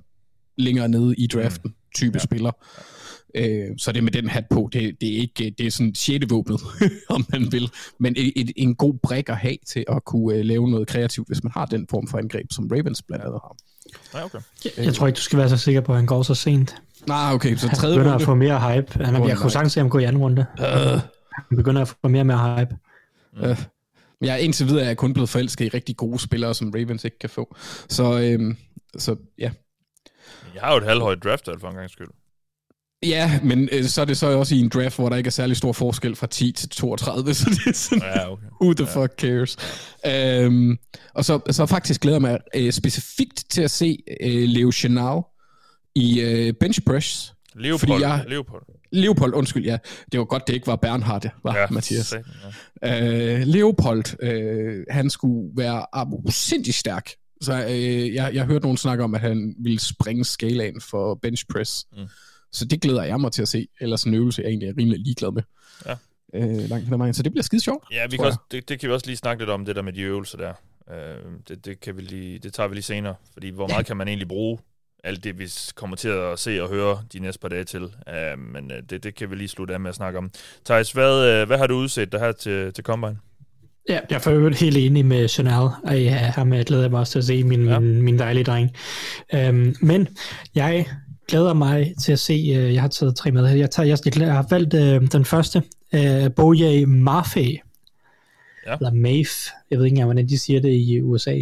[0.58, 1.74] længere nede i draften mm.
[1.94, 2.24] type ja.
[2.24, 2.52] spiller.
[3.34, 6.28] Øh, så det med den hat på, det, det er ikke det er sådan sjette
[6.28, 6.60] våbnet,
[7.08, 7.70] om man vil.
[8.00, 11.28] Men et, et, en god brik at have til at kunne uh, lave noget kreativt,
[11.28, 13.56] hvis man har den form for angreb, som Ravens blandt andet har.
[14.14, 14.38] Ja, okay.
[14.64, 16.76] Jeg, jeg tror ikke, du skal være så sikker på, at han går så sent.
[17.06, 18.10] Nej, okay, så tredje runde.
[18.10, 19.04] Han begynder at få mere hype.
[19.04, 20.46] Han, oh, jeg kunne sagtens se ham gå i anden runde.
[20.58, 20.64] Uh.
[21.48, 22.76] Han begynder at få mere og mere hype.
[23.42, 23.56] Uh.
[24.20, 27.04] Jeg er indtil videre er jeg kun blevet forelsket i rigtig gode spillere, som Ravens
[27.04, 27.56] ikke kan få.
[27.88, 28.56] Så, øhm,
[28.98, 29.50] så ja.
[30.54, 32.08] Jeg har jo et halvhøjt draft for en gang skyld.
[33.02, 35.32] Ja, men øh, så er det så også i en draft, hvor der ikke er
[35.32, 38.46] særlig stor forskel fra 10 til 32, så det er sådan, ja, okay.
[38.62, 39.02] who the ja.
[39.02, 39.56] fuck cares.
[40.06, 40.78] Øhm,
[41.14, 45.20] og så, så faktisk glæder jeg mig øh, specifikt til at se øh, Leo Chenal
[45.94, 47.34] i øh, bench press.
[47.54, 47.80] Leopold.
[47.80, 48.62] Fordi jeg, Leopold.
[48.92, 49.78] Leopold, undskyld, ja.
[50.12, 52.14] Det var godt, det ikke var Bernhard, var ja, Mathias.
[52.82, 53.34] ja.
[53.38, 55.86] Øh, Leopold, øh, han skulle være
[56.30, 57.10] sindssygt stærk.
[57.40, 61.44] Så øh, jeg, jeg hørte nogen snakke om, at han ville springe skalaen for bench
[61.46, 61.86] press.
[61.96, 62.06] Mm.
[62.52, 63.68] Så det glæder jeg mig til at se.
[63.80, 65.42] Ellers en øvelse, jeg egentlig er rimelig ligeglad med.
[65.86, 65.94] Ja.
[66.34, 67.84] Øh, langt hen Så det bliver skide sjovt.
[67.92, 69.82] Ja, vi kan også, det, det, kan vi også lige snakke lidt om, det der
[69.82, 70.52] med de øvelser der.
[70.90, 73.14] Øh, det, det, kan vi lige, det tager vi lige senere.
[73.32, 73.82] Fordi hvor meget ja.
[73.82, 74.58] kan man egentlig bruge
[75.04, 77.82] alt det, vi kommer til at se og høre de næste par dage til.
[77.82, 80.30] Uh, men uh, det, det kan vi lige slutte af med at snakke om.
[80.64, 83.18] Thijs, hvad, uh, hvad har du udset der her til, til Combine?
[83.88, 87.12] Ja, jeg er øvrigt helt enig med Chanel, og ja, ham glæder jeg mig også
[87.12, 87.78] til at se min, ja.
[87.78, 88.70] min, min dejlige dreng.
[89.48, 90.08] Um, men
[90.54, 90.86] jeg
[91.28, 94.18] glæder mig til at se, uh, jeg har taget tre med her, jeg, tager, jeg,
[94.18, 95.62] jeg har valgt uh, den første,
[95.92, 97.58] uh, Boje Mafe,
[98.66, 98.76] ja.
[98.76, 101.34] eller Mafe, jeg ved ikke engang, hvordan de siger det i USA.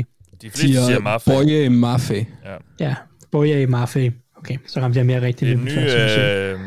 [0.42, 1.30] De fleste siger Mafe.
[1.30, 2.26] Boje Mafe.
[2.44, 2.56] Ja.
[2.80, 2.94] ja,
[3.32, 4.12] Boye Mafe.
[4.36, 5.58] Okay, så ramte jeg mere rigtigt.
[5.58, 6.60] Det er ny øh,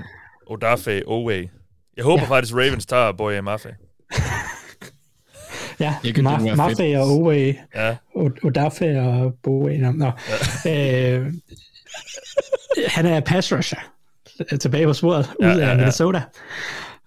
[0.48, 1.50] Odafe Owe.
[1.98, 2.30] Jeg håber ja.
[2.30, 3.70] faktisk, Ravens tager Boye Mafe.
[5.80, 7.56] Ja, Ma- Mafe og Owe.
[7.76, 7.96] Ja.
[8.44, 9.78] Odafe og Boye.
[9.78, 9.92] Nå.
[9.92, 10.12] Nå.
[10.66, 11.18] Ja.
[11.18, 11.34] Øh,
[12.88, 13.80] han er pass rusher.
[14.60, 15.30] Tilbage på sporet.
[15.42, 15.76] Ja, ud af ja, ja.
[15.76, 16.22] Minnesota.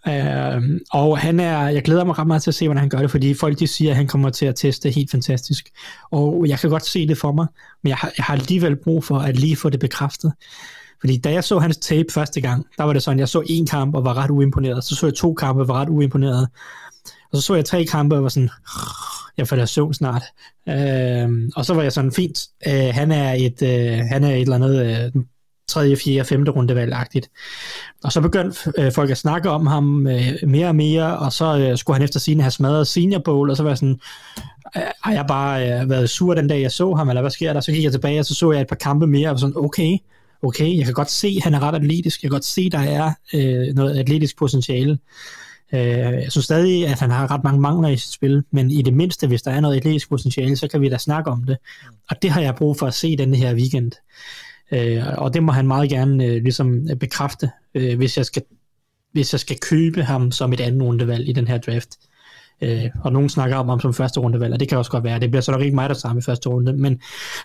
[0.06, 0.62] Uh,
[0.92, 3.10] og han er, jeg glæder mig ret meget til at se, hvordan han gør det,
[3.10, 5.68] fordi folk de siger, at han kommer til at teste helt fantastisk.
[6.10, 7.46] Og jeg kan godt se det for mig,
[7.82, 10.32] men jeg har, jeg har alligevel brug for at lige få det bekræftet.
[11.00, 13.66] Fordi da jeg så hans tape første gang, der var det sådan, jeg så en
[13.66, 16.48] kamp og var ret uimponeret, så så jeg to kampe og var ret uimponeret,
[17.32, 18.50] og så så jeg tre kampe og var sådan,
[19.36, 20.22] jeg falder søvn snart.
[20.68, 24.40] Øh, og så var jeg sådan, fint, øh, han, er et, øh, han er et
[24.40, 25.22] eller andet øh,
[25.68, 27.30] tredje, fjerde, femte rundevalgagtigt.
[28.04, 31.58] Og så begyndte øh, folk at snakke om ham øh, mere og mere, og så
[31.58, 34.00] øh, skulle han efter sine have smadret Senior Bowl, og så var jeg sådan,
[34.76, 37.52] øh, har jeg bare øh, været sur den dag, jeg så ham, eller hvad sker
[37.52, 37.60] der?
[37.60, 39.56] Så gik jeg tilbage, og så så jeg et par kampe mere, og var sådan,
[39.56, 39.98] okay,
[40.42, 42.72] okay, jeg kan godt se, at han er ret atletisk, jeg kan godt se, at
[42.72, 44.98] der er øh, noget atletisk potentiale.
[45.74, 45.80] Øh,
[46.22, 48.94] jeg synes stadig, at han har ret mange mangler i sit spil, men i det
[48.94, 51.56] mindste, hvis der er noget atletisk potentiale, så kan vi da snakke om det.
[52.10, 53.92] Og det har jeg brug for at se den her weekend.
[54.72, 58.42] Øh, og det må han meget gerne øh, ligesom bekræfte, hvis, jeg skal,
[59.12, 61.88] hvis jeg skal købe ham som et andet rundevalg i den her draft.
[62.62, 65.20] Øh, og nogen snakker om ham som første rundevalg, og det kan også godt være.
[65.20, 67.00] Det bliver så nok ikke mig, der tager i første runde, men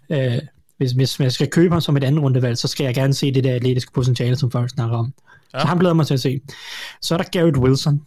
[0.10, 0.40] øh,
[0.78, 3.34] hvis, hvis jeg skal købe ham som et andet rundevalg, så skal jeg gerne se
[3.34, 5.14] det der atletiske potentiale, som folk snakker om.
[5.54, 5.60] Ja.
[5.60, 6.42] Så han glæder mig til at se.
[7.02, 8.02] Så er der Garrett Wilson.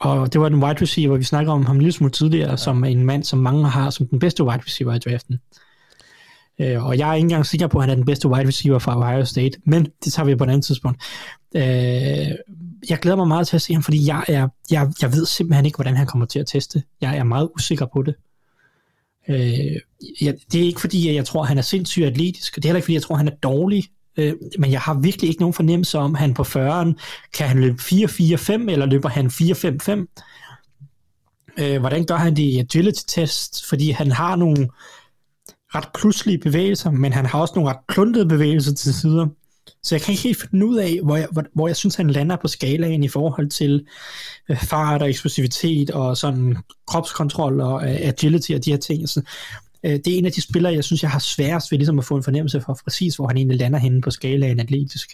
[0.00, 2.56] Og det var den wide receiver, vi snakker om ham lidt smule tidligere, ja.
[2.56, 5.38] som en mand, som mange har som den bedste wide receiver i draften.
[6.60, 8.78] Øh, og jeg er ikke engang sikker på, at han er den bedste wide receiver
[8.78, 11.02] fra Ohio State, men det tager vi på et andet tidspunkt.
[11.56, 11.62] Øh,
[12.88, 15.66] jeg glæder mig meget til at se ham, fordi jeg, er, jeg, jeg ved simpelthen
[15.66, 16.82] ikke, hvordan han kommer til at teste.
[17.00, 18.14] Jeg er meget usikker på det.
[19.28, 19.76] Øh,
[20.20, 22.64] jeg, det er ikke fordi, at jeg tror, at han er sindssygt atletisk, og det
[22.64, 23.84] er heller ikke fordi, jeg tror, at han er dårlig.
[24.20, 26.92] Øh, men jeg har virkelig ikke nogen fornemmelse om, han på 40'eren,
[27.34, 30.06] kan han løbe 4-4-5, eller løber han 4-5-5?
[31.58, 33.68] Øh, hvordan gør han det i agility-test?
[33.68, 34.68] Fordi han har nogle
[35.74, 39.26] ret pludselige bevægelser, men han har også nogle ret kluntede bevægelser til sider.
[39.82, 42.10] Så jeg kan ikke helt finde ud af, hvor jeg, hvor, hvor jeg synes, han
[42.10, 43.86] lander på skalaen i forhold til
[44.48, 46.56] øh, fart og eksplosivitet og sådan
[46.86, 49.08] kropskontrol og øh, agility og de her ting.
[49.08, 49.22] Så,
[49.84, 52.04] øh, det er en af de spillere, jeg synes, jeg har sværest ved ligesom at
[52.04, 55.10] få en fornemmelse for præcis, hvor han egentlig lander henne på skalaen atletisk.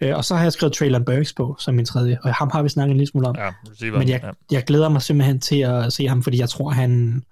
[0.00, 2.62] Øh, og så har jeg skrevet Traylon Burks på som min tredje, og ham har
[2.62, 3.36] vi snakket en lille smule om.
[3.38, 4.30] Ja, receiver, Men jeg, ja.
[4.50, 7.22] jeg glæder mig simpelthen til at se ham, fordi jeg tror, han,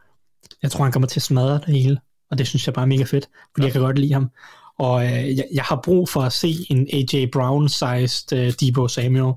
[0.62, 2.01] jeg tror, han kommer til at smadre det hele.
[2.30, 3.64] Og det synes jeg bare er mega fedt, fordi ja.
[3.64, 4.30] jeg kan godt lide ham.
[4.78, 9.34] Og øh, jeg, jeg har brug for at se en AJ Brown-sized øh, Debo Samuel.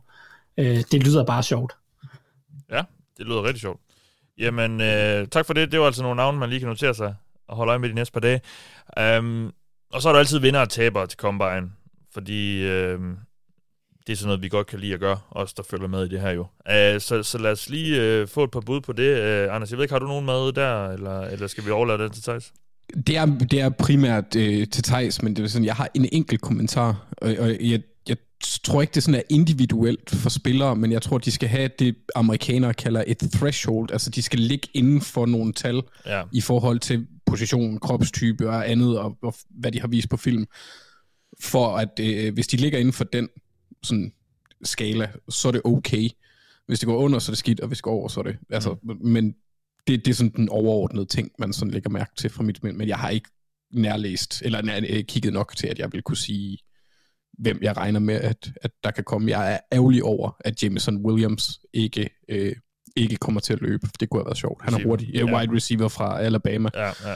[0.58, 1.74] Øh, det lyder bare sjovt.
[2.72, 2.82] Ja,
[3.18, 3.82] det lyder rigtig sjovt.
[4.38, 5.72] Jamen, øh, tak for det.
[5.72, 7.16] Det var altså nogle navne, man lige kan notere sig
[7.48, 8.42] og holde øje med de næste par dage.
[9.20, 9.54] Um,
[9.94, 11.72] og så er der altid vinder og tabere til Combine,
[12.14, 13.00] fordi øh,
[14.08, 16.10] det er sådan noget, vi godt kan lide at gøre, os der følger med i
[16.10, 16.42] det her jo.
[16.42, 19.46] Uh, så, så lad os lige øh, få et par bud på det.
[19.48, 22.04] Uh, Anders, jeg ved ikke, har du nogen med der, eller, eller skal vi overlade
[22.04, 22.54] det til Thijs?
[23.08, 26.10] Det er, det er primært øh, til Thijs, men det er sådan, jeg har en
[26.12, 28.18] enkelt kommentar, og, og jeg, jeg
[28.64, 31.96] tror ikke, det sådan er individuelt for spillere, men jeg tror, de skal have det,
[32.16, 36.24] amerikanere kalder et threshold, altså de skal ligge inden for nogle tal Ja.
[36.32, 40.46] i forhold til position, kropstype og andet, og, og hvad de har vist på film,
[41.40, 43.30] for at øh, hvis de ligger inden for den
[43.84, 44.12] sådan,
[44.64, 46.10] skala, så er det okay.
[46.68, 48.24] Hvis det går under, så er det skidt, og hvis det går over, så er
[48.24, 48.38] det...
[48.50, 48.98] Altså, mm.
[49.02, 49.36] Men
[49.88, 52.78] det, det er sådan den overordnede ting, man sådan lægger mærke til fra mit men,
[52.78, 53.30] men jeg har ikke
[53.74, 56.58] nærlæst, eller nær, øh, kigget nok til, at jeg vil kunne sige,
[57.38, 59.30] hvem jeg regner med, at, at der kan komme.
[59.30, 62.56] Jeg er ærgerlig over, at Jameson Williams ikke, øh,
[62.96, 63.88] ikke kommer til at løbe.
[64.00, 64.64] Det kunne have været sjovt.
[64.64, 65.10] Han er hurtig.
[65.14, 65.26] Ja.
[65.26, 65.38] Ja.
[65.38, 66.70] Wide receiver fra Alabama.
[66.74, 67.16] Ja, ja.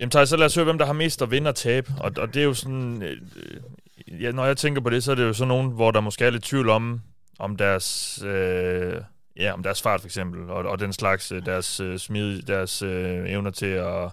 [0.00, 1.92] Jamen Thijs, så lad os høre, hvem der har mest at vinde og tabe.
[2.00, 3.02] Og, og det er jo sådan...
[3.02, 5.90] Øh, øh, ja, når jeg tænker på det, så er det jo sådan nogen, hvor
[5.90, 7.00] der måske er lidt tvivl om,
[7.38, 8.22] om deres...
[8.26, 9.00] Øh,
[9.36, 12.82] ja, om deres fart for eksempel, og, og den slags, øh, deres øh, smid, deres
[12.82, 14.10] øh, evner til at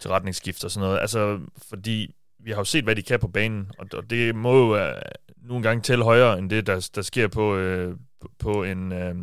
[0.00, 1.00] til retningsskift og sådan noget.
[1.00, 2.14] Altså, fordi
[2.44, 4.94] vi har jo set, hvad de kan på banen, og, og det må jo øh,
[5.48, 7.96] nogle gange tælle højere, end det, der, der sker på, øh,
[8.38, 8.92] på en...
[8.92, 9.14] Øh,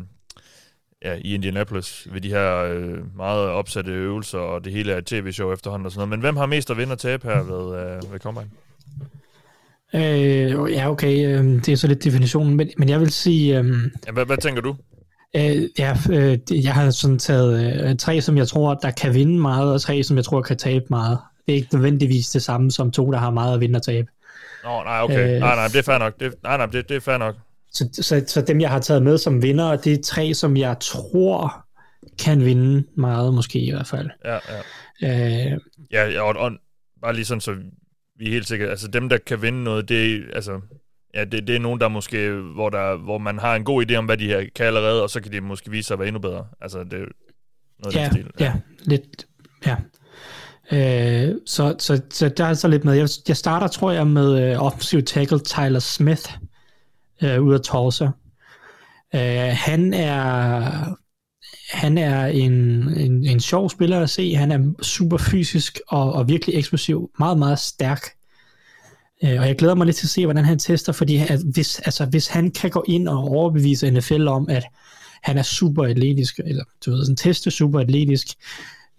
[1.05, 5.53] ja, i Indianapolis ved de her øh, meget opsatte øvelser, og det hele er tv-show
[5.53, 6.09] efterhånden og sådan noget.
[6.09, 8.49] Men hvem har mest at vinde og tabe her ved, øh, ved Combine?
[9.95, 13.65] Øh, ja, okay, øh, det er så lidt definitionen, men, men jeg vil sige, øh,
[14.07, 14.75] Ja, hvad, hvad tænker du?
[15.35, 19.39] øh, ja, øh, jeg har sådan taget øh, tre, som jeg tror, der kan vinde
[19.39, 21.19] meget, og tre, som jeg tror kan tabe meget.
[21.49, 24.07] Det er ikke nødvendigvis det samme som to, der har meget at vinde og tabe.
[24.63, 25.35] Nå, nej, okay.
[25.35, 26.19] Øh, nej, nej, det er fair nok.
[26.19, 27.35] Det, nej, nej, det, det er fair nok.
[27.71, 30.77] Så, så, så dem, jeg har taget med som vinder, det er tre, som jeg
[30.79, 31.65] tror
[32.19, 34.09] kan vinde meget, måske i hvert fald.
[34.25, 34.37] Ja,
[35.01, 35.51] ja.
[35.53, 35.59] Øh,
[35.91, 36.51] Ja, og, og
[37.01, 37.55] bare lige sådan, så
[38.19, 38.67] vi er helt sikre.
[38.67, 40.61] Altså dem, der kan vinde noget, det er, altså,
[41.15, 43.95] ja, det, det er nogen, der måske, hvor, der, hvor man har en god idé
[43.95, 46.07] om, hvad de her kan allerede, og så kan de måske vise sig at være
[46.07, 46.47] endnu bedre.
[46.61, 47.05] Altså, det
[47.79, 48.27] noget ja, stil.
[48.39, 49.27] ja, lidt,
[49.65, 49.75] ja.
[50.71, 52.93] Øh, så, så, så der er så lidt med.
[52.93, 56.31] Jeg, jeg starter, tror jeg, med øh, offensive tackle Tyler Smith
[57.23, 58.05] øh, ud af Tulsa.
[59.15, 60.95] Øh, han er
[61.69, 62.53] han er en,
[62.97, 64.35] en, en sjov spiller at se.
[64.35, 67.11] Han er super fysisk og, og virkelig eksplosiv.
[67.19, 68.01] Meget, meget stærk.
[69.23, 71.79] Øh, og jeg glæder mig lidt til at se, hvordan han tester, fordi at hvis,
[71.79, 74.63] altså, hvis han kan gå ind og overbevise NFL om, at
[75.23, 78.27] han er super atletisk, eller du ved, sådan teste super atletisk,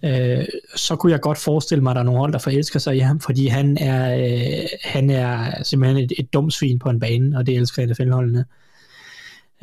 [0.05, 0.44] øh,
[0.77, 2.98] så kunne jeg godt forestille mig, at der er nogle hold, der forelsker sig i
[2.98, 7.39] ham, fordi han er, øh, han er simpelthen et, et dumt svin på en bane,
[7.39, 8.44] og det elsker NFL-holdene.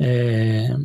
[0.00, 0.78] Øh,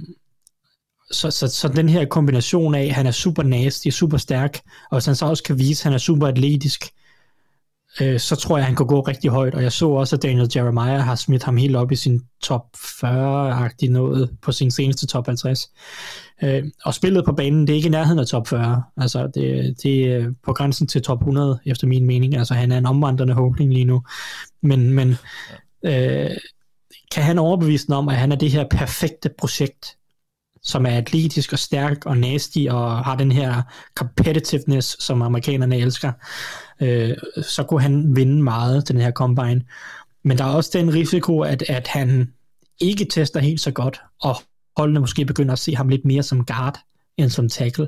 [1.12, 4.60] så, så, så den her kombination af, at han er super nasty, super stærk,
[4.92, 7.03] og hvis han så også kan vise, at han er super atletisk, øh,
[8.02, 9.56] Øh, så tror jeg, han kan gå rigtig højt.
[9.56, 12.66] Og jeg så også, at Daniel Jeremiah har smidt ham helt op i sin top
[12.76, 15.72] 40-agtig noget på sin seneste top 50.
[16.44, 18.84] Øh, og spillet på banen, det er ikke i nærheden af top 40.
[18.98, 22.38] Altså, det, det er på grænsen til top 100, efter min mening.
[22.38, 24.04] Altså, han er en omvandrende holdning lige nu.
[24.62, 25.10] Men, men
[25.86, 26.32] øh,
[27.12, 29.98] kan han overbevise den om, at han er det her perfekte projekt,
[30.64, 33.62] som er atletisk og stærk og nasty og har den her
[33.96, 36.12] competitiveness, som amerikanerne elsker,
[36.82, 39.62] øh, så kunne han vinde meget til den her combine.
[40.24, 42.34] Men der er også den risiko, at, at han
[42.82, 44.36] ikke tester helt så godt, og
[44.78, 46.80] holdene måske begynder at se ham lidt mere som guard
[47.18, 47.88] end som tackle,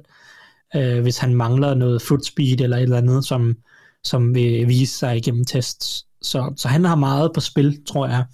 [0.75, 3.55] øh, hvis han mangler noget foot speed eller et eller andet, som,
[4.03, 6.05] som vil vise sig igennem tests.
[6.21, 8.25] Så, så han har meget på spil, tror jeg.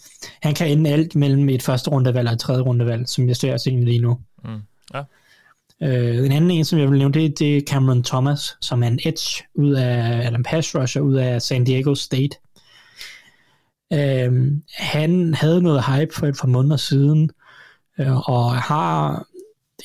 [0.42, 3.54] Han kan ende alt mellem et første rundevalg og et tredje rundevalg, som jeg ser
[3.54, 4.20] os lige nu.
[4.44, 4.62] Mm.
[4.94, 5.04] Ja.
[5.84, 8.88] Øh, en anden en, som jeg vil nævne, det, det er Cameron Thomas, som er
[8.88, 12.38] en edge ud af, eller en pass rusher ud af San Diego State.
[13.94, 17.32] Øh, han havde noget hype for et par måneder siden,
[18.00, 19.26] øh, og har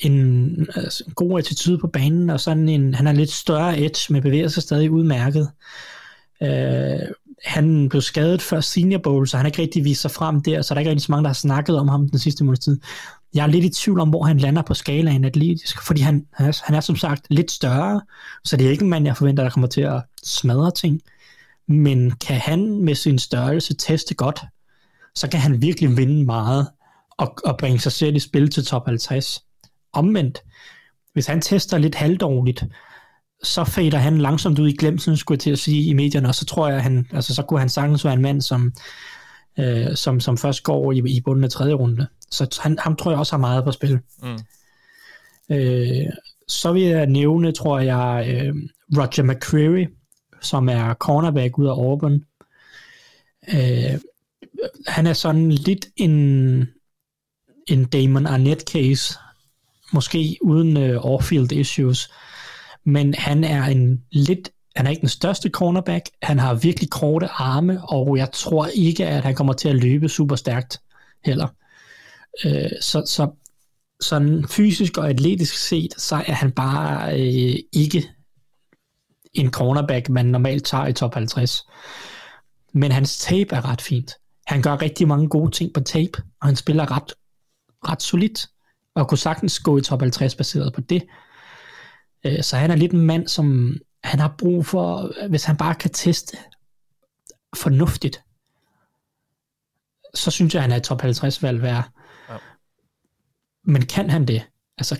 [0.01, 4.13] en, altså, en god attitude på banen, og sådan en, han er lidt større edge,
[4.13, 5.51] men bevæger sig stadig udmærket.
[6.43, 6.99] Øh,
[7.43, 10.61] han blev skadet før Senior Bowl, så han har ikke rigtig vist sig frem der,
[10.61, 12.59] så der er ikke rigtig så mange, der har snakket om ham den sidste måneds
[12.59, 12.79] tid.
[13.33, 16.47] Jeg er lidt i tvivl om, hvor han lander på skalaen atletisk, fordi han, han,
[16.47, 18.01] er, han er som sagt lidt større,
[18.43, 21.01] så det er ikke en mand, jeg forventer, der kommer til at smadre ting.
[21.67, 24.41] Men kan han med sin størrelse teste godt,
[25.15, 26.67] så kan han virkelig vinde meget
[27.17, 29.43] og, og bringe sig selv i spil til top 50.
[29.93, 30.39] Omvendt,
[31.13, 32.63] hvis han tester lidt halvdårligt,
[33.43, 36.35] så fader han langsomt ud i glemsen, skulle jeg til at sige, i medierne, og
[36.35, 38.73] så tror jeg, han, altså, så kunne han sagtens være en mand, som,
[39.59, 42.07] øh, som, som først går i, i bunden af tredje runde.
[42.31, 43.99] Så han, ham tror jeg også har meget på spil.
[44.23, 44.39] Mm.
[45.55, 46.05] Øh,
[46.47, 48.55] så vil jeg nævne, tror jeg, øh,
[48.97, 49.85] Roger McCreary,
[50.41, 52.23] som er cornerback ud af Auburn.
[53.53, 53.99] Øh,
[54.87, 56.13] han er sådan lidt en,
[57.67, 59.19] en Damon Arnett case,
[59.93, 62.11] måske uden øh, off-field issues,
[62.83, 67.27] men han er en lidt han er ikke den største cornerback, han har virkelig korte
[67.27, 70.81] arme, og jeg tror ikke, at han kommer til at løbe super stærkt
[71.25, 71.47] heller.
[72.45, 73.31] Øh, så, så
[74.01, 78.09] sådan fysisk og atletisk set, så er han bare øh, ikke
[79.33, 81.63] en cornerback, man normalt tager i top 50.
[82.73, 84.11] Men hans tape er ret fint.
[84.47, 87.13] Han gør rigtig mange gode ting på tape, og han spiller ret,
[87.89, 88.47] ret solidt,
[88.95, 91.03] og kunne sagtens gå i top 50 baseret på det.
[92.25, 95.75] Øh, så han er lidt en mand, som han har brug for, hvis han bare
[95.75, 96.37] kan teste
[97.55, 98.21] fornuftigt,
[100.13, 101.89] så synes jeg, han er et top 50 valg værd.
[102.29, 102.35] Ja.
[103.63, 104.43] Men kan han det?
[104.77, 104.99] Altså,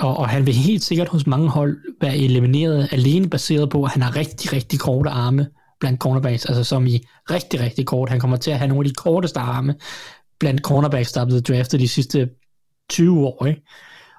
[0.00, 3.90] og, og han vil helt sikkert hos mange hold være elimineret alene baseret på, at
[3.90, 5.48] han har rigtig, rigtig korte arme
[5.80, 7.00] blandt cornerbacks, altså som i
[7.30, 8.08] rigtig, rigtig kort.
[8.08, 9.74] Han kommer til at have nogle af de korteste arme
[10.40, 12.30] blandt cornerbacks, der er blevet draftet de sidste
[12.90, 13.46] 20 år.
[13.46, 13.62] Ikke?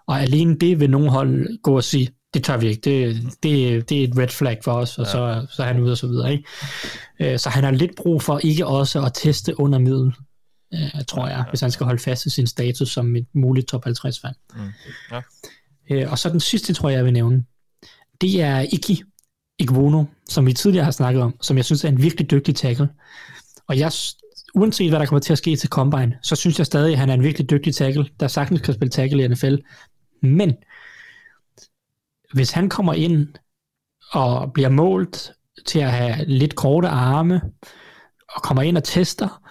[0.07, 2.81] Og alene det vil nogle hold gå og sige, det tør vi ikke.
[2.81, 5.11] Det, det, det er et red flag for os, og ja.
[5.11, 6.31] så, så er han ude og så videre.
[6.31, 6.43] Ikke?
[7.19, 10.13] Øh, så han har lidt brug for ikke også at teste under middel,
[10.73, 11.43] øh, tror jeg, ja.
[11.49, 14.33] hvis han skal holde fast i sin status som et muligt top 50 fan.
[14.55, 14.61] Mm.
[15.11, 15.21] Ja.
[15.91, 17.43] Øh, og så den sidste, tror jeg, jeg vil nævne,
[18.21, 19.03] det er Iki
[19.59, 22.89] Igvono, som vi tidligere har snakket om, som jeg synes er en virkelig dygtig tackle.
[23.67, 23.91] Og jeg,
[24.55, 27.09] uanset hvad der kommer til at ske til Combine, så synes jeg stadig, at han
[27.09, 29.55] er en virkelig dygtig tackle, der sagtens kan spille tackle i NFL.
[30.21, 30.53] Men
[32.33, 33.27] hvis han kommer ind
[34.11, 35.31] og bliver målt
[35.65, 37.41] til at have lidt korte arme,
[38.35, 39.41] og kommer ind og tester,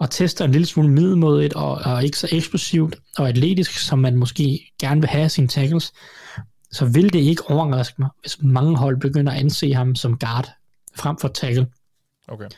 [0.00, 4.16] og tester en lille smule middelmådigt, og, og ikke så eksplosivt og atletisk, som man
[4.16, 5.92] måske gerne vil have sine tackles,
[6.72, 10.50] så vil det ikke overraske mig, hvis mange hold begynder at anse ham som guard
[10.96, 11.66] frem for tackle.
[12.28, 12.48] Okay.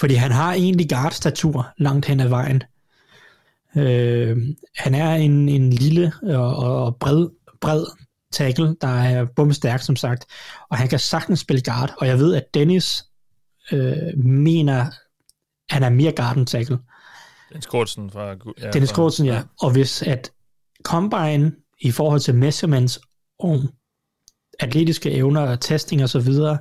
[0.00, 2.62] Fordi han har egentlig guard-statur langt hen ad vejen.
[3.76, 4.36] Øh,
[4.76, 7.28] han er en, en lille og, og bred,
[7.60, 7.84] bred
[8.32, 10.26] tackle, der er bumstærk, som sagt,
[10.70, 13.04] og han kan sagtens spille guard, og jeg ved, at Dennis
[13.72, 14.90] øh, mener,
[15.70, 16.78] han er mere guard end tackle.
[17.48, 18.36] Dennis Kortsen fra...
[18.60, 19.42] Ja, Dennis Kortsen, ja.
[19.60, 20.32] Og hvis at
[20.82, 23.00] Combine i forhold til measurements
[23.38, 23.62] og
[24.60, 26.58] atletiske evner, testing og så videre,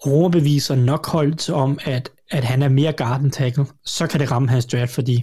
[0.00, 4.30] overbeviser nok holdt om, at, at han er mere guard end tackle, så kan det
[4.30, 5.22] ramme hans draft, fordi,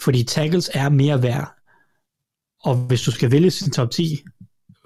[0.00, 1.54] fordi tackles er mere værd.
[2.64, 4.22] Og hvis du skal vælge sin top 10,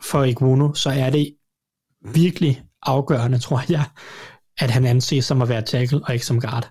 [0.02, 1.34] for Iguno, så er det
[2.14, 3.84] virkelig afgørende, tror jeg,
[4.58, 6.70] at han anses som at være tackle og ikke som guard.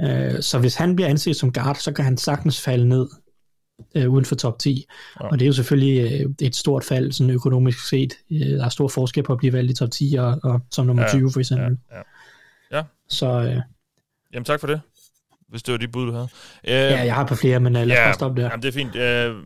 [0.00, 3.08] Øh, så hvis han bliver anset som guard, så kan han sagtens falde ned
[3.94, 4.84] øh, uden for top 10.
[5.20, 5.26] Ja.
[5.26, 8.12] Og det er jo selvfølgelig øh, et stort fald, sådan økonomisk set.
[8.30, 11.02] der er stor forskel på at blive valgt i top 10 og, og som nummer
[11.02, 11.78] ja, 20 for eksempel.
[11.90, 12.76] Ja, ja.
[12.76, 12.82] ja.
[13.08, 13.60] Så, øh,
[14.32, 14.80] Jamen tak for det
[15.52, 16.28] hvis det var de bud, du havde.
[16.64, 18.48] Uh, ja, jeg har på flere, men uh, lad os ja, stoppe der.
[18.48, 18.96] Jamen, det er fint.
[18.96, 19.44] Uh,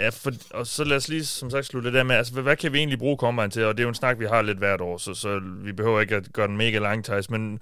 [0.00, 2.42] Ja, for, og så lad os lige som sagt slutte det der med, altså hvad,
[2.42, 3.64] hvad kan vi egentlig bruge Combine til?
[3.64, 6.00] Og det er jo en snak, vi har lidt hvert år, så, så vi behøver
[6.00, 7.60] ikke at gøre den mega lang, Thijs, men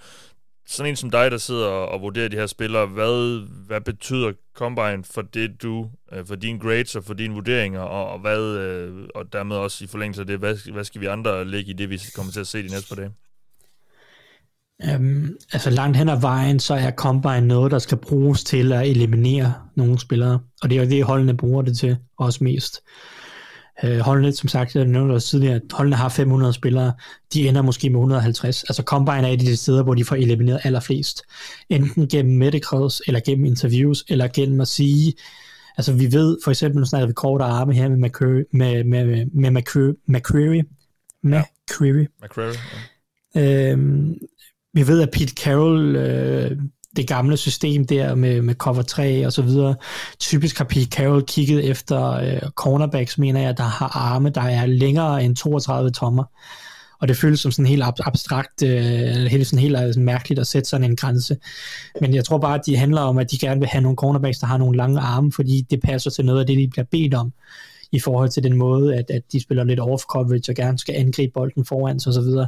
[0.66, 4.32] sådan en som dig, der sidder og, og vurderer de her spillere, hvad, hvad betyder
[4.54, 8.40] Combine for det du, øh, for dine grades og for dine vurderinger, og, og hvad,
[8.40, 11.74] øh, og dermed også i forlængelse af det, hvad, hvad skal vi andre lægge i
[11.74, 13.12] det, vi kommer til at se de næste par dage?
[14.94, 18.88] Um, altså langt hen ad vejen, så er Combine noget, der skal bruges til at
[18.88, 20.40] eliminere nogle spillere.
[20.62, 22.80] Og det er jo det, holdene bruger det til, også mest.
[23.84, 26.92] Øh, holdene, som sagt, jeg nævnte også tidligere, at holdene har 500 spillere,
[27.34, 28.64] de ender måske med 150.
[28.64, 31.22] Altså Combine er et af de steder, hvor de får elimineret allerflest.
[31.68, 35.14] Enten gennem medicals, eller gennem interviews, eller gennem at sige,
[35.76, 39.26] altså vi ved, for eksempel, nu snakker vi korte arme her med McCurry, med, med,
[39.26, 40.62] med McCurry, McCurry,
[41.22, 42.06] McCurry.
[42.22, 42.54] McCrary,
[43.34, 43.72] ja.
[43.72, 44.18] Øhm,
[44.74, 46.50] vi ved, at Pete Carroll, øh,
[46.96, 49.74] det gamle system der med, med cover 3 og så videre,
[50.18, 54.66] typisk har Pete Carroll kigget efter øh, cornerbacks, mener jeg, der har arme, der er
[54.66, 56.24] længere end 32 tommer.
[57.00, 60.46] Og det føles som sådan helt ab- abstrakt, øh, helt, sådan helt altså, mærkeligt at
[60.46, 61.36] sætte sådan en grænse.
[62.00, 64.38] Men jeg tror bare, at de handler om, at de gerne vil have nogle cornerbacks,
[64.38, 67.14] der har nogle lange arme, fordi det passer til noget af det, de bliver bedt
[67.14, 67.32] om
[67.92, 70.94] i forhold til den måde, at, at de spiller lidt off coverage og gerne skal
[70.94, 72.46] angribe bolden foran sig osv.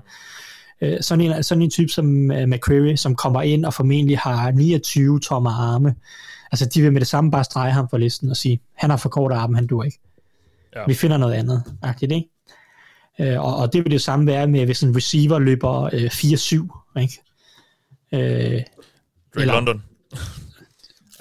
[0.82, 4.50] Øh, sådan, en, sådan en type som uh, McCreary, som kommer ind og formentlig har
[4.50, 5.94] 29 tommer arme,
[6.52, 8.96] altså de vil med det samme bare strege ham for listen og sige, han har
[8.96, 9.98] for kort arme, han du ikke.
[10.74, 10.80] Ja.
[10.80, 10.86] Ja.
[10.86, 12.28] Vi finder noget andet, agtigt, ikke?
[13.20, 17.00] Øh, og, og det vil det samme være med, hvis en receiver løber øh, 4-7,
[17.00, 17.18] ikke?
[18.12, 18.64] Øh, Drake
[19.36, 19.82] Eller- London.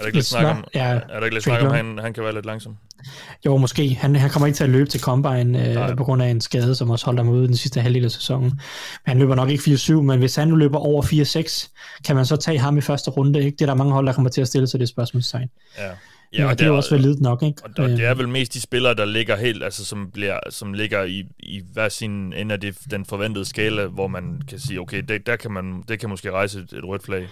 [0.02, 1.99] Er der ikke lidt Lidt snak om, ja, er der ikke lidt snak om, han,
[2.02, 2.78] han kan være lidt langsom?
[3.45, 3.98] Jo, måske.
[4.02, 5.90] Han, han kommer ikke til at løbe til Combine Nej.
[5.90, 8.11] øh, på grund af en skade, som også holdt ham ude den sidste halvdel af
[8.11, 8.49] sæsonen.
[8.49, 8.60] Men
[9.06, 12.36] han løber nok ikke 4-7, men hvis han nu løber over 4-6, kan man så
[12.36, 13.40] tage ham i første runde?
[13.40, 13.56] Ikke?
[13.56, 15.49] Det er der mange hold, der kommer til at stille sig det spørgsmålstegn.
[15.78, 15.91] Ja.
[16.34, 17.61] Ja, og det er jo også validt nok, ikke?
[17.64, 20.40] Og, og det er Øh, vel mest de spillere, der ligger helt, altså som, bliver,
[20.49, 24.60] som ligger i, i hver sin ende af det, den forventede skala, hvor man kan
[24.60, 27.28] sige, okay, det, der kan man, det kan måske rejse et, et rødt flag.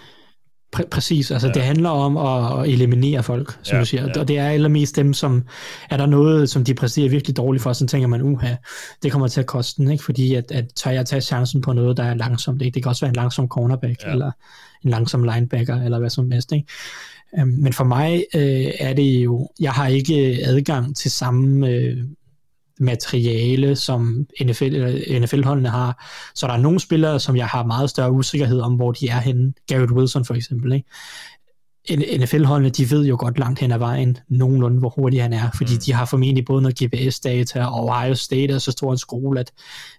[0.76, 1.52] Præ- præcis, altså ja.
[1.52, 4.20] det handler om at, at eliminere folk, som Ja, du siger, ja.
[4.20, 5.42] og det er allermest dem, som
[5.90, 8.54] er der noget, som de præsterer virkelig dårligt for, så tænker man, uha,
[9.02, 10.04] det kommer til at koste den, ikke?
[10.04, 12.74] fordi at, at tør jeg tage chancen på noget, der er langsomt, ikke?
[12.74, 14.10] det kan også være en langsom cornerback, Ja.
[14.12, 14.30] eller
[14.84, 16.66] en langsom linebacker, eller hvad som helst, ikke?
[17.38, 21.96] Øhm, Men for mig øh, er det jo, jeg har ikke adgang til samme øh,
[22.80, 26.06] materiale, som NFL, eller NFL-holdene har.
[26.34, 29.20] Så der er nogle spillere, som jeg har meget større usikkerhed om, hvor de er
[29.20, 29.52] henne.
[29.68, 30.72] Garrett Wilson for eksempel.
[30.72, 30.86] Ikke?
[32.20, 35.72] NFL-holdene, de ved jo godt langt hen ad vejen, nogenlunde, hvor hurtig han er, fordi
[35.74, 35.80] Mm.
[35.80, 39.52] de har formentlig både noget GPS-data, og Ohio State er så stor en skole, at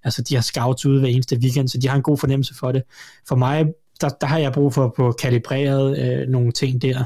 [0.04, 2.72] altså, de har scouts ude hver eneste weekend, så de har en god fornemmelse for
[2.72, 2.84] det.
[3.28, 3.66] For mig,
[4.02, 7.04] der, der har jeg brug for at få kalibreret øh, nogle ting der.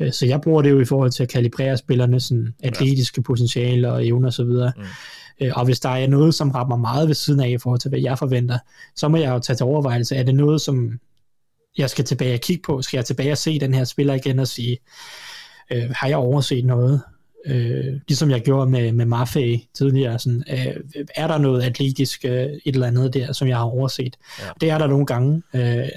[0.00, 3.92] Øh, så jeg bruger det jo i forhold til at kalibrere spillernes sådan, atletiske potentiale
[3.92, 4.44] og evner osv.
[4.44, 4.84] Mm.
[5.40, 7.88] Øh, og hvis der er noget, som rammer meget ved siden af i forhold til,
[7.88, 8.58] hvad jeg forventer,
[8.96, 10.98] så må jeg jo tage til overvejelse, er det noget, som
[11.78, 12.82] jeg skal tilbage og kigge på?
[12.82, 14.78] Skal jeg tilbage og se den her spiller igen og sige,
[15.70, 17.00] øh, har jeg overset noget?
[17.46, 20.18] Øh, ligesom jeg gjorde med, med Maffei tidligere.
[20.18, 24.16] Sådan, øh, er der noget atletisk, øh, et eller andet der, som jeg har overset?
[24.40, 24.44] Ja.
[24.60, 25.42] Det er der nogle gange.
[25.54, 25.88] Øh,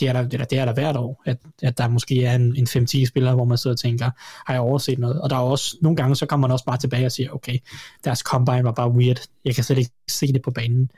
[0.00, 2.24] det er der, det er der, det er der hvert år, at, at der måske
[2.24, 4.10] er en, en 5-10 spillere, hvor man sidder og tænker,
[4.46, 5.20] har jeg overset noget?
[5.20, 7.58] Og der er også, nogle gange, så kommer man også bare tilbage og siger, okay,
[8.04, 9.20] deres combine var bare weird.
[9.44, 10.90] Jeg kan slet ikke se det på banen.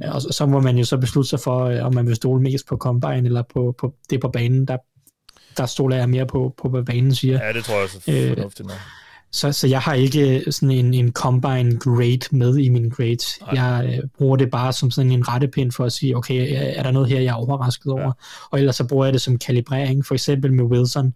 [0.00, 2.42] Og så, så må man jo så beslutte sig for, øh, om man vil stole
[2.42, 4.66] mest på combine, eller på, på det på banen.
[4.66, 4.76] Der,
[5.56, 7.46] der stoler jeg mere på, på hvad banen siger.
[7.46, 8.78] Ja, det tror jeg også er Øh, fornuftigt nok.
[9.32, 13.40] Så, så jeg har ikke sådan en, en combine grade med i min grades.
[13.40, 13.64] Nej.
[13.64, 16.82] Jeg øh, bruger det bare som sådan en rettepind for at sige, okay, er er
[16.82, 18.02] der noget her, jeg er overrasket over?
[18.02, 18.10] Ja.
[18.50, 20.06] Og ellers så bruger jeg det som kalibrering.
[20.06, 21.06] For eksempel med Wilson.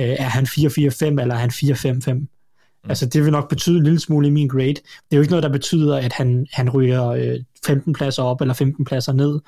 [0.00, 2.12] Øh, er han 4-4-5, eller er han 4-5-5?
[2.12, 2.28] Mm.
[2.88, 4.74] Altså det vil nok betyde en lille smule i min grade.
[4.74, 8.40] Det er jo ikke noget, der betyder, at han, han ryger øh, 15 pladser op,
[8.40, 9.40] eller 15 pladser ned.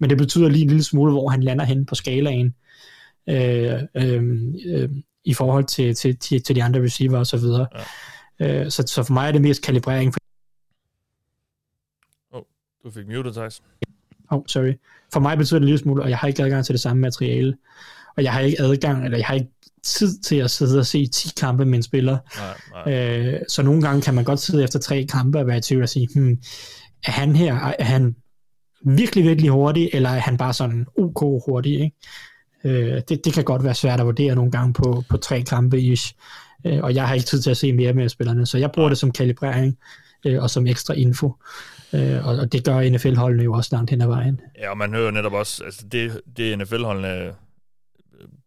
[0.00, 2.54] Men det betyder lige en lille smule, hvor han lander hen på skalaen.
[3.28, 4.22] Øh, øh,
[4.66, 4.88] øh,
[5.24, 7.66] i forhold til, til, til, til de andre receiver og så videre.
[8.40, 8.64] Ja.
[8.64, 10.14] Øh, så, så for mig er det mest kalibrering.
[10.14, 10.18] For,
[12.84, 13.62] Du fik muted, Thijs.
[14.30, 14.72] oh, sorry.
[15.12, 17.00] For mig betyder det en lille smule, og jeg har ikke adgang til det samme
[17.00, 17.56] materiale.
[18.16, 19.50] Og jeg har ikke adgang, eller jeg har ikke
[19.82, 22.18] tid til at sidde og se 10 kampe med en spiller.
[22.38, 23.18] Nej, nej.
[23.34, 25.82] Øh, så nogle gange kan man godt sidde efter tre kampe og være i tvivl
[25.82, 26.38] og sige, hmm,
[27.06, 28.16] er han her, er han
[28.84, 31.96] virkelig, virkelig hurtig, eller er han bare sådan ok hurtig, ikke?
[32.64, 35.80] Øh, det, det kan godt være svært at vurdere nogle gange på, på tre kampe
[35.80, 36.14] ish.
[36.64, 38.88] Øh, og jeg har ikke tid til at se mere med spillerne, så jeg bruger
[38.88, 39.78] det som kalibrering
[40.26, 41.32] øh, og som ekstra info.
[41.92, 44.40] Øh, og, og det gør NFL-holdene jo også langt hen ad vejen.
[44.58, 47.32] Ja, og man hører netop også, altså det, det NFL-holdene øh,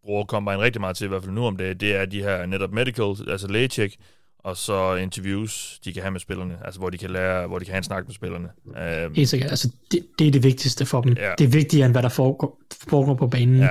[0.04, 2.46] bruger Combine rigtig meget til, i hvert fald nu om det, det er de her
[2.46, 3.96] netop medical, altså lægecheck,
[4.46, 7.64] og så interviews, de kan have med spillerne, altså hvor de kan lære, hvor de
[7.64, 8.48] kan have en snak med spillerne.
[8.66, 9.50] Uh, Helt sikkert.
[9.50, 11.16] Altså, det, det er det vigtigste for dem.
[11.20, 11.32] Ja.
[11.38, 13.58] Det er vigtigere, end hvad der foregår, foregår på banen.
[13.60, 13.68] ja,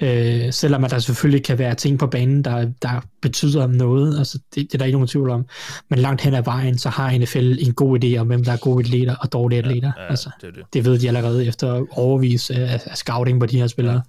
[0.00, 0.46] ja, ja.
[0.46, 4.38] Øh, selvom at der selvfølgelig kan være ting på banen, der, der betyder noget, altså
[4.38, 5.46] det, det er der ikke nogen tvivl om.
[5.90, 8.56] Men langt hen ad vejen, så har NFL en god idé om, hvem der er
[8.56, 9.92] gode atleter og dårlige atleter.
[9.98, 10.64] ja, altså, det det.
[10.72, 14.02] det ved de allerede efter overvis af, af scouting på de her spillere.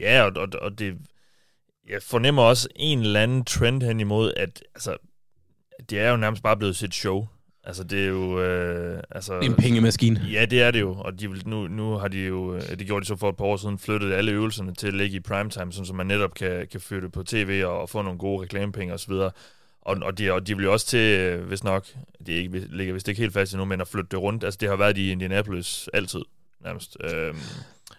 [0.00, 0.94] Ja, og, og, og det,
[1.90, 4.96] jeg fornemmer også en eller anden trend hen imod, at altså,
[5.90, 7.26] det er jo nærmest bare blevet sit show.
[7.64, 8.40] Altså, det er jo...
[8.40, 10.26] Øh, altså, En pengemaskine.
[10.32, 12.86] Ja, det er det jo, og de vil, nu, nu har de jo, øh, det
[12.86, 15.20] gjorde de så for et par år siden, flyttet alle øvelserne til at ligge i
[15.20, 18.18] primetime, sådan, så man netop kan, kan føre det på tv og, og få nogle
[18.18, 19.12] gode reklamepenge osv.
[19.12, 21.86] Og, og, de, og de vil jo også til, øh, hvis nok,
[22.26, 24.44] det er ikke, ligger vist ikke helt fast endnu, men at flytte det rundt.
[24.44, 26.22] Altså, det har været i Indianapolis altid,
[26.64, 26.96] nærmest.
[27.00, 27.38] Øhm,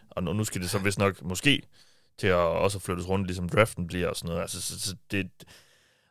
[0.10, 1.62] og nu nu skal det så vist nok måske
[2.18, 4.42] til at også flyttes rundt, ligesom draften bliver og sådan noget.
[4.42, 5.30] Altså, så, så det,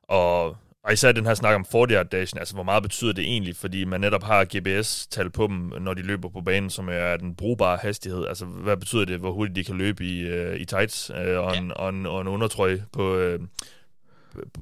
[0.09, 3.25] og og især den her snak om 40 yard dashen, altså hvor meget betyder det
[3.25, 7.17] egentlig, fordi man netop har GPS-tal på dem, når de løber på banen, som er
[7.17, 8.27] den brugbare hastighed.
[8.27, 11.57] Altså hvad betyder det, hvor hurtigt de kan løbe i, uh, i tights uh, og,
[11.57, 13.41] en, og, en, og en undertrøje på, uh,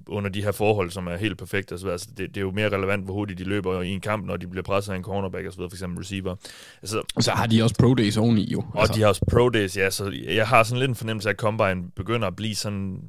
[0.07, 1.75] under de her forhold, som er helt perfekte.
[1.75, 4.27] Altså, altså det, det er jo mere relevant, hvor hurtigt de løber i en kamp,
[4.27, 6.37] når de bliver presset af en cornerback, videre, for eksempel receiver.
[6.83, 8.65] Altså, så har de også pro days oveni jo.
[8.75, 8.95] Og altså.
[8.95, 9.91] de har også pro days, ja.
[9.91, 13.03] Så jeg har sådan lidt en fornemmelse af, at Combine begynder at blive sådan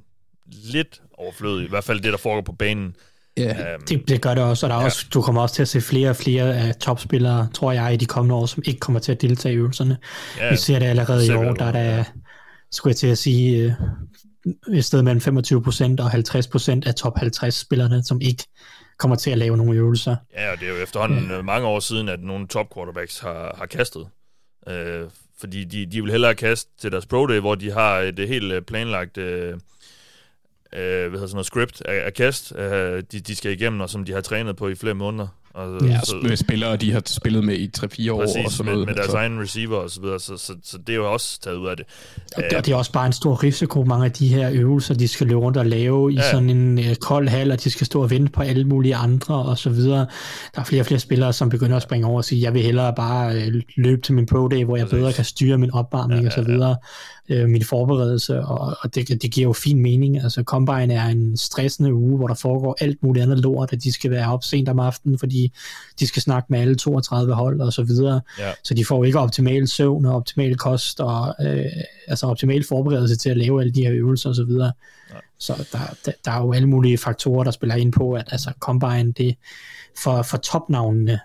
[0.63, 1.65] lidt overflødig.
[1.65, 2.95] I hvert fald det, der foregår på banen.
[3.39, 3.75] Yeah.
[3.75, 4.85] Um, det, det gør det også, og der er ja.
[4.85, 7.97] også, du kommer også til at se flere og flere af topspillere, tror jeg, i
[7.97, 9.97] de kommende år, som ikke kommer til at deltage i øvelserne.
[10.37, 12.03] Ja, Vi ser det allerede i år, der er der,
[12.71, 13.71] skulle jeg til at sige, øh,
[14.77, 18.43] et sted mellem 25% og 50% af top 50 spillerne, som ikke
[18.99, 20.15] kommer til at lave nogle øvelser.
[20.33, 21.41] Ja, og det er jo efterhånden ja.
[21.41, 24.07] mange år siden, at nogle top quarterbacks har, har kastet.
[24.67, 25.03] Øh,
[25.39, 28.53] fordi de, de vil hellere kaste til deres pro day, hvor de har et helt
[28.53, 29.53] øh, planlagt øh,
[30.75, 33.89] øh, hvad hedder sådan noget, script af, af kast, øh, de, de skal igennem, og
[33.89, 35.27] som de har trænet på i flere måneder.
[35.53, 38.19] Og, ja, så, med spillere, de har spillet med i 3-4 år.
[38.19, 38.87] Præcis, og sådan med, noget.
[38.87, 39.17] med deres så.
[39.17, 41.77] egen receiver og så videre, så, så, så det er jo også taget ud af
[41.77, 41.85] det.
[42.37, 45.07] Og det, det er også bare en stor risiko, mange af de her øvelser, de
[45.07, 46.31] skal løbe rundt og lave i ja.
[46.31, 49.35] sådan en uh, kold hal, og de skal stå og vente på alle mulige andre
[49.35, 50.07] og så videre.
[50.55, 52.61] Der er flere og flere spillere, som begynder at springe over og sige, jeg vil
[52.61, 54.99] hellere bare uh, løbe til min pro day, hvor jeg Præcis.
[54.99, 56.39] bedre kan styre min opvarmning ja, ja, ja.
[56.39, 56.75] og så videre
[57.29, 60.23] øh, min forberedelse, og, og det, det giver jo fin mening.
[60.23, 63.91] Altså Combine er en stressende uge, hvor der foregår alt muligt andet lort, at de
[63.91, 65.51] skal være op sent om aftenen, fordi
[65.99, 68.21] de skal snakke med alle 32 hold og så videre.
[68.39, 68.51] Ja.
[68.63, 71.65] Så de får ikke optimal søvn og optimal kost og øh,
[72.07, 74.71] altså optimal forberedelse til at lave alle de her øvelser og så videre.
[75.09, 75.15] Ja.
[75.39, 78.53] Så der, der, der er jo alle mulige faktorer, der spiller ind på, at altså
[78.59, 79.35] Combine, det
[80.03, 81.19] for, for topnavnene,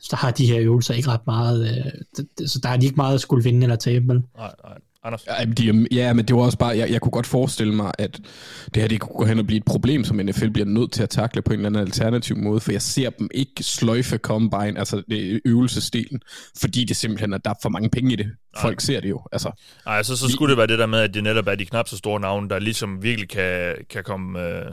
[0.00, 1.92] så har de her øvelser ikke ret meget, øh,
[2.38, 4.06] det, så der er de ikke meget at skulle vinde eller tabe.
[4.06, 4.78] Nej, nej.
[5.04, 5.26] Anders?
[5.26, 8.20] Ja, de, ja, men det var også bare, jeg, jeg kunne godt forestille mig, at
[8.74, 11.02] det her det kunne gå hen og blive et problem, som NFL bliver nødt til
[11.02, 14.78] at takle på en eller anden alternativ måde, for jeg ser dem ikke sløjfe combine,
[14.78, 16.20] altså det øvelsesdelen,
[16.60, 18.30] fordi det simpelthen er, der er for mange penge i det.
[18.60, 18.80] Folk Nej.
[18.80, 19.22] ser det jo.
[19.32, 19.50] Altså,
[19.86, 21.88] Nej, så, så skulle det være det der med, at det netop er de knap
[21.88, 24.40] så store navne, der ligesom virkelig kan, kan komme...
[24.40, 24.72] Øh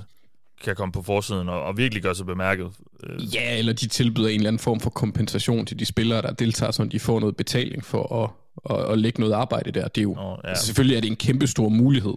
[0.64, 2.68] kan komme på forsiden og, og virkelig gøre sig bemærket.
[3.03, 3.35] Øh.
[3.35, 6.72] Ja, eller de tilbyder en eller anden form for kompensation til de spillere, der deltager,
[6.72, 8.30] så de får noget betaling for at,
[8.69, 9.88] at, at lægge noget arbejde der.
[9.88, 10.49] Det er jo, oh, ja.
[10.49, 12.15] altså selvfølgelig er det en kæmpe stor mulighed,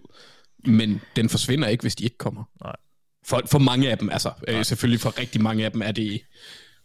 [0.65, 2.43] men den forsvinder ikke, hvis de ikke kommer.
[2.63, 2.75] Nej.
[3.25, 6.21] For, for mange af dem, altså øh, selvfølgelig for rigtig mange af dem, er det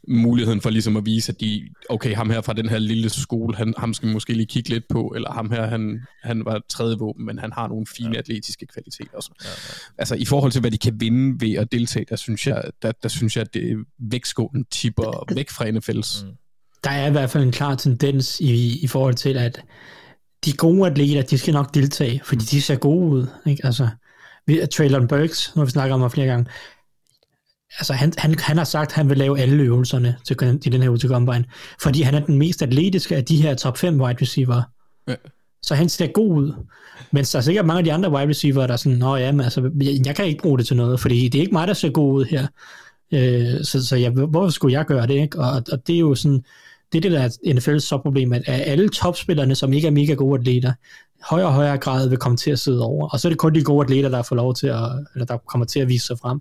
[0.09, 3.57] muligheden for ligesom at vise, at de, okay, ham her fra den her lille skole,
[3.57, 6.63] han, ham skal vi måske lige kigge lidt på, eller ham her, han, han var
[6.69, 8.19] tredje våben, men han har nogle fine ja.
[8.19, 9.17] atletiske kvaliteter.
[9.17, 9.31] Også.
[9.45, 9.55] Ja, ja.
[9.99, 12.93] Altså i forhold til, hvad de kan vinde ved at deltage, der synes jeg, der,
[12.93, 16.27] der synes jeg at det vægtskålen tipper væk fra NFL's.
[16.27, 16.33] Mm.
[16.85, 19.63] Der er i hvert fald en klar tendens i, i forhold til, at
[20.45, 23.27] de gode atleter, de skal nok deltage, fordi de ser gode ud.
[23.47, 23.67] Ikke?
[23.67, 23.89] Altså,
[24.73, 26.47] Traylon Burks, nu har vi snakket om ham flere gange,
[27.79, 30.83] altså han, han, han har sagt, at han vil lave alle øvelserne til, i den
[30.83, 31.45] her uge til Combine,
[31.83, 34.63] fordi han er den mest atletiske af de her top 5 wide receiver.
[35.09, 35.15] Ja.
[35.63, 36.53] Så han ser god ud.
[37.11, 39.33] Men der er sikkert mange af de andre wide receiver, der er sådan, nå ja,
[39.33, 41.69] men altså, jeg, jeg kan ikke bruge det til noget, fordi det er ikke mig,
[41.69, 42.47] der ser god ud her.
[43.13, 45.15] Øh, så så jeg, hvorfor skulle jeg gøre det?
[45.15, 45.39] Ikke?
[45.39, 46.45] Og, og det er jo sådan,
[46.93, 50.15] det er det, der er NFL's så problem, at alle topspillerne, som ikke er mega
[50.15, 50.73] gode atleter,
[51.23, 53.09] højere og højere grad vil komme til at sidde over.
[53.09, 55.36] Og så er det kun de gode atleter, der får lov til at, eller der
[55.36, 56.40] kommer til at vise sig frem.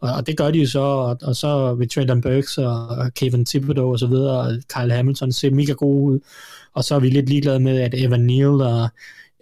[0.00, 3.46] Og, og det gør de jo så, og, og så vil Trenton Burks og Kevin
[3.46, 6.20] Thibodeau og så videre, og Kyle Hamilton ser mega gode ud.
[6.74, 8.88] Og så er vi lidt ligeglade med, at Evan Neal og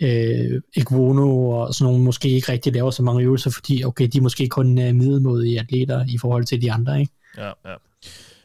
[0.03, 4.19] øh, Iguono og sådan nogle måske ikke rigtig laver så mange øvelser, fordi okay, de
[4.19, 7.13] er måske kun øh, uh, middelmodige atleter i forhold til de andre, ikke?
[7.39, 7.75] Ja, ja.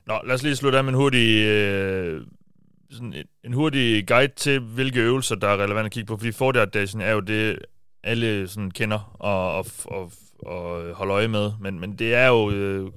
[0.07, 2.21] Nå, lad os lige slutte af med en hurtig, øh,
[2.91, 6.31] sådan en, en hurtig guide til, hvilke øvelser, der er relevant at kigge på, fordi
[6.31, 7.59] 40 Dagen er jo det,
[8.03, 11.51] alle sådan kender og, og, og at holde øje med.
[11.61, 12.91] Men, men det er jo øh,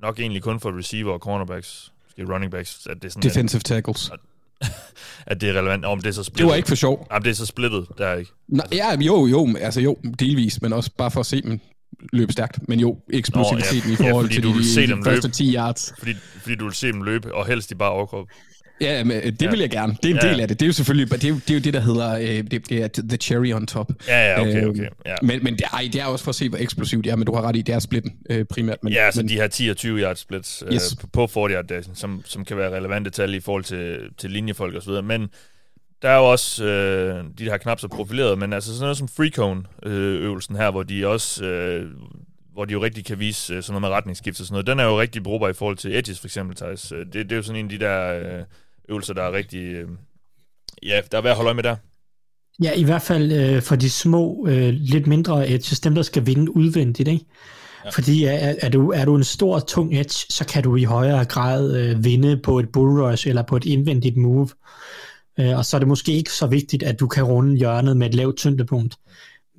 [0.00, 3.22] nok egentlig kun for receiver og cornerbacks, måske running backs, at det er sådan...
[3.22, 4.10] Defensive at, tackles.
[4.10, 4.18] At,
[5.26, 5.84] at det er relevant.
[5.84, 6.38] Om det er så splittet.
[6.38, 7.06] Det var ikke for sjov.
[7.10, 8.30] Jamen, det er så splittet, der er ikke.
[8.52, 8.76] Altså.
[8.76, 11.60] Ja, jo, jo, altså jo, delvis, men også bare for at se dem
[12.12, 12.68] løbe stærkt.
[12.68, 14.08] Men jo, eksplosiviteten Nå, ja.
[14.08, 14.48] i forhold ja, til de,
[14.92, 15.94] de, de første 10 yards.
[15.98, 18.26] Fordi, fordi du vil se dem løbe, og helst de bare overkrop.
[18.80, 19.96] Ja, men øh, det vil jeg gerne.
[20.02, 20.30] Det er en Ja.
[20.30, 20.60] del af det.
[20.60, 22.68] Det er jo selvfølgelig, det er jo det, er jo det der hedder, øh, det,
[22.68, 23.92] det er the cherry on top.
[24.08, 24.86] Ja, ja, okay, Øh, okay.
[25.06, 25.14] Ja.
[25.22, 27.26] Men, men det, ej, det er også for at se, hvor eksplosivt det er, men
[27.26, 28.76] du har ret i, det er splitten øh, primært.
[28.82, 30.96] Men, Ja, så men, de her 10 og 20 yard splits yes.
[31.04, 34.74] Øh, på 40 yard som, som kan være relevante tal i forhold til, til linjefolk
[34.74, 35.02] og så videre.
[35.02, 35.28] Men
[36.02, 39.08] der er jo også øh, de her knap så profilerede, men altså sådan noget som
[39.08, 41.90] free cone øh, øvelsen her, hvor de også øh,
[42.52, 44.66] hvor de jo rigtig kan vise øh, sådan noget med retningsskift og sådan noget.
[44.66, 46.92] Den er jo rigtig brugbar i forhold til edges for eksempel, Thijs.
[46.92, 48.44] Øh, Det, det er jo sådan en af de der øh,
[48.88, 49.62] øvelser, der er rigtig...
[49.64, 49.88] Øh,
[50.82, 51.76] ja, der er værd at holde øje med der.
[52.62, 56.26] Ja, i hvert fald øh, for de små, øh, lidt mindre edges, dem der skal
[56.26, 57.24] vinde udvendigt, ikke?
[57.84, 57.90] Ja.
[57.90, 61.24] Fordi er, er, du, er du en stor, tung edge, så kan du i højere
[61.24, 64.48] grad øh, vinde på et bull rush eller på et indvendigt move.
[65.38, 68.06] Øh, og så er det måske ikke så vigtigt, at du kan runde hjørnet med
[68.06, 68.96] et lavt tyngdepunkt.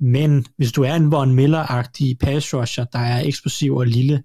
[0.00, 4.22] Men hvis du er en Von Miller-agtig pass rusher, der er eksplosiv og lille,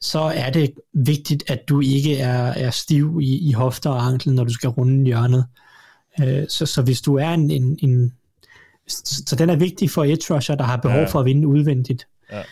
[0.00, 4.34] så er det vigtigt, at du ikke er, er stiv i, i hofter og anklen,
[4.34, 5.44] når du skal runde hjørnet.
[6.20, 8.12] Øh, så, så hvis du er en, en, en
[9.26, 11.06] så, den er vigtig for edge rusher, der har behov ja.
[11.06, 12.06] for at vinde udvendigt.
[12.32, 12.42] Ja.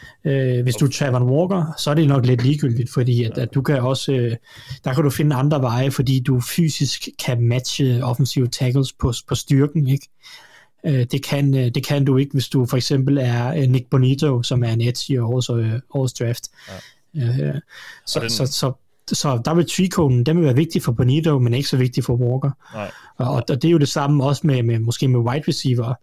[0.59, 3.55] Øh, hvis du er Trevor Walker, så er det nok lidt ligegyldigt, fordi at, at
[3.55, 4.37] du kan også, øh,
[4.85, 9.35] der kan du finde andre veje, fordi du fysisk kan matche offensive tackles på, på
[9.35, 10.09] styrken, ikke?
[10.87, 13.91] Øh, det, kan, øh, det kan du ikke, hvis du for eksempel er øh, Nick
[13.91, 16.49] Bonito, som er en edge i årets, øh, årets draft.
[17.15, 17.23] Ja.
[17.49, 17.55] Øh,
[18.07, 18.73] så, den- så, så,
[19.13, 22.15] så der vil trikonen, den vil være vigtig for Bonito, men ikke så vigtig for
[22.15, 22.51] Walker.
[22.75, 22.91] Nej.
[23.17, 25.95] Og, og det er jo det samme også med, med måske med wide receiver.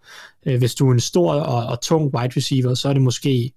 [0.45, 3.51] Øh, hvis du er en stor og, og tung wide receiver, så er det måske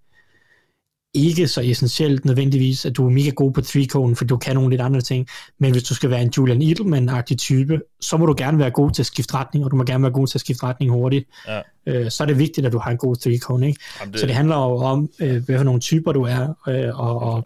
[1.15, 4.71] ikke så essentielt nødvendigvis, at du er mega god på three for du kan nogle
[4.71, 5.29] lidt andre ting.
[5.59, 8.91] Men hvis du skal være en Julian Edelman-agtig type, så må du gerne være god
[8.91, 11.29] til at skifte retning, og du må gerne være god til at skifte retning hurtigt.
[11.49, 11.61] Ja.
[11.87, 13.81] Øh, så er det vigtigt, at du har en god three ikke?
[14.01, 17.23] Jamen, Så det handler jo om, øh, hvad for nogle typer du er, øh, og,
[17.23, 17.45] og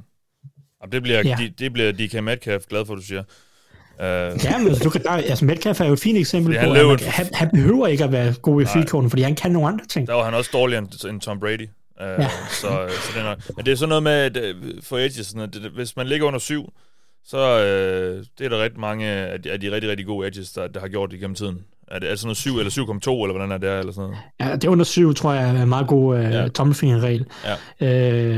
[0.83, 1.37] Jamen, det bliver, Ja.
[1.41, 1.49] ja.
[1.59, 3.23] det bliver DK Metcalf glad for, du siger.
[3.99, 4.05] Uh,
[4.45, 6.75] Ja, men du kan, der, altså Metcalf er jo et fint eksempel Fordi han på,
[6.75, 9.51] lever at man, han, han behøver ikke at være god i free fordi han kan
[9.51, 10.07] nogle andre ting.
[10.07, 11.69] Der var han også dårligere end Tom Brady.
[12.03, 12.29] Uh, ja.
[12.51, 13.39] Så, så det er nok.
[13.57, 16.07] Men det er sådan noget med, at øh, for edges, sådan, at det, hvis man
[16.07, 16.73] ligger under syv,
[17.25, 20.53] så øh, det er der rigtig mange af de, af de rigtig, rigtig gode edges,
[20.53, 21.59] der, der har gjort det gennem tiden.
[21.89, 24.11] Er det, er det sådan noget 7 eller 7,2, eller hvordan er det, eller sådan
[24.11, 24.19] noget?
[24.41, 26.49] Ja, det under syv, tror jeg, er en meget god øh, Ja.
[26.49, 27.27] tommelfingerregel
[27.81, 27.87] Ja.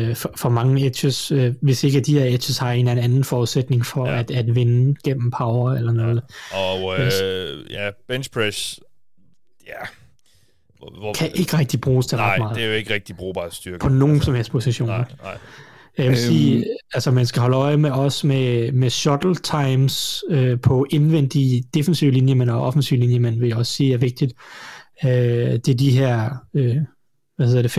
[0.08, 3.24] øh, for, for mange edges, øh, hvis ikke de her edges har en eller anden
[3.24, 4.18] forudsætning for Ja.
[4.18, 6.22] at, at vinde gennem power eller noget.
[6.52, 7.20] Og Yes.
[7.22, 8.80] øh, ja, bench press,
[9.66, 9.86] ja.
[10.98, 13.48] Hvor, Kan ikke rigtig bruges til nej, ret meget det er jo ikke rigtig brugbar
[13.50, 13.78] styrke.
[13.78, 14.88] på nogen som helst position.
[14.88, 15.36] Nej, nej.
[15.98, 16.16] Jeg vil Øhm.
[16.16, 21.64] sige, altså man skal holde øje med også med, med shuttle times øh, på indvendige
[21.74, 24.32] defensive linjemænd og offensive linjemænd, vil jeg også sige er vigtigt.
[25.04, 26.76] Øh, det er de her, øh,
[27.36, 27.78] hvad hedder det,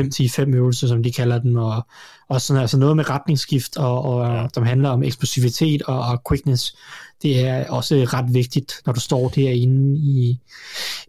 [0.49, 1.87] 5-10-5 øvelser, som de kalder dem, og
[2.27, 4.47] også sådan, altså noget med retningsskift, og, og Ja.
[4.53, 6.75] som handler om eksplosivitet og, og quickness.
[7.21, 10.39] Det er også ret vigtigt, når du står derinde i,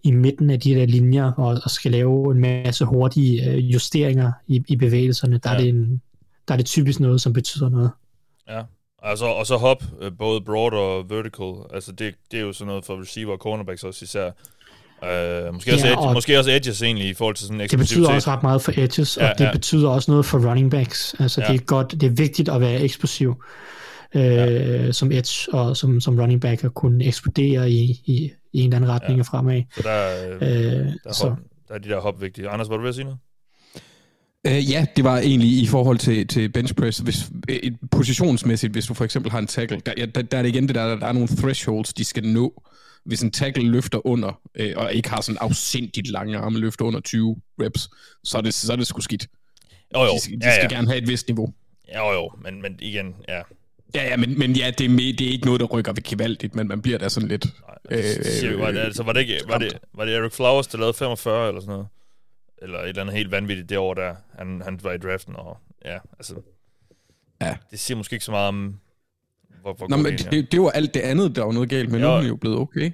[0.02, 4.32] i midten af de der linjer, og, og skal lave en masse hurtige øh, justeringer
[4.46, 5.38] i, i bevægelserne.
[5.38, 5.54] Der, Ja.
[5.54, 5.58] ja.
[5.60, 6.02] er det en,
[6.48, 7.90] der er det typisk noget, som betyder noget.
[8.48, 8.62] Ja.
[9.02, 11.54] Altså, og så hop, øh, både broad og vertical.
[11.74, 14.30] Altså, det, det er jo sådan noget for receiver og cornerbacks også især.
[15.02, 17.68] Uh, måske, også Ja, edge, og- måske også edges egentlig i forhold til sådan en
[17.68, 19.52] Det betyder også ret meget for edges, og Ja, ja, det ja.
[19.52, 21.14] betyder også noget for running backs.
[21.18, 21.52] Altså Ja.
[21.52, 23.42] det er godt, det er vigtigt at være eksplosiv
[24.14, 24.92] øh, Ja.
[24.92, 28.76] som edge og som, som running back at kunne eksplodere i, i, i en eller
[28.76, 29.24] anden retning Ja.
[29.32, 29.36] ja.
[29.38, 29.62] fremad.
[29.76, 32.48] Så der, øh, Øh, der, er så, hop, der er de der hop vigtige.
[32.48, 33.18] Anders, var du ved at sige noget?
[34.46, 36.98] Øh, ja, det var egentlig i forhold til, til bench press.
[36.98, 40.42] Hvis, øh, et- positionsmæssigt, hvis du for eksempel har en tackle, der, der, der er
[40.42, 42.62] det igen det der, der er nogle thresholds, de skal nå.
[43.06, 47.00] Hvis en tackle løfter under, øh, og ikke har sådan afsindigt lange arme, løfter under
[47.00, 47.88] 20 reps,
[48.24, 49.26] så er det, så er det sgu skidt.
[49.94, 50.12] Jo, jo.
[50.14, 50.76] De, skal- de ja, skal ja.
[50.76, 51.54] gerne have et vist niveau.
[51.96, 52.32] Jo, jo.
[52.42, 53.42] Men, men igen, ja.
[53.94, 56.02] Ja, ja, men, men ja, det er, med, det er ikke noget, der rykker ved
[56.02, 57.46] gevaldigt, men man bliver da sådan lidt...
[57.90, 60.66] Øh, siger vi, var, det, altså, var, det ikke, var, det, var det Eric Flowers,
[60.66, 61.86] der lavede 45 eller sådan noget?
[62.62, 65.36] Eller et eller andet helt vanvittigt det år, der han, han var i draften.
[65.36, 66.34] Og, ja, altså,
[67.40, 67.56] Ja.
[67.70, 68.80] det siger måske ikke så meget om,
[69.62, 71.68] hvor, hvor Nå, men en det, det, det var alt det andet, der var noget
[71.68, 71.98] galt med.
[72.00, 72.12] Nu Jo.
[72.12, 72.90] er han jo blevet okay.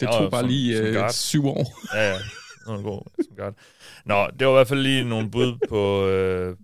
[0.00, 1.78] Det Jo, tog jo, bare som- lige som øh, syv år.
[1.94, 2.18] Ja, ja.
[2.68, 3.24] Nu det god.
[3.24, 3.54] som godt.
[4.04, 6.56] Nå, det var i hvert fald lige nogle bud på, øh,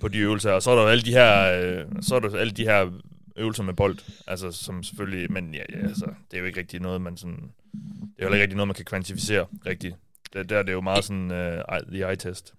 [0.00, 0.52] på de øvelser.
[0.52, 2.90] Og så er der alle de her, øh, så er der alle de her
[3.36, 3.98] øvelser med bold.
[4.26, 7.36] Altså, som selvfølgelig, men ja, ja, altså, det er jo ikke rigtig noget, man sådan,
[8.16, 9.94] det er jo ikke rigtig noget, man kan kvantificere rigtigt.
[10.32, 12.54] Der, der er det jo meget sådan, uh, the eye test.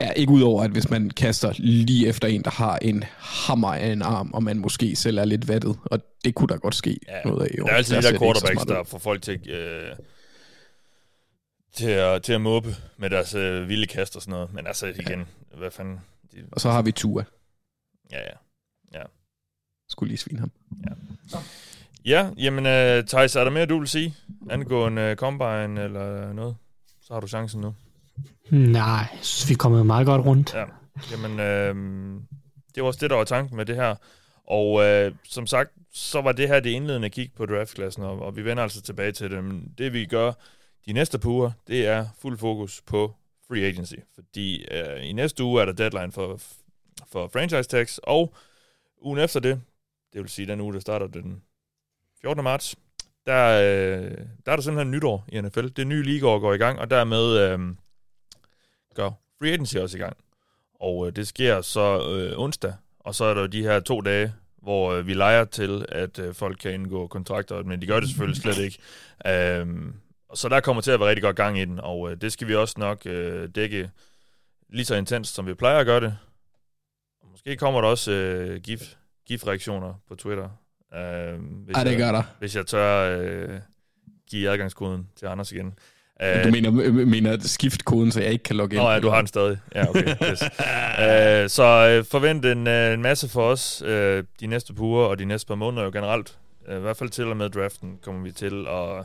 [0.00, 3.86] Ja, ikke udover, at hvis man kaster lige efter en, der har en hammer af
[3.86, 6.98] en arm, og man måske selv er lidt vattet, og det kunne der godt ske
[7.08, 7.58] Ja, noget af.
[7.58, 7.64] Jo.
[7.64, 9.96] der er altid de der ikke så quarterbacks, der får folk til, øh,
[11.74, 14.54] til, at, til at måbe med deres øh, vilde kast og sådan noget.
[14.54, 15.26] Men altså igen,
[15.58, 16.00] hvad fanden...
[16.32, 17.24] De, Og så har vi Tua.
[18.12, 18.18] ja,
[18.94, 19.02] ja.
[19.88, 20.50] Skulle lige svine ham.
[22.04, 24.14] Ja, jamen, uh, Thijs, er der mere, du vil sige?
[24.50, 26.56] Angående uh, Combine eller noget?
[27.02, 27.74] Så har du chancen nu.
[28.50, 30.54] Nej, jeg synes, vi er kommet meget godt rundt.
[30.54, 30.64] Ja,
[31.10, 31.74] jamen, øh,
[32.74, 33.94] det var også det, der var tanken med det her.
[34.46, 38.36] Og øh, som sagt, så var det her det indledende kig på draftklassen, og, og
[38.36, 39.44] vi vender altså tilbage til det.
[39.44, 40.32] Men det vi gør
[40.86, 43.14] de næste par uger, det er fuld fokus på
[43.48, 43.94] free agency.
[44.14, 46.40] Fordi øh, i næste uge er der deadline for,
[47.12, 48.34] for franchise tags, og
[49.02, 49.60] ugen efter det,
[50.12, 51.42] det vil sige den uge, der starter den
[52.22, 52.44] 14.
[52.44, 52.76] marts,
[53.26, 54.10] der, øh,
[54.46, 55.66] der er der simpelthen nytår i NFL.
[55.68, 57.58] Det nye ligaår går i gang, og dermed øh,
[58.94, 60.16] gør free agency også i gang.
[60.80, 64.32] Og øh, det sker så øh, onsdag, og så er der de her to dage,
[64.62, 68.08] hvor øh, vi leger til, at øh, folk kan indgå kontrakter, men de gør det
[68.08, 68.78] selvfølgelig slet ikke.
[69.26, 69.94] Øhm,
[70.34, 72.48] så der kommer til at være rigtig godt gang i den, og øh, det skal
[72.48, 73.90] vi også nok øh, dække
[74.68, 76.18] lige så intenst, som vi plejer at gøre det.
[77.22, 78.94] Og måske kommer der også øh, gif,
[79.26, 80.48] gif-reaktioner på Twitter.
[80.94, 82.22] Øh, hvis Ej, det gør jeg, der.
[82.38, 83.60] Hvis jeg tør øh,
[84.30, 85.78] give adgangskoden til Anders igen.
[86.20, 86.70] Du mener,
[87.04, 88.82] mener skift koden, så jeg ikke kan logge ind?
[88.84, 89.58] Nå ja, du har den stadig.
[89.74, 90.06] Ja, okay.
[90.30, 90.42] Yes.
[90.42, 93.90] uh, så uh, forvent en, uh, en masse for os uh,
[94.40, 96.38] de næste par uger og de næste par måneder jo generelt.
[96.68, 99.04] Uh, I hvert fald til og med draften kommer vi til at,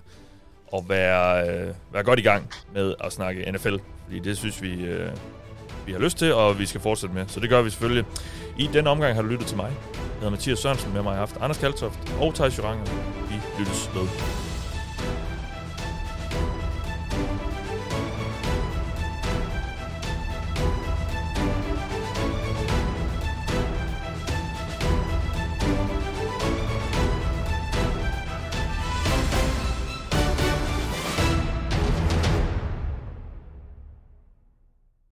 [0.74, 3.76] at være, uh, være godt i gang med at snakke NFL.
[4.06, 5.10] Fordi det synes vi, uh,
[5.86, 7.26] vi har lyst til, og vi skal fortsætte med.
[7.28, 8.06] Så det gør vi selvfølgelig.
[8.58, 9.72] I den omgang har du lyttet til mig.
[9.94, 12.86] Jeg hedder Mathias Sørensen, med mig har haft Anders Kaltoft og Thijs Joranger.
[13.30, 14.49] Vi lyttes med.